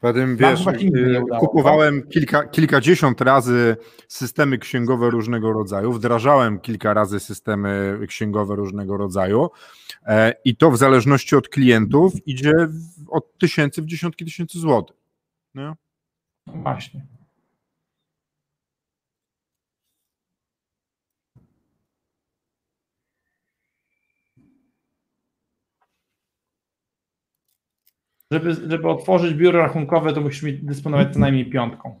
Potem 0.00 0.36
wiesz, 0.36 0.66
y, 0.66 1.22
kupowałem 1.40 2.02
kilka, 2.08 2.44
kilkadziesiąt 2.44 3.20
razy 3.20 3.76
systemy 4.08 4.58
księgowe 4.58 5.10
różnego 5.10 5.52
rodzaju, 5.52 5.92
wdrażałem 5.92 6.60
kilka 6.60 6.94
razy 6.94 7.20
systemy 7.20 7.98
księgowe 8.08 8.56
różnego 8.56 8.96
rodzaju 8.96 9.50
e, 10.06 10.34
i 10.44 10.56
to 10.56 10.70
w 10.70 10.76
zależności 10.76 11.36
od 11.36 11.48
klientów 11.48 12.12
idzie 12.26 12.52
od 13.08 13.38
tysięcy 13.38 13.82
w 13.82 13.86
dziesiątki 13.86 14.24
tysięcy 14.24 14.58
złotych. 14.58 14.96
No 15.54 15.76
właśnie. 16.46 17.13
Żeby, 28.30 28.54
żeby 28.54 28.88
otworzyć 28.88 29.34
biuro 29.34 29.58
rachunkowe, 29.58 30.12
to 30.12 30.20
musisz 30.20 30.52
dysponować 30.52 31.12
co 31.12 31.18
najmniej 31.18 31.50
piątką. 31.50 32.00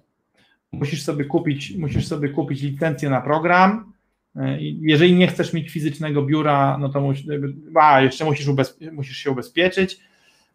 Musisz 0.72 1.02
sobie 1.02 1.24
kupić, 1.24 1.76
musisz 1.76 2.06
sobie 2.06 2.28
kupić 2.28 2.62
licencję 2.62 3.10
na 3.10 3.20
program. 3.20 3.92
E, 4.36 4.58
jeżeli 4.60 5.14
nie 5.14 5.26
chcesz 5.26 5.52
mieć 5.52 5.70
fizycznego 5.70 6.22
biura, 6.22 6.78
no 6.78 6.88
to 6.88 7.00
musisz, 7.00 7.26
a, 7.74 8.00
jeszcze 8.00 8.24
musisz, 8.24 8.46
ubezpie- 8.46 8.92
musisz 8.92 9.16
się 9.16 9.30
ubezpieczyć 9.30 10.00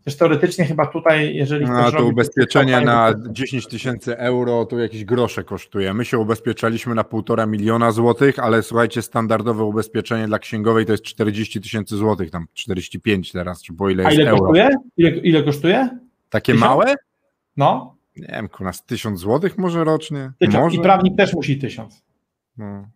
też 0.09 0.17
teoretycznie 0.17 0.65
chyba 0.65 0.85
tutaj, 0.85 1.35
jeżeli 1.35 1.65
no, 1.65 1.91
to 1.91 2.05
ubezpieczenie 2.05 2.81
na 2.81 3.13
10 3.29 3.67
tysięcy 3.67 4.17
euro 4.17 4.65
to 4.65 4.79
jakieś 4.79 5.05
grosze 5.05 5.43
kosztuje. 5.43 5.93
My 5.93 6.05
się 6.05 6.17
ubezpieczaliśmy 6.17 6.95
na 6.95 7.03
półtora 7.03 7.45
miliona 7.45 7.91
złotych, 7.91 8.39
ale 8.39 8.63
słuchajcie, 8.63 9.01
standardowe 9.01 9.63
ubezpieczenie 9.63 10.27
dla 10.27 10.39
księgowej 10.39 10.85
to 10.85 10.91
jest 10.91 11.03
40 11.03 11.61
tysięcy 11.61 11.97
złotych, 11.97 12.31
tam 12.31 12.47
45 12.53 13.31
teraz, 13.31 13.63
czy 13.63 13.73
po 13.73 13.89
ile 13.89 14.03
jest 14.03 14.17
A 14.17 14.21
ile 14.21 14.29
euro. 14.29 14.41
kosztuje? 14.41 14.69
Ile, 14.97 15.09
ile 15.09 15.43
kosztuje? 15.43 15.89
Takie 16.29 16.53
tysiąc? 16.53 16.69
małe? 16.69 16.95
No. 17.57 17.95
Nie 18.17 18.27
wiem, 18.27 18.49
kurwa, 18.49 18.71
1000 18.85 19.19
złotych 19.19 19.57
może 19.57 19.83
rocznie? 19.83 20.31
Tysiąc. 20.39 20.55
Może? 20.55 20.75
I 20.77 20.79
prawnik 20.79 21.17
też 21.17 21.33
musi 21.33 21.57
tysiąc. 21.59 22.03
No. 22.57 22.89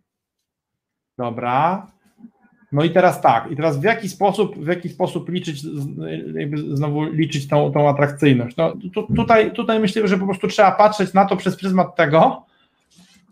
Dobra. 1.18 1.86
No 2.72 2.84
i 2.84 2.90
teraz 2.90 3.20
tak, 3.20 3.50
i 3.50 3.56
teraz 3.56 3.80
w 3.80 3.82
jaki 3.82 4.08
sposób, 4.08 4.64
w 4.64 4.66
jaki 4.66 4.88
sposób 4.88 5.28
liczyć, 5.28 5.62
znowu 6.74 7.04
liczyć 7.04 7.48
tą, 7.48 7.72
tą 7.72 7.88
atrakcyjność? 7.88 8.56
No 8.56 8.74
tu, 8.94 9.02
tutaj, 9.16 9.52
tutaj 9.52 9.80
myślę, 9.80 10.08
że 10.08 10.18
po 10.18 10.26
prostu 10.26 10.48
trzeba 10.48 10.72
patrzeć 10.72 11.12
na 11.12 11.24
to 11.24 11.36
przez 11.36 11.56
pryzmat 11.56 11.96
tego, 11.96 12.46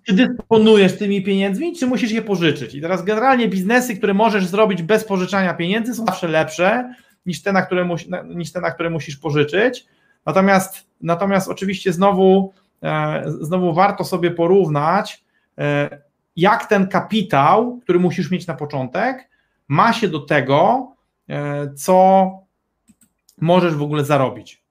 czy 0.06 0.14
dysponujesz 0.14 0.98
tymi 0.98 1.22
pieniędzmi, 1.22 1.76
czy 1.76 1.86
musisz 1.86 2.12
je 2.12 2.22
pożyczyć. 2.22 2.74
I 2.74 2.80
teraz 2.80 3.04
generalnie 3.04 3.48
biznesy, 3.48 3.96
które 3.96 4.14
możesz 4.14 4.46
zrobić 4.46 4.82
bez 4.82 5.04
pożyczania 5.04 5.54
pieniędzy 5.54 5.94
są 5.94 6.06
zawsze 6.06 6.28
lepsze 6.28 6.94
niż 7.26 7.42
te, 7.42 7.52
na 7.52 7.62
które, 7.62 7.84
musi, 7.84 8.10
niż 8.34 8.52
te, 8.52 8.60
na 8.60 8.70
które 8.70 8.90
musisz 8.90 9.16
pożyczyć. 9.16 9.86
Natomiast, 10.26 10.86
natomiast 11.00 11.48
oczywiście 11.48 11.92
znowu, 11.92 12.52
e, 12.82 13.22
znowu 13.26 13.74
warto 13.74 14.04
sobie 14.04 14.30
porównać, 14.30 15.24
e, 15.58 15.98
jak 16.36 16.66
ten 16.66 16.88
kapitał, 16.88 17.80
który 17.82 17.98
musisz 17.98 18.30
mieć 18.30 18.46
na 18.46 18.54
początek, 18.54 19.30
ma 19.68 19.92
się 19.92 20.08
do 20.08 20.20
tego, 20.20 20.88
e, 21.28 21.74
co 21.74 22.30
możesz 23.40 23.74
w 23.74 23.82
ogóle 23.82 24.04
zarobić. 24.04 24.62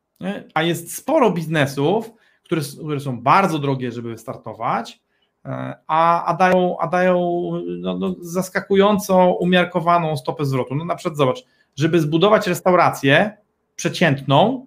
A 0.53 0.64
jest 0.64 0.95
sporo 0.95 1.32
biznesów, 1.32 2.12
które, 2.43 2.62
które 2.84 2.99
są 2.99 3.22
bardzo 3.22 3.59
drogie, 3.59 3.91
żeby 3.91 4.09
wystartować, 4.09 5.01
e, 5.45 5.76
a, 5.88 6.26
a 6.26 6.34
dają, 6.34 6.78
a 6.80 6.88
dają 6.88 7.41
no, 7.80 7.97
no, 7.97 8.16
zaskakująco 8.22 9.34
umiarkowaną 9.34 10.18
stopę 10.18 10.45
zwrotu. 10.45 10.76
No 10.76 10.86
na 10.86 10.95
przykład 10.95 11.18
zobacz, 11.18 11.43
żeby 11.76 11.99
zbudować 11.99 12.47
restaurację 12.47 13.38
przeciętną, 13.76 14.66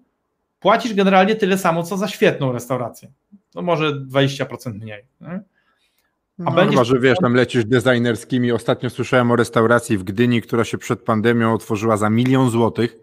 płacisz 0.60 0.94
generalnie 0.94 1.34
tyle 1.36 1.58
samo, 1.58 1.82
co 1.82 1.96
za 1.96 2.08
świetną 2.08 2.52
restaurację. 2.52 3.12
No 3.54 3.62
może 3.62 3.92
20% 3.92 4.74
mniej. 4.74 5.04
Nie? 5.20 5.40
A 6.38 6.42
no, 6.42 6.52
będziesz... 6.52 6.70
Chyba, 6.70 6.84
że 6.84 7.00
wiesz, 7.00 7.18
tam 7.18 7.34
lecisz 7.34 7.64
designerskimi. 7.64 8.52
Ostatnio 8.52 8.90
słyszałem 8.90 9.30
o 9.30 9.36
restauracji 9.36 9.98
w 9.98 10.04
Gdyni, 10.04 10.42
która 10.42 10.64
się 10.64 10.78
przed 10.78 11.02
pandemią 11.02 11.54
otworzyła 11.54 11.96
za 11.96 12.10
milion 12.10 12.50
złotych. 12.50 12.96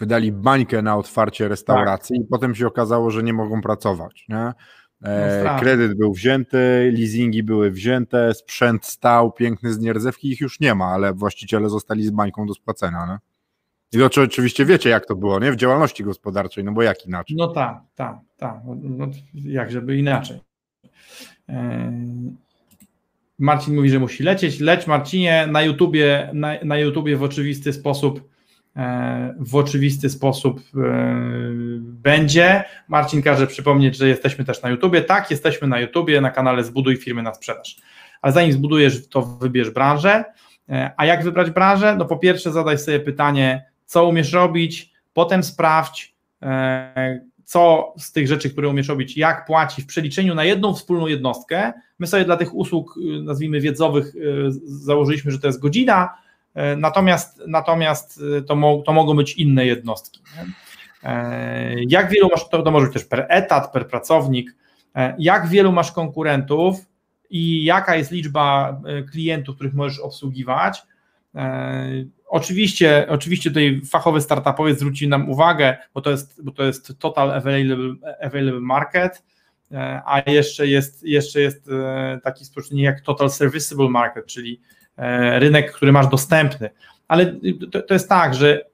Wydali 0.00 0.32
bańkę 0.32 0.82
na 0.82 0.96
otwarcie 0.96 1.48
restauracji 1.48 2.16
tak. 2.16 2.26
i 2.26 2.28
potem 2.30 2.54
się 2.54 2.66
okazało, 2.66 3.10
że 3.10 3.22
nie 3.22 3.32
mogą 3.32 3.62
pracować. 3.62 4.24
Nie? 4.28 4.52
E, 5.04 5.42
no 5.44 5.58
kredyt 5.60 5.98
był 5.98 6.12
wzięty, 6.12 6.92
leasingi 6.96 7.42
były 7.42 7.70
wzięte, 7.70 8.34
sprzęt 8.34 8.86
stał, 8.86 9.32
piękny 9.32 9.72
z 9.72 9.78
nierdzewki, 9.78 10.30
ich 10.30 10.40
już 10.40 10.60
nie 10.60 10.74
ma, 10.74 10.84
ale 10.84 11.12
właściciele 11.12 11.68
zostali 11.68 12.04
z 12.04 12.10
bańką 12.10 12.46
do 12.46 12.54
spłacenia. 12.54 13.06
Nie? 13.06 13.18
I 14.00 14.10
to 14.10 14.22
oczywiście 14.22 14.64
wiecie, 14.64 14.90
jak 14.90 15.06
to 15.06 15.16
było, 15.16 15.38
nie? 15.38 15.52
W 15.52 15.56
działalności 15.56 16.04
gospodarczej, 16.04 16.64
no 16.64 16.72
bo 16.72 16.82
jak 16.82 17.06
inaczej? 17.06 17.36
No 17.36 17.48
tak, 17.48 17.80
tak, 17.94 18.16
tak. 18.36 18.60
No, 18.64 18.76
no 18.82 19.06
jak 19.34 19.70
żeby 19.70 19.96
inaczej. 19.96 20.40
Marcin 23.42 23.74
mówi, 23.74 23.90
że 23.90 23.98
musi 23.98 24.22
lecieć. 24.22 24.60
Leć 24.60 24.86
Marcinie 24.86 25.48
na 25.50 25.62
YouTubie, 25.62 26.30
na, 26.32 26.52
na 26.64 26.78
YouTubie 26.78 27.16
w 27.16 27.22
oczywisty 27.22 27.72
sposób 27.72 28.30
e, 28.76 29.34
w 29.38 29.56
oczywisty 29.56 30.10
sposób 30.10 30.60
e, 30.60 30.60
będzie. 31.82 32.64
Marcin 32.88 33.22
każe 33.22 33.46
przypomnieć, 33.46 33.96
że 33.96 34.08
jesteśmy 34.08 34.44
też 34.44 34.62
na 34.62 34.70
YouTubie. 34.70 35.02
Tak, 35.02 35.30
jesteśmy 35.30 35.68
na 35.68 35.80
YouTubie, 35.80 36.20
na 36.20 36.30
kanale 36.30 36.64
Zbuduj 36.64 36.96
firmy 36.96 37.22
na 37.22 37.34
sprzedaż. 37.34 37.76
Ale 38.22 38.32
zanim 38.32 38.52
zbudujesz, 38.52 39.08
to 39.08 39.22
wybierz 39.22 39.70
branżę. 39.70 40.24
E, 40.68 40.90
a 40.96 41.06
jak 41.06 41.24
wybrać 41.24 41.50
branżę? 41.50 41.96
No 41.98 42.04
po 42.04 42.16
pierwsze 42.16 42.52
zadaj 42.52 42.78
sobie 42.78 43.00
pytanie, 43.00 43.64
co 43.86 44.08
umiesz 44.08 44.32
robić, 44.32 44.92
potem 45.12 45.42
sprawdź, 45.42 46.14
co 47.52 47.94
z 47.98 48.12
tych 48.12 48.28
rzeczy, 48.28 48.50
które 48.50 48.68
umiesz 48.68 48.88
robić, 48.88 49.16
jak 49.16 49.46
płaci 49.46 49.82
w 49.82 49.86
przeliczeniu 49.86 50.34
na 50.34 50.44
jedną 50.44 50.74
wspólną 50.74 51.06
jednostkę. 51.06 51.72
My 51.98 52.06
sobie 52.06 52.24
dla 52.24 52.36
tych 52.36 52.54
usług, 52.54 52.96
y, 52.96 53.22
nazwijmy 53.22 53.60
wiedzowych, 53.60 54.14
y, 54.14 54.48
założyliśmy, 54.64 55.30
że 55.32 55.38
to 55.38 55.46
jest 55.46 55.60
godzina, 55.60 56.14
y, 56.56 56.76
natomiast, 56.76 57.42
natomiast 57.46 58.20
to, 58.46 58.56
mo, 58.56 58.82
to 58.86 58.92
mogą 58.92 59.16
być 59.16 59.34
inne 59.34 59.66
jednostki. 59.66 60.20
E, 61.02 61.74
jak 61.88 62.10
wielu 62.10 62.28
masz, 62.30 62.48
to, 62.48 62.62
to 62.62 62.70
może 62.70 62.86
być 62.86 62.94
też 62.94 63.04
per 63.04 63.26
etat, 63.28 63.72
per 63.72 63.88
pracownik, 63.88 64.56
e, 64.94 65.14
jak 65.18 65.48
wielu 65.48 65.72
masz 65.72 65.92
konkurentów 65.92 66.76
i 67.30 67.64
jaka 67.64 67.96
jest 67.96 68.10
liczba 68.10 68.80
klientów, 69.10 69.54
których 69.54 69.74
możesz 69.74 69.98
obsługiwać, 69.98 70.82
e, 71.34 72.04
Oczywiście, 72.32 73.06
oczywiście 73.08 73.50
tutaj 73.50 73.80
fachowy 73.90 74.20
startupowiec 74.20 74.78
zwróci 74.78 75.08
nam 75.08 75.30
uwagę, 75.30 75.76
bo 75.94 76.00
to 76.00 76.10
jest, 76.10 76.44
bo 76.44 76.52
to 76.52 76.62
jest 76.62 76.98
total 76.98 77.30
available, 77.30 77.94
available 78.22 78.60
market, 78.60 79.22
e, 79.72 80.02
a 80.06 80.30
jeszcze 80.30 80.66
jest, 80.66 81.02
jeszcze 81.04 81.40
jest 81.40 81.68
e, 81.68 82.20
taki 82.24 82.44
współczynnik 82.44 82.84
jak 82.84 83.00
total 83.00 83.30
serviceable 83.30 83.88
market, 83.88 84.26
czyli 84.26 84.60
e, 84.96 85.38
rynek, 85.38 85.72
który 85.72 85.92
masz 85.92 86.06
dostępny. 86.06 86.70
Ale 87.08 87.34
to, 87.72 87.82
to 87.82 87.94
jest 87.94 88.08
tak, 88.08 88.34
że 88.34 88.64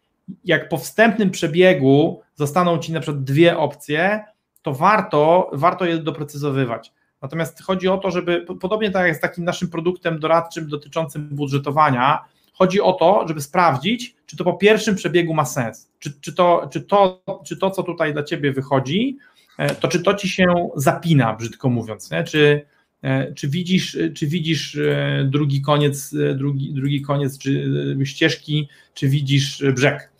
jak 0.44 0.68
po 0.68 0.78
wstępnym 0.78 1.30
przebiegu 1.30 2.22
zostaną 2.34 2.78
ci 2.78 2.92
na 2.92 3.00
przykład 3.00 3.24
dwie 3.24 3.58
opcje, 3.58 4.24
to 4.62 4.72
warto, 4.72 5.50
warto 5.52 5.84
je 5.84 5.98
doprecyzowywać. 5.98 6.92
Natomiast 7.22 7.62
chodzi 7.62 7.88
o 7.88 7.98
to, 7.98 8.10
żeby, 8.10 8.46
podobnie 8.60 8.90
tak 8.90 9.06
jak 9.06 9.16
z 9.16 9.20
takim 9.20 9.44
naszym 9.44 9.68
produktem 9.68 10.18
doradczym 10.18 10.68
dotyczącym 10.68 11.28
budżetowania, 11.28 12.24
chodzi 12.58 12.80
o 12.80 12.92
to, 12.92 13.24
żeby 13.28 13.40
sprawdzić, 13.40 14.14
czy 14.26 14.36
to 14.36 14.44
po 14.44 14.54
pierwszym 14.54 14.94
przebiegu 14.94 15.34
ma 15.34 15.44
sens, 15.44 15.90
czy, 15.98 16.12
czy, 16.20 16.32
to, 16.32 16.68
czy, 16.72 16.80
to, 16.80 17.22
czy 17.46 17.56
to, 17.56 17.70
co 17.70 17.82
tutaj 17.82 18.12
dla 18.12 18.22
ciebie 18.22 18.52
wychodzi, 18.52 19.16
e, 19.58 19.74
to 19.74 19.88
czy 19.88 20.02
to 20.02 20.14
ci 20.14 20.28
się 20.28 20.46
zapina, 20.76 21.34
brzydko 21.34 21.70
mówiąc, 21.70 22.10
nie? 22.10 22.24
Czy, 22.24 22.66
e, 23.02 23.34
czy 23.34 23.48
widzisz, 23.48 23.98
czy 24.14 24.26
widzisz 24.26 24.76
e, 24.76 25.28
drugi 25.30 25.62
koniec, 25.62 26.14
drugi, 26.34 26.74
drugi 26.74 27.02
koniec 27.02 27.38
czy 27.38 27.96
ścieżki, 28.04 28.68
czy 28.94 29.08
widzisz 29.08 29.64
brzeg. 29.74 30.12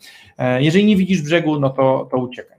Jeżeli 0.58 0.84
nie 0.84 0.96
widzisz 0.96 1.22
brzegu, 1.22 1.60
no 1.60 1.70
to, 1.70 2.08
to 2.10 2.16
uciekaj. 2.16 2.58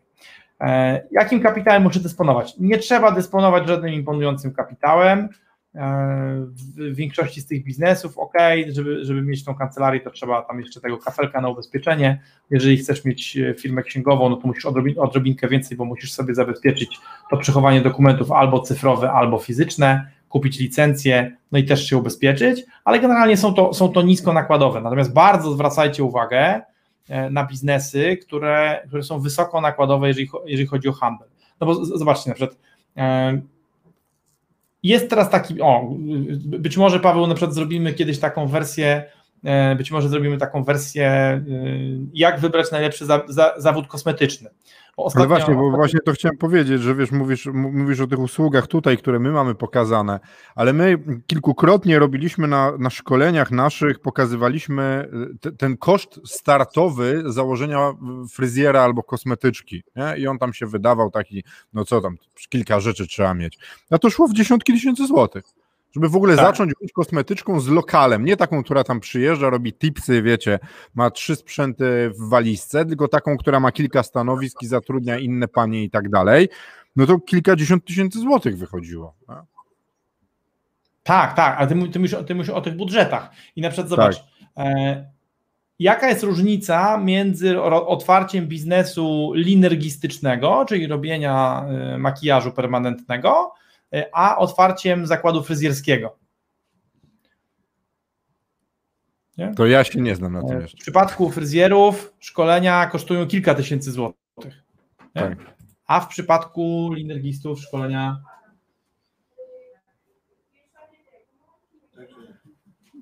Jakim 1.11 1.41
kapitałem 1.41 1.83
muszę 1.83 1.99
dysponować? 1.99 2.53
Nie 2.57 2.77
trzeba 2.77 3.11
dysponować 3.11 3.67
żadnym 3.67 3.93
imponującym 3.93 4.53
kapitałem. 4.53 5.29
W 5.73 6.95
większości 6.95 7.41
z 7.41 7.45
tych 7.45 7.63
biznesów, 7.63 8.17
ok, 8.17 8.33
żeby, 8.69 9.05
żeby 9.05 9.21
mieć 9.21 9.43
tą 9.43 9.55
kancelarię, 9.55 9.99
to 9.99 10.09
trzeba 10.11 10.41
tam 10.41 10.59
jeszcze 10.59 10.81
tego 10.81 10.97
kafelka 10.97 11.41
na 11.41 11.49
ubezpieczenie. 11.49 12.21
Jeżeli 12.49 12.77
chcesz 12.77 13.05
mieć 13.05 13.37
e, 13.37 13.53
firmę 13.53 13.83
księgową, 13.83 14.29
no 14.29 14.35
to 14.35 14.47
musisz 14.47 14.65
odrobin, 14.65 14.99
odrobinkę 14.99 15.47
więcej, 15.47 15.77
bo 15.77 15.85
musisz 15.85 16.11
sobie 16.11 16.35
zabezpieczyć 16.35 16.97
to 17.29 17.37
przechowanie 17.37 17.81
dokumentów 17.81 18.31
albo 18.31 18.59
cyfrowe, 18.59 19.11
albo 19.11 19.37
fizyczne, 19.37 20.11
kupić 20.29 20.59
licencję, 20.59 21.37
no 21.51 21.59
i 21.59 21.63
też 21.63 21.87
się 21.87 21.97
ubezpieczyć, 21.97 22.65
ale 22.85 22.99
generalnie 22.99 23.37
są 23.37 23.53
to, 23.53 23.73
są 23.73 23.89
to 23.89 24.01
nisko 24.01 24.33
nakładowe. 24.33 24.81
Natomiast 24.81 25.13
bardzo 25.13 25.51
zwracajcie 25.51 26.03
uwagę 26.03 26.61
e, 27.09 27.29
na 27.29 27.45
biznesy, 27.45 28.17
które, 28.17 28.83
które 28.87 29.03
są 29.03 29.19
wysoko 29.19 29.61
nakładowe, 29.61 30.07
jeżeli, 30.07 30.29
jeżeli 30.45 30.67
chodzi 30.67 30.89
o 30.89 30.93
handel. 30.93 31.27
No 31.61 31.67
bo 31.67 31.85
zobaczcie, 31.85 32.29
na 32.29 32.35
przykład 32.35 32.59
e, 32.97 33.41
jest 34.83 35.09
teraz 35.09 35.29
taki, 35.29 35.61
o, 35.61 35.95
być 36.37 36.77
może 36.77 36.99
Paweł, 36.99 37.27
na 37.27 37.35
przykład 37.35 37.55
zrobimy 37.55 37.93
kiedyś 37.93 38.19
taką 38.19 38.47
wersję, 38.47 39.03
e, 39.43 39.75
być 39.75 39.91
może 39.91 40.09
zrobimy 40.09 40.37
taką 40.37 40.63
wersję, 40.63 41.07
e, 41.07 41.41
jak 42.13 42.39
wybrać 42.39 42.71
najlepszy 42.71 43.05
za, 43.05 43.21
za, 43.27 43.53
zawód 43.57 43.87
kosmetyczny. 43.87 44.49
Ale 45.15 45.27
właśnie, 45.27 45.55
bo 45.55 45.71
właśnie 45.71 45.99
to 45.99 46.11
chciałem 46.11 46.37
powiedzieć, 46.37 46.81
że 46.81 46.95
wiesz, 46.95 47.11
mówisz, 47.11 47.45
mówisz 47.53 47.99
o 47.99 48.07
tych 48.07 48.19
usługach 48.19 48.67
tutaj, 48.67 48.97
które 48.97 49.19
my 49.19 49.31
mamy 49.31 49.55
pokazane, 49.55 50.19
ale 50.55 50.73
my 50.73 51.03
kilkukrotnie 51.27 51.99
robiliśmy 51.99 52.47
na, 52.47 52.77
na 52.79 52.89
szkoleniach 52.89 53.51
naszych, 53.51 53.99
pokazywaliśmy 53.99 55.09
te, 55.41 55.51
ten 55.51 55.77
koszt 55.77 56.19
startowy 56.25 57.23
założenia 57.25 57.93
fryzjera 58.31 58.81
albo 58.81 59.03
kosmetyczki. 59.03 59.83
Nie? 59.95 60.17
I 60.17 60.27
on 60.27 60.37
tam 60.37 60.53
się 60.53 60.65
wydawał 60.65 61.11
taki, 61.11 61.43
no 61.73 61.85
co 61.85 62.01
tam, 62.01 62.15
kilka 62.49 62.79
rzeczy 62.79 63.07
trzeba 63.07 63.33
mieć. 63.33 63.57
A 63.89 63.97
to 63.97 64.09
szło 64.09 64.27
w 64.27 64.33
dziesiątki 64.33 64.73
tysięcy 64.73 65.07
złotych 65.07 65.43
żeby 65.91 66.09
w 66.09 66.15
ogóle 66.15 66.35
tak. 66.35 66.45
zacząć 66.45 66.71
być 66.81 66.91
kosmetyczką 66.91 67.59
z 67.59 67.67
lokalem, 67.67 68.25
nie 68.25 68.37
taką, 68.37 68.63
która 68.63 68.83
tam 68.83 68.99
przyjeżdża, 68.99 69.49
robi 69.49 69.73
tipsy, 69.73 70.21
wiecie, 70.21 70.59
ma 70.95 71.11
trzy 71.11 71.35
sprzęty 71.35 72.11
w 72.19 72.29
walizce, 72.29 72.85
tylko 72.85 73.07
taką, 73.07 73.37
która 73.37 73.59
ma 73.59 73.71
kilka 73.71 74.03
stanowisk 74.03 74.61
i 74.61 74.67
zatrudnia 74.67 75.17
inne 75.17 75.47
panie 75.47 75.83
i 75.83 75.89
tak 75.89 76.09
dalej, 76.09 76.49
no 76.95 77.05
to 77.05 77.19
kilkadziesiąt 77.19 77.85
tysięcy 77.85 78.19
złotych 78.19 78.57
wychodziło. 78.57 79.13
Tak, 81.03 81.33
tak, 81.33 81.57
ale 81.57 81.67
ty, 81.67 81.89
ty, 81.89 81.99
mówisz, 81.99 82.15
ty 82.27 82.35
mówisz 82.35 82.49
o 82.49 82.61
tych 82.61 82.75
budżetach 82.75 83.31
i 83.55 83.61
na 83.61 83.69
przykład 83.69 83.89
zobacz, 83.89 84.17
tak. 84.17 84.25
e, 84.57 85.11
jaka 85.79 86.09
jest 86.09 86.23
różnica 86.23 86.97
między 86.97 87.61
otwarciem 87.61 88.47
biznesu 88.47 89.31
linergistycznego, 89.35 90.65
czyli 90.67 90.87
robienia 90.87 91.65
e, 91.69 91.97
makijażu 91.97 92.51
permanentnego, 92.51 93.53
a 94.11 94.37
otwarciem 94.37 95.07
zakładu 95.07 95.43
fryzjerskiego. 95.43 96.19
Nie? 99.37 99.53
To 99.55 99.65
ja 99.65 99.83
się 99.83 100.01
nie 100.01 100.15
znam 100.15 100.33
na 100.33 100.43
tym 100.43 100.57
e, 100.57 100.61
jeszcze. 100.61 100.77
W 100.77 100.81
przypadku 100.81 101.31
fryzjerów 101.31 102.13
szkolenia 102.19 102.85
kosztują 102.85 103.27
kilka 103.27 103.55
tysięcy 103.55 103.91
złotych. 103.91 104.63
Tak. 105.13 105.37
A 105.85 105.99
w 105.99 106.07
przypadku 106.07 106.89
linergistów 106.93 107.61
szkolenia 107.61 108.21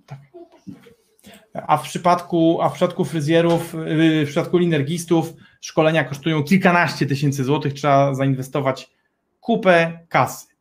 tak. 0.05 0.19
A 1.53 1.77
w 1.77 1.83
przypadku, 1.83 2.61
a 2.61 2.69
w 2.69 2.73
przypadku 2.73 3.05
fryzjerów, 3.05 3.75
y, 3.75 4.25
w 4.25 4.27
przypadku 4.27 4.57
linergistów 4.57 5.33
szkolenia 5.61 6.03
kosztują 6.03 6.43
kilkanaście 6.43 7.05
tysięcy 7.05 7.43
złotych, 7.43 7.73
trzeba 7.73 8.13
zainwestować 8.15 8.89
kupę 9.39 9.99
kasy. 10.09 10.56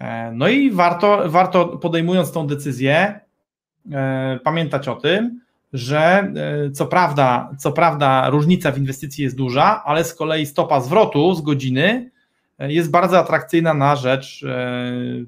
E, 0.00 0.32
no 0.32 0.48
i 0.48 0.70
warto, 0.70 1.22
warto 1.26 1.68
podejmując 1.68 2.32
tą 2.32 2.46
decyzję, 2.46 3.20
e, 3.92 4.40
pamiętać 4.44 4.88
o 4.88 4.96
tym, 4.96 5.40
że 5.72 5.98
e, 5.98 6.70
co 6.70 6.86
prawda, 6.86 7.50
co 7.58 7.72
prawda 7.72 8.30
różnica 8.30 8.72
w 8.72 8.78
inwestycji 8.78 9.24
jest 9.24 9.36
duża, 9.36 9.82
ale 9.84 10.04
z 10.04 10.14
kolei 10.14 10.46
stopa 10.46 10.80
zwrotu 10.80 11.34
z 11.34 11.40
godziny 11.40 12.10
jest 12.58 12.90
bardzo 12.90 13.18
atrakcyjna 13.18 13.74
na 13.74 13.96
rzecz 13.96 14.44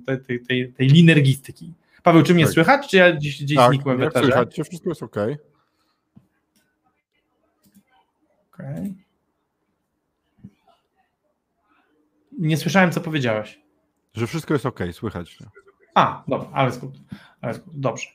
tej, 0.07 0.21
tej, 0.21 0.41
tej, 0.41 0.73
tej 0.73 0.89
linergistyki. 0.89 1.73
Paweł, 2.03 2.23
czy 2.23 2.35
mnie 2.35 2.45
tak. 2.45 2.53
słychać, 2.53 2.89
czy 2.89 2.97
ja 2.97 3.13
gdzieś, 3.13 3.43
gdzieś 3.43 3.57
tak, 3.57 3.71
znikłem 3.71 3.99
w 3.99 4.03
eterze? 4.03 4.27
słychać 4.27 4.61
wszystko 4.65 4.89
jest 4.89 5.03
ok. 5.03 5.17
okay. 8.55 8.95
Nie 12.39 12.57
słyszałem, 12.57 12.93
co 12.93 13.01
powiedziałeś. 13.01 13.62
Że 14.15 14.27
wszystko 14.27 14.55
jest 14.55 14.67
ok, 14.67 14.81
słychać. 14.93 15.39
A, 15.95 16.23
dobra, 16.29 16.49
ale 16.53 16.73
ale 17.41 17.55
dobrze. 17.67 18.09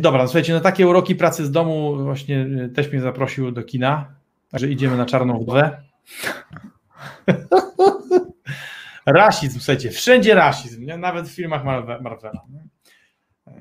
Dobra, 0.00 0.22
no 0.22 0.28
słuchajcie, 0.28 0.52
no 0.52 0.60
takie 0.60 0.86
uroki 0.86 1.14
pracy 1.14 1.46
z 1.46 1.50
domu 1.50 1.96
właśnie 2.04 2.46
e, 2.64 2.68
też 2.68 2.92
mnie 2.92 3.00
zaprosił 3.00 3.52
do 3.52 3.62
kina, 3.62 4.14
także 4.50 4.68
idziemy 4.68 4.96
na 4.96 5.06
czarną 5.06 5.38
wdowę. 5.38 5.82
rasizm, 9.06 9.58
słuchajcie, 9.58 9.90
wszędzie 9.90 10.34
rasizm, 10.34 10.84
nie? 10.84 10.96
nawet 10.96 11.28
w 11.28 11.34
filmach 11.34 11.64
Marvela. 12.00 12.44
Nie? 12.50 12.64
E, 13.46 13.60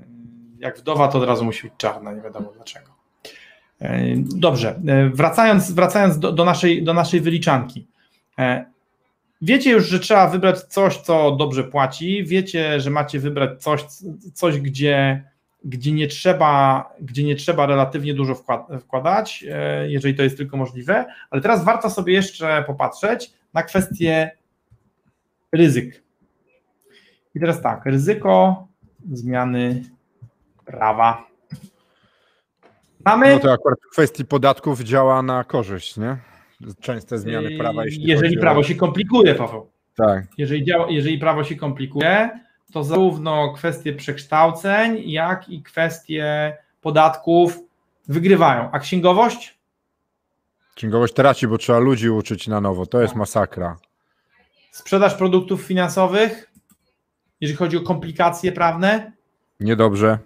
jak 0.59 0.79
wdowa, 0.79 1.07
to 1.07 1.17
od 1.17 1.27
razu 1.27 1.45
musi 1.45 1.63
być 1.67 1.73
czarna, 1.77 2.13
nie 2.13 2.21
wiadomo 2.21 2.51
dlaczego. 2.55 2.91
E, 3.81 4.03
dobrze, 4.17 4.79
wracając, 5.13 5.71
wracając 5.71 6.19
do, 6.19 6.31
do, 6.31 6.45
naszej, 6.45 6.83
do 6.83 6.93
naszej 6.93 7.21
wyliczanki. 7.21 7.87
Wiecie 9.41 9.71
już, 9.71 9.87
że 9.87 9.99
trzeba 9.99 10.27
wybrać 10.27 10.59
coś, 10.59 10.97
co 10.97 11.31
dobrze 11.31 11.63
płaci, 11.63 12.23
wiecie, 12.23 12.79
że 12.79 12.89
macie 12.89 13.19
wybrać 13.19 13.63
coś, 13.63 13.83
coś 14.33 14.59
gdzie, 14.59 15.23
gdzie, 15.63 15.91
nie 15.91 16.07
trzeba, 16.07 16.83
gdzie 17.01 17.23
nie 17.23 17.35
trzeba 17.35 17.65
relatywnie 17.65 18.13
dużo 18.13 18.35
wkładać, 18.81 19.45
e, 19.51 19.91
jeżeli 19.91 20.15
to 20.15 20.23
jest 20.23 20.37
tylko 20.37 20.57
możliwe, 20.57 21.05
ale 21.29 21.41
teraz 21.41 21.65
warto 21.65 21.89
sobie 21.89 22.13
jeszcze 22.13 22.63
popatrzeć 22.67 23.33
na 23.53 23.63
kwestię 23.63 24.31
ryzyk. 25.51 26.03
I 27.35 27.39
teraz 27.39 27.61
tak, 27.61 27.85
ryzyko 27.85 28.67
zmiany 29.11 29.83
prawa. 30.65 31.27
Mamy... 33.05 33.33
No 33.33 33.39
to 33.39 33.53
akurat 33.53 33.79
w 33.87 33.91
kwestii 33.91 34.25
podatków 34.25 34.79
działa 34.79 35.21
na 35.21 35.43
korzyść, 35.43 35.97
nie? 35.97 36.28
Częste 36.81 37.17
zmiany 37.17 37.57
prawa. 37.57 37.85
Jeśli 37.85 38.03
jeżeli 38.03 38.37
prawo 38.37 38.59
o... 38.59 38.63
się 38.63 38.75
komplikuje, 38.75 39.35
Paweł. 39.35 39.69
Tak. 39.95 40.23
Jeżeli, 40.37 40.63
działa, 40.63 40.87
jeżeli 40.89 41.17
prawo 41.17 41.43
się 41.43 41.55
komplikuje, 41.55 42.29
to 42.73 42.83
zarówno 42.83 43.53
kwestie 43.53 43.93
przekształceń, 43.93 45.01
jak 45.05 45.49
i 45.49 45.63
kwestie 45.63 46.57
podatków 46.81 47.59
wygrywają. 48.07 48.71
A 48.71 48.79
księgowość? 48.79 49.59
Księgowość 50.75 51.13
traci, 51.13 51.47
bo 51.47 51.57
trzeba 51.57 51.79
ludzi 51.79 52.09
uczyć 52.09 52.47
na 52.47 52.61
nowo. 52.61 52.85
To 52.85 53.01
jest 53.01 53.15
masakra. 53.15 53.77
Sprzedaż 54.71 55.15
produktów 55.15 55.61
finansowych, 55.61 56.51
jeżeli 57.41 57.57
chodzi 57.57 57.77
o 57.77 57.81
komplikacje 57.81 58.51
prawne? 58.51 59.11
Niedobrze. 59.59 60.17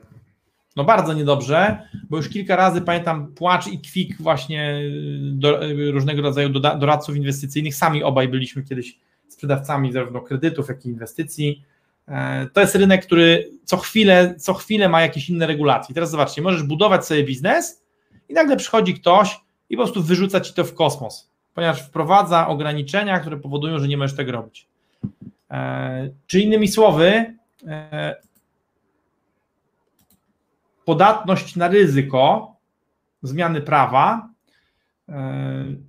No 0.75 0.83
bardzo 0.83 1.13
niedobrze, 1.13 1.87
bo 2.09 2.17
już 2.17 2.29
kilka 2.29 2.55
razy 2.55 2.81
pamiętam 2.81 3.33
płacz 3.33 3.67
i 3.67 3.79
kwik 3.79 4.21
właśnie 4.21 4.81
do, 5.21 5.59
różnego 5.91 6.21
rodzaju 6.21 6.49
doradców 6.49 7.15
inwestycyjnych. 7.15 7.75
Sami 7.75 8.03
obaj 8.03 8.27
byliśmy 8.27 8.63
kiedyś 8.63 8.99
sprzedawcami 9.27 9.91
zarówno 9.91 10.21
kredytów, 10.21 10.67
jak 10.67 10.85
i 10.85 10.89
inwestycji. 10.89 11.63
E, 12.07 12.47
to 12.53 12.61
jest 12.61 12.75
rynek, 12.75 13.05
który 13.05 13.51
co 13.63 13.77
chwilę, 13.77 14.35
co 14.37 14.53
chwilę 14.53 14.89
ma 14.89 15.01
jakieś 15.01 15.29
inne 15.29 15.47
regulacje. 15.47 15.95
Teraz 15.95 16.11
zobaczcie, 16.11 16.41
możesz 16.41 16.63
budować 16.63 17.05
sobie 17.05 17.23
biznes 17.23 17.83
i 18.29 18.33
nagle 18.33 18.57
przychodzi 18.57 18.93
ktoś 18.93 19.39
i 19.69 19.77
po 19.77 19.83
prostu 19.83 20.03
wyrzuca 20.03 20.41
ci 20.41 20.53
to 20.53 20.63
w 20.63 20.73
kosmos, 20.73 21.31
ponieważ 21.53 21.81
wprowadza 21.81 22.47
ograniczenia, 22.47 23.19
które 23.19 23.37
powodują, 23.37 23.79
że 23.79 23.87
nie 23.87 23.97
możesz 23.97 24.17
tego 24.17 24.31
robić. 24.31 24.67
E, 25.51 26.09
czy 26.27 26.39
innymi 26.39 26.67
słowy, 26.67 27.35
e, 27.67 28.15
podatność 30.85 31.55
na 31.55 31.67
ryzyko 31.67 32.55
zmiany 33.21 33.61
prawa, 33.61 34.29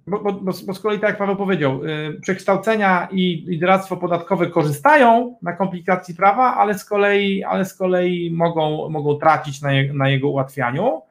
bo, 0.07 0.21
bo, 0.21 0.33
bo, 0.33 0.53
z 0.53 0.81
kolei, 0.81 0.99
tak 0.99 1.11
jak 1.11 1.19
Paweł 1.19 1.37
powiedział, 1.37 1.81
przekształcenia 2.21 3.09
i, 3.13 3.45
i 3.49 3.59
doradztwo 3.59 3.97
podatkowe 3.97 4.47
korzystają 4.47 5.37
na 5.43 5.53
komplikacji 5.53 6.15
prawa, 6.15 6.55
ale 6.55 6.79
z 6.79 6.85
kolei, 6.85 7.45
ale 7.45 7.65
z 7.65 7.75
kolei 7.75 8.31
mogą, 8.31 8.89
mogą 8.89 9.15
tracić 9.15 9.63
na, 9.63 9.73
je, 9.73 9.93
na 9.93 10.09
jego 10.09 10.29
ułatwianiu, 10.29 11.03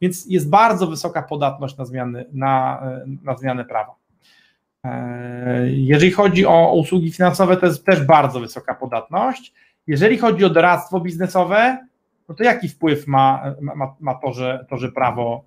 więc 0.00 0.26
jest 0.26 0.50
bardzo 0.50 0.86
wysoka 0.86 1.22
podatność 1.22 1.76
na 1.76 1.84
zmiany, 1.84 2.24
na, 2.32 2.82
na 3.22 3.36
zmiany 3.36 3.64
prawa. 3.64 3.94
Jeżeli 5.66 6.10
chodzi 6.10 6.46
o 6.46 6.74
usługi 6.74 7.12
finansowe, 7.12 7.56
to 7.56 7.66
jest 7.66 7.86
też 7.86 8.04
bardzo 8.04 8.40
wysoka 8.40 8.74
podatność. 8.74 9.54
Jeżeli 9.86 10.18
chodzi 10.18 10.44
o 10.44 10.50
doradztwo 10.50 11.00
biznesowe, 11.00 11.86
no 12.32 12.36
to 12.36 12.44
jaki 12.44 12.68
wpływ 12.68 13.06
ma, 13.06 13.54
ma, 13.60 13.94
ma 14.00 14.14
to, 14.14 14.32
że, 14.32 14.66
to, 14.70 14.76
że 14.76 14.92
prawo 14.92 15.44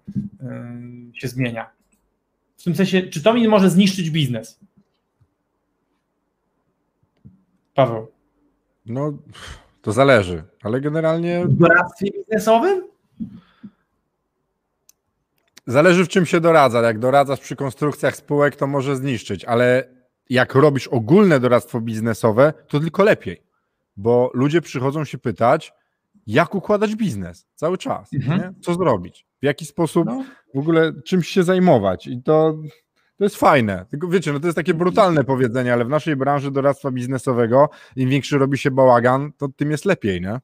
się 1.14 1.28
zmienia? 1.28 1.70
W 2.58 2.64
tym 2.64 2.76
sensie, 2.76 3.02
czy 3.02 3.24
to 3.24 3.34
mi 3.34 3.48
może 3.48 3.70
zniszczyć 3.70 4.10
biznes? 4.10 4.60
Paweł. 7.74 8.08
No, 8.86 9.14
to 9.82 9.92
zależy, 9.92 10.44
ale 10.64 10.82
generalnie. 10.82 11.46
W 11.46 11.54
doradztwie 11.54 12.12
biznesowym? 12.12 12.84
Zależy 15.68 16.06
w 16.06 16.10
czym 16.10 16.26
się 16.26 16.40
doradza. 16.40 16.82
Jak 16.82 17.00
doradzasz 17.00 17.40
przy 17.40 17.56
konstrukcjach 17.56 18.16
spółek, 18.16 18.56
to 18.56 18.68
może 18.68 18.96
zniszczyć, 18.96 19.46
ale 19.46 19.90
jak 20.30 20.56
robisz 20.56 20.88
ogólne 20.88 21.40
doradztwo 21.40 21.82
biznesowe, 21.82 22.54
to 22.68 22.80
tylko 22.80 23.04
lepiej, 23.04 23.44
bo 23.98 24.32
ludzie 24.34 24.62
przychodzą 24.62 25.06
się 25.06 25.18
pytać, 25.18 25.74
jak 26.28 26.55
układać 26.55 26.95
biznes 26.95 27.47
cały 27.55 27.78
czas, 27.78 28.13
mhm. 28.13 28.53
co 28.61 28.73
zrobić, 28.73 29.26
w 29.41 29.45
jaki 29.45 29.65
sposób 29.65 30.05
no. 30.05 30.23
w 30.53 30.59
ogóle 30.59 30.93
czymś 31.05 31.28
się 31.28 31.43
zajmować 31.43 32.07
i 32.07 32.21
to, 32.23 32.57
to 33.17 33.23
jest 33.23 33.36
fajne, 33.36 33.86
tylko 33.89 34.07
wiecie, 34.07 34.34
no 34.34 34.39
to 34.39 34.47
jest 34.47 34.55
takie 34.55 34.73
brutalne 34.73 35.23
powiedzenie, 35.23 35.73
ale 35.73 35.86
w 35.86 35.89
naszej 35.89 36.15
branży 36.15 36.51
doradztwa 36.51 36.91
biznesowego 36.91 37.69
im 37.95 38.09
większy 38.09 38.38
robi 38.38 38.57
się 38.57 38.71
bałagan, 38.71 39.32
to 39.38 39.47
tym 39.47 39.71
jest 39.71 39.86
lepiej, 39.86 40.21
nie? 40.21 40.39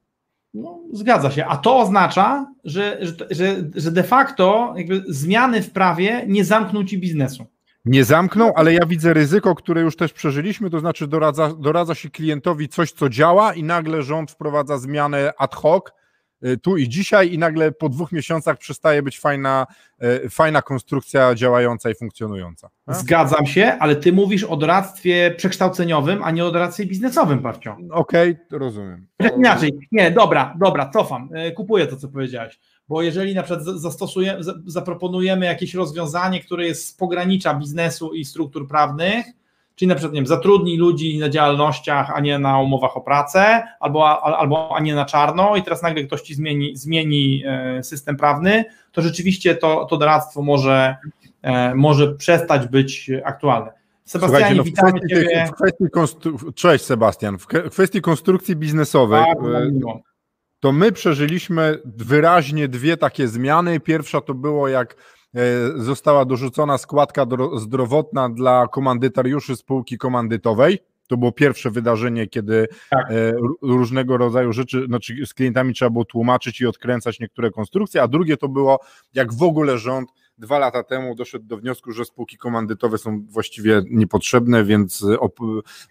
No, 0.54 0.80
zgadza 0.92 1.30
się, 1.30 1.46
a 1.46 1.56
to 1.56 1.78
oznacza, 1.78 2.52
że, 2.64 2.98
że, 3.30 3.56
że 3.74 3.92
de 3.92 4.02
facto 4.02 4.74
zmiany 5.08 5.62
w 5.62 5.70
prawie 5.70 6.24
nie 6.28 6.44
zamkną 6.44 6.84
ci 6.84 6.98
biznesu. 6.98 7.46
Nie 7.84 8.04
zamkną, 8.04 8.54
ale 8.54 8.72
ja 8.72 8.86
widzę 8.86 9.14
ryzyko, 9.14 9.54
które 9.54 9.80
już 9.80 9.96
też 9.96 10.12
przeżyliśmy, 10.12 10.70
to 10.70 10.80
znaczy 10.80 11.06
doradza, 11.06 11.54
doradza 11.58 11.94
się 11.94 12.10
klientowi 12.10 12.68
coś, 12.68 12.92
co 12.92 13.08
działa 13.08 13.54
i 13.54 13.62
nagle 13.62 14.02
rząd 14.02 14.30
wprowadza 14.30 14.78
zmianę 14.78 15.32
ad 15.38 15.54
hoc, 15.54 15.84
y, 16.46 16.58
tu 16.58 16.76
i 16.76 16.88
dzisiaj 16.88 17.32
i 17.32 17.38
nagle 17.38 17.72
po 17.72 17.88
dwóch 17.88 18.12
miesiącach 18.12 18.58
przestaje 18.58 19.02
być 19.02 19.20
fajna, 19.20 19.66
y, 20.24 20.30
fajna 20.30 20.62
konstrukcja 20.62 21.34
działająca 21.34 21.90
i 21.90 21.94
funkcjonująca. 21.94 22.70
Zgadzam 22.88 23.46
się, 23.46 23.76
ale 23.80 23.96
ty 23.96 24.12
mówisz 24.12 24.44
o 24.44 24.56
doradztwie 24.56 25.34
przekształceniowym, 25.36 26.22
a 26.24 26.30
nie 26.30 26.44
o 26.44 26.50
doradztwie 26.50 26.86
biznesowym, 26.86 27.38
Pawcio. 27.38 27.76
Okej, 27.90 28.30
okay, 28.30 28.58
rozumiem. 28.58 29.06
Inaczej, 29.36 29.88
nie, 29.92 30.10
dobra, 30.10 30.54
dobra, 30.60 30.88
cofam, 30.88 31.28
y, 31.36 31.52
kupuję 31.52 31.86
to, 31.86 31.96
co 31.96 32.08
powiedziałeś 32.08 32.58
bo 32.88 33.02
jeżeli 33.02 33.34
na 33.34 33.42
przykład 33.42 33.64
zastosujemy, 33.64 34.40
zaproponujemy 34.66 35.46
jakieś 35.46 35.74
rozwiązanie, 35.74 36.40
które 36.40 36.66
jest 36.66 36.88
z 36.88 36.92
pogranicza 36.92 37.54
biznesu 37.54 38.12
i 38.14 38.24
struktur 38.24 38.68
prawnych, 38.68 39.26
czyli 39.74 39.88
na 39.88 39.94
przykład 39.94 40.12
nie 40.12 40.18
wiem, 40.18 40.26
zatrudnij 40.26 40.76
ludzi 40.76 41.18
na 41.18 41.28
działalnościach, 41.28 42.10
a 42.14 42.20
nie 42.20 42.38
na 42.38 42.58
umowach 42.60 42.96
o 42.96 43.00
pracę, 43.00 43.62
albo, 43.80 44.24
albo 44.38 44.76
a 44.76 44.80
nie 44.80 44.94
na 44.94 45.04
czarno 45.04 45.56
i 45.56 45.62
teraz 45.62 45.82
nagle 45.82 46.04
ktoś 46.04 46.20
ci 46.22 46.34
zmieni, 46.34 46.76
zmieni 46.76 47.42
e, 47.46 47.82
system 47.82 48.16
prawny, 48.16 48.64
to 48.92 49.02
rzeczywiście 49.02 49.54
to, 49.54 49.84
to 49.84 49.96
doradztwo 49.96 50.42
może, 50.42 50.96
e, 51.42 51.74
może 51.74 52.14
przestać 52.14 52.68
być 52.68 53.10
aktualne. 53.24 53.72
Sebastianie, 54.04 54.54
no 54.54 54.64
witamy 54.64 54.92
kwestii, 54.92 55.08
Ciebie. 55.14 55.46
W 55.46 55.52
kwestii 55.52 55.90
konstru... 55.92 56.52
Cześć 56.52 56.84
Sebastian. 56.84 57.38
W 57.38 57.46
kwestii 57.70 58.00
konstrukcji 58.00 58.56
biznesowej. 58.56 59.24
Tak, 59.24 59.38
to 60.62 60.72
my 60.72 60.92
przeżyliśmy 60.92 61.78
wyraźnie 61.84 62.68
dwie 62.68 62.96
takie 62.96 63.28
zmiany. 63.28 63.80
Pierwsza 63.80 64.20
to 64.20 64.34
było 64.34 64.68
jak 64.68 64.96
e, 65.34 65.38
została 65.76 66.24
dorzucona 66.24 66.78
składka 66.78 67.26
zdrowotna 67.56 68.28
dla 68.28 68.68
komandytariuszy 68.68 69.56
spółki 69.56 69.98
komandytowej. 69.98 70.78
To 71.06 71.16
było 71.16 71.32
pierwsze 71.32 71.70
wydarzenie, 71.70 72.26
kiedy 72.26 72.68
tak. 72.90 73.10
E, 73.10 73.32
różnego 73.62 74.16
rodzaju 74.16 74.52
rzeczy, 74.52 74.84
znaczy 74.86 75.26
z 75.26 75.34
klientami 75.34 75.74
trzeba 75.74 75.90
było 75.90 76.04
tłumaczyć 76.04 76.60
i 76.60 76.66
odkręcać 76.66 77.20
niektóre 77.20 77.50
konstrukcje, 77.50 78.02
a 78.02 78.08
drugie 78.08 78.36
to 78.36 78.48
było, 78.48 78.80
jak 79.14 79.34
w 79.34 79.42
ogóle 79.42 79.78
rząd 79.78 80.10
dwa 80.38 80.58
lata 80.58 80.82
temu 80.82 81.14
doszedł 81.14 81.46
do 81.46 81.56
wniosku, 81.56 81.92
że 81.92 82.04
spółki 82.04 82.36
komandytowe 82.36 82.98
są 82.98 83.24
właściwie 83.28 83.82
niepotrzebne, 83.90 84.64
więc 84.64 85.06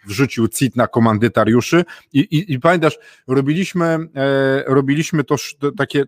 wrzucił 0.08 0.48
CIT 0.48 0.76
na 0.76 0.88
komandytariuszy 0.88 1.86
i, 2.14 2.20
i, 2.20 2.54
i 2.54 2.60
pamiętasz, 2.60 3.00
robiliśmy, 3.28 3.98
e, 4.16 4.64
robiliśmy 4.68 5.24
to 5.24 5.36
takie, 5.78 6.04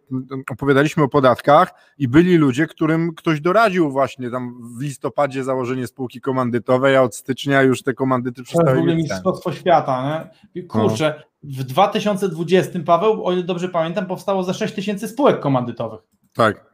opowiadaliśmy 0.51 1.03
o 1.03 1.07
podatkach 1.07 1.73
i 1.97 2.07
byli 2.07 2.37
ludzie, 2.37 2.67
którym 2.67 3.15
ktoś 3.15 3.41
doradził 3.41 3.91
właśnie 3.91 4.31
tam 4.31 4.75
w 4.77 4.81
listopadzie 4.81 5.43
założenie 5.43 5.87
spółki 5.87 6.21
komandytowej, 6.21 6.95
a 6.95 7.01
od 7.01 7.15
stycznia 7.15 7.61
już 7.61 7.83
te 7.83 7.93
komandyty 7.93 8.43
przestały 8.43 8.65
To 8.65 8.71
jest 8.71 8.79
w 8.79 8.81
ogóle 8.81 8.95
mistrzostwo 8.95 9.51
świata, 9.51 10.29
nie? 10.53 10.67
Kurczę, 10.67 11.23
no. 11.43 11.49
w 11.53 11.63
2020, 11.63 12.79
Paweł, 12.85 13.25
o 13.25 13.33
ile 13.33 13.43
dobrze 13.43 13.69
pamiętam, 13.69 14.05
powstało 14.05 14.43
za 14.43 14.53
6 14.53 14.73
tysięcy 14.73 15.07
spółek 15.07 15.39
komandytowych. 15.39 16.01
Tak. 16.33 16.72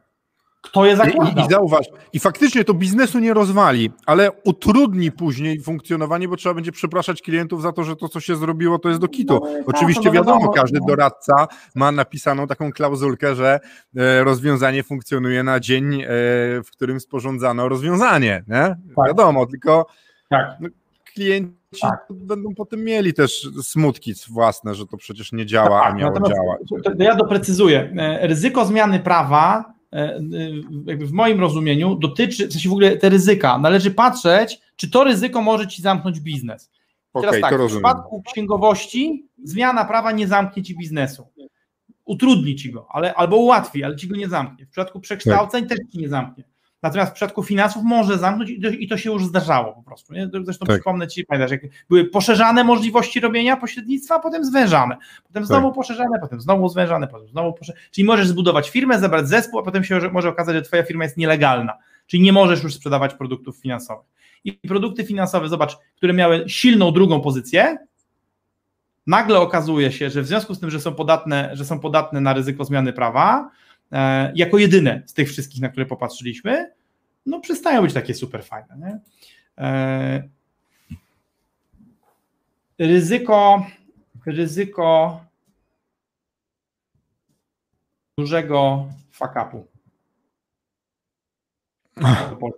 Kto 0.60 0.86
je 0.86 0.96
zakłada? 0.96 1.42
I, 1.42 1.46
I, 1.46 1.50
zauważ, 1.50 1.86
i 2.12 2.20
faktycznie 2.20 2.64
to 2.64 2.74
biznesu 2.74 3.18
nie 3.18 3.34
rozwali, 3.34 3.90
ale 4.06 4.32
utrudni 4.44 5.12
później 5.12 5.60
funkcjonowanie, 5.60 6.28
bo 6.28 6.36
trzeba 6.36 6.54
będzie 6.54 6.72
przepraszać 6.72 7.22
klientów 7.22 7.62
za 7.62 7.72
to, 7.72 7.84
że 7.84 7.96
to, 7.96 8.08
co 8.08 8.20
się 8.20 8.36
zrobiło, 8.36 8.78
to 8.78 8.88
jest 8.88 9.00
do 9.00 9.08
kitu. 9.08 9.34
No, 9.34 9.40
tak, 9.40 9.68
Oczywiście 9.68 10.04
tak, 10.04 10.12
wiadomo, 10.12 10.40
wiadomo, 10.40 10.52
każdy 10.52 10.78
no. 10.80 10.86
doradca 10.86 11.48
ma 11.74 11.92
napisaną 11.92 12.46
taką 12.46 12.72
klauzulkę, 12.72 13.34
że 13.34 13.60
e, 13.96 14.24
rozwiązanie 14.24 14.82
funkcjonuje 14.82 15.42
na 15.42 15.60
dzień, 15.60 16.02
e, 16.02 16.06
w 16.64 16.70
którym 16.72 17.00
sporządzano 17.00 17.68
rozwiązanie. 17.68 18.44
Nie? 18.48 18.76
Tak. 18.96 19.06
Wiadomo, 19.06 19.46
tylko 19.46 19.86
tak. 20.28 20.56
no, 20.60 20.68
klienci 21.14 21.80
tak. 21.80 22.06
będą 22.10 22.54
potem 22.54 22.84
mieli 22.84 23.14
też 23.14 23.48
smutki 23.62 24.14
własne, 24.30 24.74
że 24.74 24.86
to 24.86 24.96
przecież 24.96 25.32
nie 25.32 25.46
działa, 25.46 25.80
tak, 25.82 25.92
a 25.92 25.96
miało 25.96 26.20
działać. 26.20 26.60
To, 26.84 26.90
to 26.90 27.02
ja 27.02 27.14
doprecyzuję. 27.14 27.92
E, 27.98 28.26
ryzyko 28.26 28.64
zmiany 28.64 29.00
prawa 29.00 29.79
jakby 30.86 31.06
w 31.06 31.12
moim 31.12 31.40
rozumieniu 31.40 31.94
dotyczy, 31.94 32.48
w 32.48 32.52
sensie 32.52 32.68
w 32.68 32.72
ogóle 32.72 32.96
te 32.96 33.08
ryzyka, 33.08 33.58
należy 33.58 33.90
patrzeć, 33.90 34.60
czy 34.76 34.90
to 34.90 35.04
ryzyko 35.04 35.42
może 35.42 35.68
ci 35.68 35.82
zamknąć 35.82 36.20
biznes. 36.20 36.70
Teraz 37.14 37.36
okay, 37.36 37.40
tak, 37.40 37.62
w 37.62 37.66
przypadku 37.66 38.22
księgowości 38.22 39.26
zmiana 39.44 39.84
prawa 39.84 40.12
nie 40.12 40.26
zamknie 40.26 40.62
ci 40.62 40.78
biznesu. 40.78 41.26
Utrudni 42.04 42.56
ci 42.56 42.72
go, 42.72 42.86
ale, 42.90 43.14
albo 43.14 43.36
ułatwi, 43.36 43.84
ale 43.84 43.96
ci 43.96 44.08
go 44.08 44.16
nie 44.16 44.28
zamknie. 44.28 44.66
W 44.66 44.70
przypadku 44.70 45.00
przekształceń 45.00 45.66
tak. 45.66 45.78
też 45.78 45.88
ci 45.92 45.98
nie 45.98 46.08
zamknie. 46.08 46.44
Natomiast 46.82 47.10
w 47.10 47.14
przypadku 47.14 47.42
finansów 47.42 47.82
może 47.82 48.18
zamknąć 48.18 48.50
i 48.50 48.60
to, 48.60 48.68
i 48.68 48.88
to 48.88 48.96
się 48.96 49.12
już 49.12 49.26
zdarzało 49.26 49.72
po 49.72 49.82
prostu. 49.82 50.12
Nie? 50.12 50.30
Zresztą 50.44 50.66
tak. 50.66 50.76
przypomnę 50.76 51.08
Ci, 51.08 51.24
pamiętasz, 51.24 51.50
jak 51.50 51.60
były 51.88 52.04
poszerzane 52.04 52.64
możliwości 52.64 53.20
robienia 53.20 53.56
pośrednictwa, 53.56 54.14
a 54.14 54.18
potem 54.18 54.44
zwężane. 54.44 54.96
Potem 55.26 55.44
znowu 55.46 55.68
tak. 55.68 55.74
poszerzane, 55.74 56.18
potem 56.20 56.40
znowu 56.40 56.68
zwężane, 56.68 57.08
potem 57.08 57.28
znowu 57.28 57.52
poszerzane. 57.52 57.86
Czyli 57.90 58.04
możesz 58.04 58.28
zbudować 58.28 58.70
firmę, 58.70 59.00
zebrać 59.00 59.28
zespół, 59.28 59.60
a 59.60 59.62
potem 59.62 59.84
się 59.84 60.00
może 60.12 60.28
okazać, 60.28 60.54
że 60.56 60.62
Twoja 60.62 60.82
firma 60.82 61.04
jest 61.04 61.16
nielegalna. 61.16 61.78
Czyli 62.06 62.22
nie 62.22 62.32
możesz 62.32 62.62
już 62.62 62.74
sprzedawać 62.74 63.14
produktów 63.14 63.56
finansowych. 63.56 64.06
I 64.44 64.52
produkty 64.52 65.04
finansowe, 65.04 65.48
zobacz, 65.48 65.76
które 65.96 66.12
miały 66.12 66.44
silną 66.46 66.92
drugą 66.92 67.20
pozycję, 67.20 67.78
nagle 69.06 69.40
okazuje 69.40 69.92
się, 69.92 70.10
że 70.10 70.22
w 70.22 70.26
związku 70.26 70.54
z 70.54 70.60
tym, 70.60 70.70
że 70.70 70.80
są 70.80 70.94
podatne, 70.94 71.50
że 71.52 71.64
są 71.64 71.80
podatne 71.80 72.20
na 72.20 72.32
ryzyko 72.32 72.64
zmiany 72.64 72.92
prawa, 72.92 73.50
jako 74.34 74.58
jedyne 74.58 75.02
z 75.06 75.14
tych 75.14 75.28
wszystkich, 75.28 75.62
na 75.62 75.68
które 75.68 75.86
popatrzyliśmy, 75.86 76.70
no 77.26 77.40
przestają 77.40 77.82
być 77.82 77.94
takie 77.94 78.14
super 78.14 78.44
fajne. 78.44 78.76
Nie? 78.78 79.00
E, 79.64 80.28
ryzyko, 82.78 83.66
ryzyko 84.26 85.20
dużego 88.18 88.88
fakapu. 89.10 89.66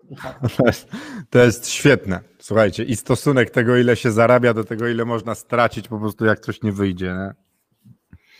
To 0.57 0.67
jest, 0.67 0.89
to 1.31 1.39
jest 1.39 1.69
świetne. 1.69 2.21
Słuchajcie, 2.39 2.85
i 2.85 2.97
stosunek 2.97 3.51
tego, 3.51 3.77
ile 3.77 3.97
się 3.97 4.13
zarabia, 4.13 4.55
do 4.55 4.65
tego, 4.65 4.89
ile 4.89 5.05
można 5.05 5.35
stracić, 5.35 5.89
po 5.89 5.99
prostu 5.99 6.25
jak 6.25 6.41
coś 6.41 6.63
nie 6.63 6.73
wyjdzie. 6.73 7.07
Nie? 7.07 7.35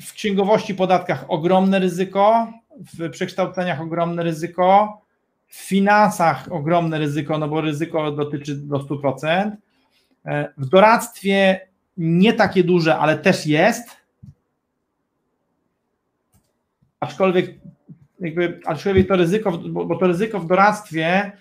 W 0.07 0.13
księgowości, 0.13 0.75
podatkach 0.75 1.25
ogromne 1.29 1.79
ryzyko, 1.79 2.53
w 2.81 3.11
przekształceniach 3.11 3.81
ogromne 3.81 4.23
ryzyko, 4.23 5.01
w 5.47 5.57
finansach 5.57 6.49
ogromne 6.51 6.99
ryzyko, 6.99 7.39
no 7.39 7.49
bo 7.49 7.61
ryzyko 7.61 8.13
dotyczy 8.13 8.57
do 8.57 8.79
100%. 8.79 9.51
E, 10.27 10.53
w 10.57 10.69
doradztwie 10.69 11.61
nie 11.97 12.33
takie 12.33 12.65
duże, 12.65 12.99
ale 12.99 13.19
też 13.19 13.47
jest. 13.47 13.89
Aczkolwiek 17.01 17.55
jakby, 18.21 18.61
aczkolwiek 18.67 19.09
to 19.09 19.17
ryzyko, 19.17 19.53
bo, 19.53 19.85
bo 19.85 19.99
to 19.99 20.07
ryzyko 20.07 20.41
w 20.41 20.47
doradztwie 20.47 21.33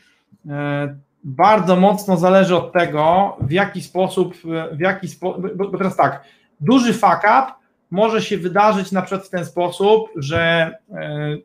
e, 0.50 0.96
bardzo 1.24 1.76
mocno 1.76 2.18
zależy 2.18 2.56
od 2.56 2.74
tego, 2.74 3.38
w 3.42 3.52
jaki 3.52 3.82
sposób, 3.82 4.36
w 4.72 4.80
jaki 4.80 5.08
sposób, 5.08 5.56
bo, 5.56 5.70
bo 5.70 5.78
teraz 5.78 5.96
tak, 5.96 6.24
duży 6.60 6.94
fuck 6.94 7.20
up 7.20 7.61
może 7.92 8.22
się 8.22 8.38
wydarzyć 8.38 8.92
na 8.92 9.02
przykład 9.02 9.28
w 9.28 9.30
ten 9.30 9.46
sposób, 9.46 10.10
że 10.16 10.74
e, 10.90 11.38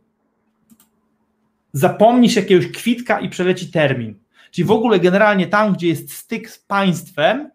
zapomnisz 1.72 2.36
jakiegoś 2.36 2.72
kwitka 2.72 3.20
i 3.20 3.28
przeleci 3.28 3.70
termin. 3.70 4.14
Czyli 4.50 4.64
w 4.64 4.70
ogóle 4.70 5.00
generalnie 5.00 5.46
tam, 5.46 5.72
gdzie 5.72 5.88
jest 5.88 6.12
styk 6.12 6.50
z 6.50 6.58
państwem 6.58 7.50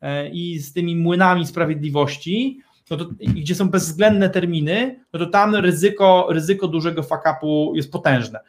e, 0.00 0.28
i 0.28 0.58
z 0.58 0.72
tymi 0.72 0.96
młynami 0.96 1.46
sprawiedliwości, 1.46 2.60
no 2.90 2.96
to, 2.96 3.06
gdzie 3.20 3.54
są 3.54 3.68
bezwzględne 3.68 4.30
terminy, 4.30 5.00
no 5.12 5.18
to 5.18 5.26
tam 5.26 5.54
ryzyko, 5.54 6.26
ryzyko 6.30 6.68
dużego 6.68 7.02
fakapu 7.02 7.72
jest 7.76 7.92
potężne. 7.92 8.40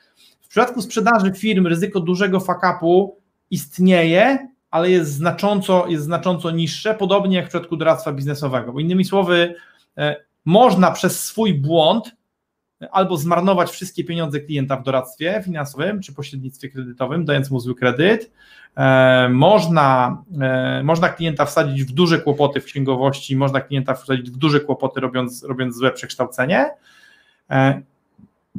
W 0.42 0.48
przypadku 0.48 0.82
sprzedaży 0.82 1.32
firm 1.32 1.68
ryzyko 1.68 2.00
dużego 2.00 2.40
fakapu 2.40 3.18
istnieje, 3.52 4.48
ale 4.72 4.92
jest 4.92 5.14
znacząco, 5.14 5.88
jest 5.88 6.04
znacząco 6.04 6.52
niższe, 6.52 6.96
podobnie 6.96 7.38
jak 7.38 7.46
w 7.46 7.50
przypadku 7.50 7.78
doradztwa 7.78 8.14
biznesowego. 8.14 8.74
Bo 8.74 8.80
innymi 8.80 9.06
słowy, 9.06 9.56
można 10.46 10.91
przez 10.91 11.24
swój 11.24 11.54
błąd 11.54 12.16
albo 12.91 13.18
zmarnować 13.18 13.70
wszystkie 13.70 14.04
pieniądze 14.04 14.39
klienta 14.39 14.78
w 14.78 14.84
doradztwie 14.84 15.41
finansowym 15.46 16.02
czy 16.02 16.14
pośrednictwie 16.14 16.70
kredytowym, 16.70 17.26
dając 17.26 17.52
mu 17.52 17.60
zły 17.60 17.76
kredyt. 17.76 18.32
E, 18.78 19.30
można, 19.30 20.18
e, 20.41 20.82
można 20.84 21.10
klienta 21.10 21.46
wsadzić 21.46 21.84
w 21.84 21.91
duże 21.91 22.20
kłopoty 22.20 22.62
w 22.62 22.66
księgowości, 22.66 23.36
można 23.36 23.62
klienta 23.62 23.93
wsadzić 23.93 24.32
w 24.32 24.38
duże 24.38 24.60
kłopoty, 24.60 25.00
robiąc, 25.00 25.43
robiąc 25.43 25.76
złe 25.76 25.91
przekształcenie. 25.91 26.70
E, 27.50 27.82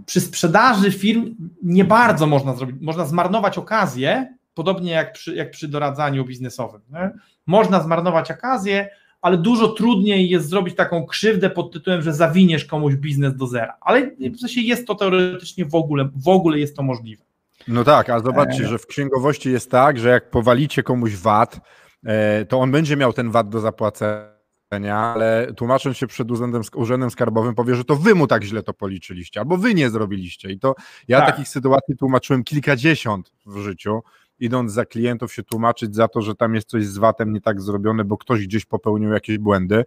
przy 0.06 0.20
sprzedaży 0.20 0.92
firm 0.92 1.34
nie 1.62 1.84
bardzo 1.84 2.26
można 2.26 2.54
zrobić, 2.54 2.76
można 2.80 3.04
zmarnować 3.04 3.58
okazję, 3.58 4.34
podobnie 4.54 4.92
jak 4.92 5.12
przy, 5.12 5.34
jak 5.34 5.50
przy 5.50 5.68
doradzaniu 5.68 6.24
biznesowym. 6.24 6.80
Nie? 6.92 7.10
Można 7.46 7.80
zmarnować 7.80 8.30
okazję, 8.30 8.88
ale 9.22 9.38
dużo 9.38 9.68
trudniej 9.68 10.30
jest 10.30 10.48
zrobić 10.48 10.74
taką 10.74 11.06
krzywdę 11.06 11.50
pod 11.50 11.72
tytułem, 11.72 12.02
że 12.02 12.14
zawiniesz 12.14 12.64
komuś 12.64 12.94
biznes 12.94 13.36
do 13.36 13.46
zera. 13.46 13.76
Ale 13.80 14.10
w 14.34 14.40
sensie 14.40 14.60
jest 14.60 14.86
to 14.86 14.94
teoretycznie 14.94 15.64
w 15.64 15.74
ogóle, 15.74 16.08
w 16.16 16.28
ogóle 16.28 16.58
jest 16.58 16.76
to 16.76 16.82
możliwe. 16.82 17.24
No 17.68 17.84
tak, 17.84 18.10
a 18.10 18.20
zobaczcie, 18.20 18.64
e... 18.64 18.68
że 18.68 18.78
w 18.78 18.86
księgowości 18.86 19.50
jest 19.50 19.70
tak, 19.70 19.98
że 19.98 20.08
jak 20.08 20.30
powalicie 20.30 20.82
komuś 20.82 21.16
VAT, 21.16 21.60
e, 22.04 22.44
to 22.44 22.58
on 22.58 22.70
będzie 22.70 22.96
miał 22.96 23.12
ten 23.12 23.30
VAT 23.30 23.48
do 23.48 23.60
zapłacenia, 23.60 24.96
ale 24.96 25.52
tłumacząc 25.56 25.96
się 25.96 26.06
przed 26.06 26.30
urzędem, 26.30 26.62
urzędem 26.74 27.10
skarbowym 27.10 27.54
powie, 27.54 27.74
że 27.74 27.84
to 27.84 27.96
wy 27.96 28.14
mu 28.14 28.26
tak 28.26 28.44
źle 28.44 28.62
to 28.62 28.74
policzyliście, 28.74 29.40
albo 29.40 29.56
wy 29.56 29.74
nie 29.74 29.90
zrobiliście. 29.90 30.50
I 30.50 30.58
to 30.58 30.74
ja 31.08 31.18
tak. 31.18 31.30
takich 31.30 31.48
sytuacji 31.48 31.96
tłumaczyłem 31.96 32.44
kilkadziesiąt 32.44 33.32
w 33.46 33.58
życiu 33.58 34.02
idąc 34.40 34.72
za 34.72 34.84
klientów 34.84 35.34
się 35.34 35.42
tłumaczyć 35.42 35.94
za 35.94 36.08
to, 36.08 36.22
że 36.22 36.34
tam 36.34 36.54
jest 36.54 36.68
coś 36.68 36.86
z 36.86 36.98
VAT-em 36.98 37.32
nie 37.32 37.40
tak 37.40 37.60
zrobione, 37.60 38.04
bo 38.04 38.18
ktoś 38.18 38.46
gdzieś 38.46 38.64
popełnił 38.64 39.12
jakieś 39.12 39.38
błędy. 39.38 39.84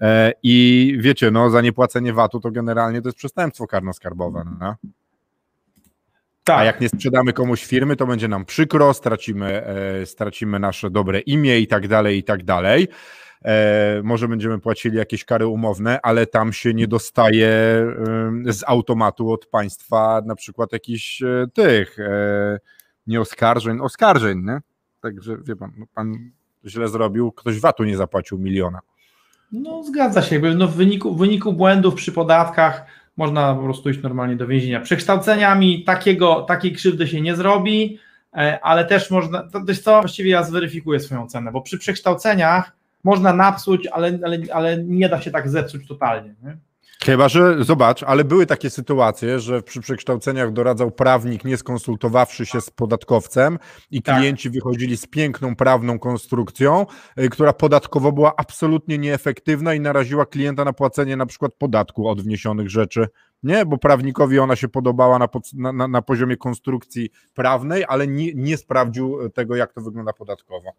E, 0.00 0.32
I 0.42 0.96
wiecie, 1.00 1.30
no 1.30 1.50
za 1.50 1.60
niepłacenie 1.60 2.12
VAT-u 2.12 2.40
to 2.40 2.50
generalnie 2.50 3.02
to 3.02 3.08
jest 3.08 3.18
przestępstwo 3.18 3.64
karno-skarbowe. 3.64 4.44
No? 4.60 4.74
Tak. 6.44 6.58
A 6.58 6.64
jak 6.64 6.80
nie 6.80 6.88
sprzedamy 6.88 7.32
komuś 7.32 7.64
firmy, 7.64 7.96
to 7.96 8.06
będzie 8.06 8.28
nam 8.28 8.44
przykro, 8.44 8.94
stracimy, 8.94 9.66
e, 9.66 10.06
stracimy 10.06 10.58
nasze 10.58 10.90
dobre 10.90 11.20
imię 11.20 11.58
i 11.58 11.66
tak 11.66 11.88
dalej, 11.88 12.18
i 12.18 12.24
tak 12.24 12.44
dalej. 12.44 12.88
E, 13.44 14.00
może 14.04 14.28
będziemy 14.28 14.58
płacili 14.58 14.96
jakieś 14.96 15.24
kary 15.24 15.46
umowne, 15.46 16.00
ale 16.02 16.26
tam 16.26 16.52
się 16.52 16.74
nie 16.74 16.88
dostaje 16.88 17.48
e, 17.48 18.52
z 18.52 18.64
automatu 18.66 19.32
od 19.32 19.46
państwa 19.46 20.22
na 20.26 20.34
przykład 20.34 20.72
jakichś 20.72 21.22
tych 21.54 21.96
nie 23.10 23.20
oskarżeń, 23.20 23.80
oskarżeń, 23.80 24.44
nie? 24.46 24.58
Także 25.00 25.36
wie 25.44 25.56
pan, 25.56 25.72
no 25.78 25.86
pan 25.94 26.30
źle 26.66 26.88
zrobił, 26.88 27.32
ktoś 27.32 27.60
VAT-u 27.60 27.84
nie 27.84 27.96
zapłacił 27.96 28.38
miliona. 28.38 28.80
No 29.52 29.82
zgadza 29.82 30.22
się, 30.22 30.40
no 30.40 30.68
w, 30.68 30.74
wyniku, 30.74 31.14
w 31.14 31.18
wyniku 31.18 31.52
błędów 31.52 31.94
przy 31.94 32.12
podatkach 32.12 32.86
można 33.16 33.54
po 33.54 33.62
prostu 33.62 33.90
iść 33.90 34.02
normalnie 34.02 34.36
do 34.36 34.46
więzienia. 34.46 34.80
Przekształceniami 34.80 35.84
takiego, 35.84 36.42
takiej 36.42 36.72
krzywdy 36.72 37.08
się 37.08 37.20
nie 37.20 37.36
zrobi, 37.36 37.98
e, 38.36 38.60
ale 38.62 38.84
też 38.84 39.10
można, 39.10 39.42
to 39.42 39.64
też 39.64 39.80
co, 39.80 40.00
właściwie 40.00 40.30
ja 40.30 40.42
zweryfikuję 40.42 41.00
swoją 41.00 41.26
cenę, 41.26 41.52
bo 41.52 41.60
przy 41.60 41.78
przekształceniach 41.78 42.72
można 43.04 43.32
napsuć, 43.32 43.86
ale, 43.86 44.18
ale, 44.24 44.38
ale 44.52 44.84
nie 44.84 45.08
da 45.08 45.20
się 45.20 45.30
tak 45.30 45.48
zepsuć 45.48 45.88
totalnie. 45.88 46.34
Nie? 46.42 46.56
Chyba, 47.04 47.28
że 47.28 47.64
zobacz, 47.64 48.02
ale 48.02 48.24
były 48.24 48.46
takie 48.46 48.70
sytuacje, 48.70 49.40
że 49.40 49.62
przy 49.62 49.80
przekształceniach 49.80 50.52
doradzał 50.52 50.90
prawnik, 50.90 51.44
nie 51.44 51.56
skonsultowawszy 51.56 52.46
się 52.46 52.60
z 52.60 52.70
podatkowcem, 52.70 53.58
i 53.90 54.02
tak. 54.02 54.16
klienci 54.16 54.50
wychodzili 54.50 54.96
z 54.96 55.06
piękną 55.06 55.56
prawną 55.56 55.98
konstrukcją, 55.98 56.86
y, 57.18 57.28
która 57.28 57.52
podatkowo 57.52 58.12
była 58.12 58.36
absolutnie 58.36 58.98
nieefektywna 58.98 59.74
i 59.74 59.80
naraziła 59.80 60.26
klienta 60.26 60.64
na 60.64 60.72
płacenie 60.72 61.16
na 61.16 61.26
przykład 61.26 61.52
podatku 61.54 62.08
od 62.08 62.22
wniesionych 62.22 62.70
rzeczy. 62.70 63.08
Nie, 63.42 63.66
bo 63.66 63.78
prawnikowi 63.78 64.38
ona 64.38 64.56
się 64.56 64.68
podobała 64.68 65.18
na, 65.18 65.28
na, 65.72 65.88
na 65.88 66.02
poziomie 66.02 66.36
konstrukcji 66.36 67.10
prawnej, 67.34 67.84
ale 67.88 68.06
nie, 68.06 68.34
nie 68.34 68.56
sprawdził 68.56 69.30
tego, 69.30 69.56
jak 69.56 69.72
to 69.72 69.80
wygląda 69.80 70.12
podatkowo. 70.12 70.72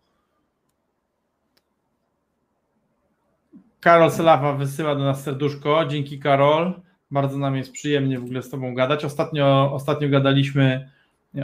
Karol 3.81 4.11
Selawa 4.11 4.53
wysyła 4.53 4.95
do 4.95 5.03
nas 5.03 5.23
serduszko. 5.23 5.85
Dzięki 5.85 6.19
Karol. 6.19 6.73
Bardzo 7.11 7.37
nam 7.37 7.55
jest 7.55 7.71
przyjemnie 7.71 8.19
w 8.19 8.23
ogóle 8.23 8.41
z 8.41 8.49
Tobą 8.49 8.75
gadać. 8.75 9.05
Ostatnio, 9.05 9.71
ostatnio 9.73 10.09
gadaliśmy 10.09 10.89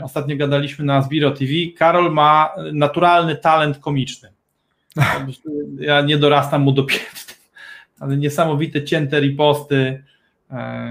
ostatnio 0.02 0.36
gadaliśmy 0.36 0.84
na 0.84 1.02
Zbiro 1.02 1.30
TV. 1.30 1.52
Karol 1.78 2.12
ma 2.12 2.54
naturalny 2.72 3.36
talent 3.36 3.78
komiczny. 3.78 4.32
Ja 5.78 6.00
nie 6.00 6.18
dorastam 6.18 6.62
mu 6.62 6.72
do 6.72 6.84
pięty, 6.84 7.34
ale 8.00 8.16
niesamowite 8.16 8.84
cięte 8.84 9.20
riposty. 9.20 10.04
E, 10.50 10.86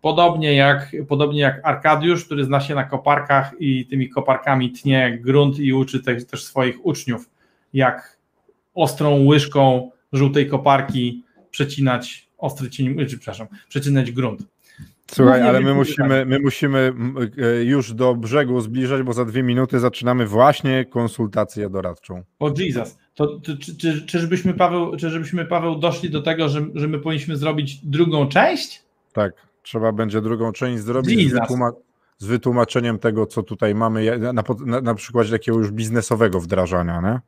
podobnie 0.00 0.54
jak, 0.54 0.92
podobnie 1.08 1.40
jak 1.40 1.60
Arkadiusz, 1.64 2.24
który 2.24 2.44
zna 2.44 2.60
się 2.60 2.74
na 2.74 2.84
koparkach 2.84 3.52
i 3.58 3.86
tymi 3.86 4.08
koparkami 4.08 4.72
tnie 4.72 5.18
grunt 5.22 5.58
i 5.58 5.72
uczy 5.72 6.02
też, 6.02 6.26
też 6.26 6.44
swoich 6.44 6.86
uczniów, 6.86 7.30
jak 7.72 8.18
ostrą 8.74 9.24
łyżką 9.24 9.90
żółtej 10.12 10.48
koparki 10.48 11.24
przecinać 11.50 12.28
ostry 12.38 12.70
cień, 12.70 12.96
czy, 12.98 13.18
przepraszam, 13.18 13.46
przecinać 13.68 14.12
grunt. 14.12 14.42
Słuchaj, 15.12 15.42
ale 15.42 15.60
my 15.60 15.74
musimy, 15.74 16.26
my 16.26 16.38
musimy 16.38 16.92
e, 17.38 17.64
już 17.64 17.94
do 17.94 18.14
brzegu 18.14 18.60
zbliżać, 18.60 19.02
bo 19.02 19.12
za 19.12 19.24
dwie 19.24 19.42
minuty 19.42 19.80
zaczynamy 19.80 20.26
właśnie 20.26 20.84
konsultację 20.84 21.70
doradczą. 21.70 22.22
O 22.38 22.52
Jesus, 22.58 22.98
to, 23.14 23.26
to 23.26 23.56
czy, 23.56 23.76
czy, 23.76 24.06
czyżbyśmy, 24.06 24.54
Paweł, 24.54 24.96
czyżbyśmy 24.96 25.44
Paweł 25.44 25.78
doszli 25.78 26.10
do 26.10 26.22
tego, 26.22 26.48
że, 26.48 26.66
że 26.74 26.88
my 26.88 26.98
powinniśmy 26.98 27.36
zrobić 27.36 27.86
drugą 27.86 28.28
część? 28.28 28.82
Tak, 29.12 29.32
trzeba 29.62 29.92
będzie 29.92 30.20
drugą 30.20 30.52
część 30.52 30.82
zrobić 30.82 31.30
z, 31.30 31.32
wytłuma 31.32 31.72
z, 32.18 32.26
wytłumaczeniem 32.26 32.98
tego, 32.98 33.26
co 33.26 33.42
tutaj 33.42 33.74
mamy, 33.74 34.18
na, 34.18 34.32
na, 34.66 34.80
na 34.80 34.94
przykładzie 34.94 35.32
takiego 35.32 35.58
już 35.58 35.70
biznesowego 35.70 36.40
wdrażania, 36.40 37.00
nie? 37.00 37.20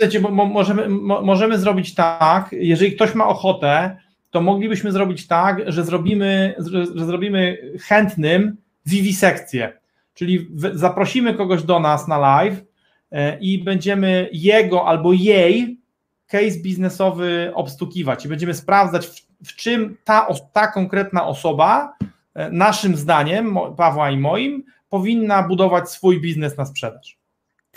Słuchajcie, 0.00 0.20
bo, 0.20 0.30
możemy, 0.30 0.88
mo, 0.88 1.22
możemy 1.22 1.58
zrobić 1.58 1.94
tak, 1.94 2.48
jeżeli 2.52 2.92
ktoś 2.92 3.14
ma 3.14 3.26
ochotę, 3.26 3.96
to 4.30 4.40
moglibyśmy 4.40 4.92
zrobić 4.92 5.26
tak, 5.26 5.72
że 5.72 5.84
zrobimy, 5.84 6.54
że, 6.58 6.86
zrobimy 6.86 7.58
chętnym 7.80 8.56
wiwisekcję, 8.86 9.72
czyli 10.14 10.48
zaprosimy 10.72 11.34
kogoś 11.34 11.62
do 11.62 11.80
nas 11.80 12.08
na 12.08 12.18
live 12.18 12.64
e, 13.10 13.38
i 13.38 13.64
będziemy 13.64 14.28
jego 14.32 14.86
albo 14.86 15.12
jej 15.12 15.80
case 16.26 16.62
biznesowy 16.62 17.52
obstukiwać 17.54 18.24
i 18.24 18.28
będziemy 18.28 18.54
sprawdzać, 18.54 19.06
w, 19.06 19.26
w 19.46 19.56
czym 19.56 19.96
ta, 20.04 20.28
ta 20.52 20.66
konkretna 20.66 21.26
osoba, 21.26 21.96
e, 22.34 22.50
naszym 22.50 22.96
zdaniem, 22.96 23.58
Pawła 23.76 24.10
i 24.10 24.18
moim, 24.18 24.64
powinna 24.88 25.42
budować 25.42 25.90
swój 25.90 26.20
biznes 26.20 26.56
na 26.56 26.66
sprzedaż. 26.66 27.17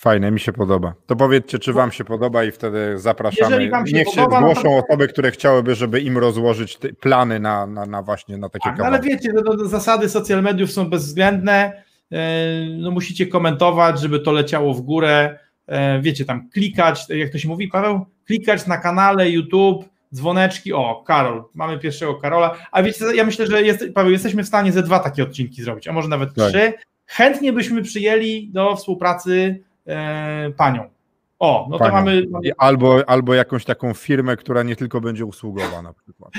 Fajne, 0.02 0.32
mi 0.32 0.40
się 0.40 0.54
podoba. 0.54 0.94
To 1.08 1.16
powiedzcie, 1.16 1.60
czy 1.60 1.74
Wam 1.74 1.92
się 1.92 2.04
podoba 2.04 2.44
i 2.44 2.52
wtedy 2.52 3.00
zapraszamy. 3.00 3.52
Jeżeli 3.52 3.70
wam 3.70 3.88
się 3.88 3.96
Niech 3.96 4.06
podoba, 4.06 4.40
się 4.40 4.42
zgłoszą 4.42 4.64
no 4.64 4.82
to... 4.82 4.88
osoby, 4.88 5.08
które 5.08 5.32
chciałyby, 5.32 5.76
żeby 5.76 6.02
im 6.02 6.18
rozłożyć 6.18 6.78
plany 7.00 7.40
na, 7.40 7.68
na, 7.68 7.86
na 7.86 8.02
właśnie 8.02 8.38
na 8.38 8.50
takie 8.50 8.70
tak, 8.70 8.80
Ale 8.80 9.00
wiecie, 9.00 9.34
no, 9.34 9.42
no, 9.46 9.66
zasady 9.66 10.10
social 10.10 10.44
mediów 10.44 10.72
są 10.72 10.90
bezwzględne. 10.90 11.84
E, 12.12 12.66
no, 12.78 12.92
musicie 12.92 13.28
komentować, 13.28 14.00
żeby 14.00 14.20
to 14.20 14.32
leciało 14.32 14.74
w 14.74 14.82
górę. 14.82 15.40
E, 15.68 16.02
wiecie, 16.02 16.26
tam 16.26 16.50
klikać, 16.50 17.10
jak 17.10 17.32
to 17.32 17.38
się 17.38 17.48
mówi, 17.48 17.68
Paweł? 17.68 18.06
Klikać 18.28 18.68
na 18.68 18.78
kanale 18.78 19.30
YouTube, 19.30 19.86
dzwoneczki. 20.14 20.74
O, 20.74 21.04
Karol, 21.08 21.44
mamy 21.54 21.80
pierwszego 21.80 22.16
Karola. 22.16 22.56
A 22.72 22.84
wiecie, 22.84 23.06
ja 23.16 23.24
myślę, 23.24 23.48
że 23.48 23.62
jest, 23.62 23.86
Paweł, 23.94 24.12
jesteśmy 24.12 24.44
w 24.44 24.48
stanie 24.48 24.72
ze 24.72 24.84
dwa 24.84 25.00
takie 25.00 25.24
odcinki 25.24 25.64
zrobić, 25.64 25.88
a 25.88 25.94
może 25.94 26.08
nawet 26.08 26.34
tak. 26.36 26.50
trzy. 26.50 26.74
Chętnie 27.06 27.54
byśmy 27.54 27.82
przyjęli 27.82 28.50
do 28.54 28.76
współpracy 28.76 29.64
panią. 30.58 30.90
O, 31.42 31.68
no 31.70 31.78
to 31.78 31.84
Panią. 31.84 31.96
mamy. 31.96 32.24
I 32.44 32.52
Albo, 32.58 33.10
albo 33.10 33.34
jakąś 33.34 33.66
taką 33.66 33.94
firmę, 33.94 34.36
która 34.38 34.64
nie 34.64 34.76
tylko 34.76 35.02
będzie 35.02 35.26
usługowa 35.26 35.82
na 35.82 35.94
przykład. 35.94 36.32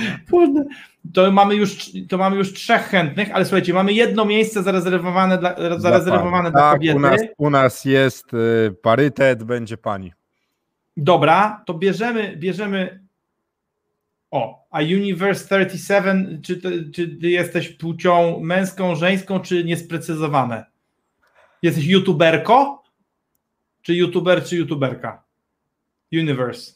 to 1.15 1.31
mamy 1.33 1.55
już, 1.55 1.91
to 2.09 2.19
mamy 2.19 2.37
już 2.37 2.53
trzech 2.53 2.83
chętnych, 2.83 3.31
ale 3.33 3.45
słuchajcie, 3.45 3.75
mamy 3.75 3.93
jedno 3.93 4.25
miejsce 4.25 4.63
zarezerwowane 4.63 5.39
dla, 5.39 5.55
zarezerwowane 5.79 6.51
dla 6.51 6.61
tak, 6.61 6.73
kobiety. 6.73 6.97
u 6.97 7.01
nas, 7.01 7.21
u 7.39 7.51
nas 7.51 7.85
jest 7.85 8.35
y, 8.35 8.73
parytet, 8.83 9.45
będzie 9.45 9.77
pani. 9.77 10.13
Dobra, 10.97 11.63
to 11.67 11.75
bierzemy, 11.75 12.37
bierzemy. 12.37 13.03
O, 14.31 14.67
a 14.71 14.81
Universe 14.81 15.45
37, 15.45 16.43
czy, 16.43 16.61
czy 16.93 17.09
ty 17.09 17.31
jesteś 17.31 17.69
płcią 17.69 18.41
męską, 18.41 18.95
żeńską, 18.95 19.41
czy 19.41 19.65
niesprecyzowane? 19.65 20.65
Jesteś 21.63 21.87
youtuberko? 21.87 22.82
Czy 23.83 23.95
youtuber, 23.95 24.45
czy 24.45 24.57
youtuberka? 24.57 25.23
Universe. 26.13 26.73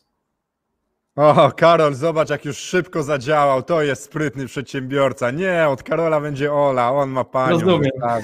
O, 1.17 1.53
Karol, 1.57 1.95
zobacz, 1.95 2.31
jak 2.31 2.45
już 2.45 2.57
szybko 2.57 3.03
zadziałał. 3.03 3.63
To 3.63 3.83
jest 3.83 4.03
sprytny 4.03 4.47
przedsiębiorca. 4.47 5.31
Nie, 5.31 5.69
od 5.69 5.83
Karola 5.83 6.21
będzie 6.21 6.53
Ola, 6.53 6.93
on 6.93 7.11
ma 7.11 7.25
panią. 7.25 7.51
Rozumiem. 7.53 7.91
Tak. 8.01 8.23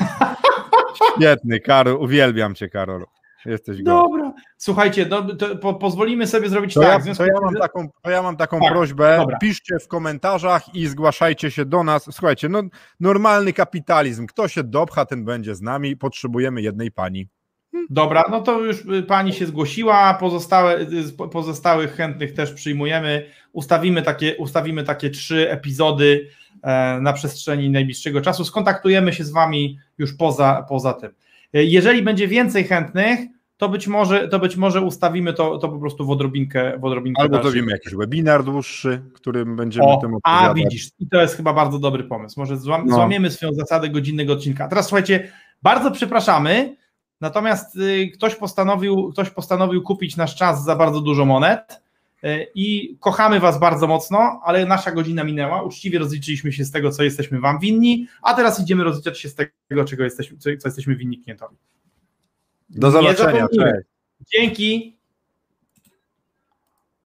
Świetny, 1.16 1.60
Karol, 1.60 1.96
uwielbiam 1.96 2.54
cię, 2.54 2.68
Karolu. 2.68 3.06
Jesteś 3.46 3.82
go. 3.82 3.90
Dobra. 3.90 4.32
Słuchajcie, 4.56 5.06
no, 5.10 5.34
to 5.36 5.56
po, 5.56 5.74
pozwolimy 5.74 6.26
sobie 6.26 6.48
zrobić 6.48 6.74
To, 6.74 6.80
tak. 6.80 6.88
ja, 6.90 6.98
w 6.98 7.02
związku 7.02 7.24
to, 7.24 7.30
ja 7.34 7.40
mam 7.40 7.54
taką, 7.54 7.88
to 8.02 8.10
ja 8.10 8.22
mam 8.22 8.36
taką 8.36 8.60
Tak, 8.60 8.72
prośbę. 8.72 9.16
dobra. 9.18 9.38
Piszcie 9.38 9.78
w 9.78 9.88
komentarzach 9.88 10.74
i 10.74 10.86
zgłaszajcie 10.86 11.50
się 11.50 11.64
do 11.64 11.84
nas. 11.84 12.08
Słuchajcie, 12.10 12.48
no, 12.48 12.62
normalny 13.00 13.52
kapitalizm. 13.52 14.26
Kto 14.26 14.48
się 14.48 14.64
dopcha, 14.64 15.06
ten 15.06 15.24
będzie 15.24 15.54
z 15.54 15.60
nami. 15.60 15.96
Potrzebujemy 15.96 16.62
jednej 16.62 16.90
pani. 16.90 17.28
Dobra, 17.90 18.24
no 18.30 18.40
to 18.42 18.60
już 18.60 18.84
y, 18.84 19.02
pani 19.02 19.32
się 19.32 19.46
zgłosiła, 19.46 20.14
pozostałe, 20.14 20.80
y, 20.80 21.28
pozostałych 21.32 21.94
chętnych 21.94 22.32
też 22.32 22.52
przyjmujemy. 22.52 23.26
Ustawimy 23.52 24.02
takie, 24.02 24.36
ustawimy 24.36 24.84
takie 24.84 25.10
trzy 25.10 25.50
epizody 25.50 26.28
e, 26.62 26.98
na 27.00 27.12
przestrzeni 27.12 27.70
najbliższego 27.70 28.20
czasu. 28.20 28.44
Skontaktujemy 28.44 29.12
się 29.12 29.24
z 29.24 29.30
wami 29.30 29.78
już 29.98 30.14
poza, 30.14 30.66
poza 30.68 30.92
tym. 30.92 31.10
E, 31.54 31.64
Jeżeli 31.64 32.02
będzie 32.02 32.28
więcej 32.28 32.64
chętnych, 32.64 33.18
to 33.56 33.68
być 33.68 33.86
może, 33.88 34.28
to 34.28 34.38
być 34.38 34.56
może 34.56 34.80
ustawimy 34.80 35.32
to, 35.32 35.58
to 35.58 35.68
po 35.68 35.78
prostu 35.78 36.06
w 36.06 36.10
odrobinkę, 36.10 36.78
w 36.78 36.84
odrobinkę 36.84 37.22
Albo 37.22 37.32
dalszej. 37.34 37.50
zrobimy 37.52 37.72
jakiś 37.72 37.94
webinar 37.94 38.44
dłuższy, 38.44 39.02
którym 39.14 39.56
będziemy 39.56 39.86
O, 39.86 39.96
tym 40.00 40.14
a 40.22 40.38
opowiadać. 40.38 40.56
widzisz, 40.64 40.88
i 40.98 41.08
to 41.08 41.20
jest 41.20 41.36
chyba 41.36 41.52
bardzo 41.52 41.78
dobry 41.78 42.04
pomysł. 42.04 42.40
Może 42.40 42.56
złam, 42.56 42.86
No. 42.86 42.94
złamiemy 42.94 43.30
swoją 43.30 43.52
zasadę 43.52 43.88
godzinnego 43.88 44.32
odcinka. 44.32 44.64
A 44.64 44.68
Teraz 44.68 44.86
słuchajcie, 44.88 45.28
bardzo 45.62 45.90
przepraszamy, 45.90 46.76
natomiast 47.22 47.76
y, 47.76 48.10
ktoś, 48.14 48.34
postanowił, 48.34 49.12
ktoś 49.12 49.30
postanowił 49.30 49.82
kupić 49.82 50.16
nasz 50.16 50.36
czas 50.36 50.64
za 50.64 50.76
bardzo 50.76 51.00
dużo 51.00 51.24
monet 51.24 51.82
y, 52.24 52.46
i 52.54 52.96
kochamy 53.00 53.40
Was 53.40 53.60
bardzo 53.60 53.86
mocno, 53.86 54.40
ale 54.44 54.66
nasza 54.66 54.92
godzina 54.92 55.24
minęła. 55.24 55.62
Uczciwie 55.62 55.98
rozliczyliśmy 55.98 56.52
się 56.52 56.64
z 56.64 56.70
tego, 56.70 56.90
co 56.90 57.02
jesteśmy 57.02 57.40
Wam 57.40 57.58
winni, 57.58 58.06
a 58.22 58.34
teraz 58.34 58.60
idziemy 58.60 58.84
rozliczać 58.84 59.20
się 59.20 59.28
z 59.28 59.34
tego, 59.34 59.84
czego 59.84 60.04
jesteśmy, 60.04 60.38
co, 60.38 60.50
jesteśmy 60.50 60.96
winni 60.96 61.18
klientowi. 61.18 61.56
Do 62.70 62.90
zobaczenia. 62.90 63.46
Dzięki. 64.32 64.96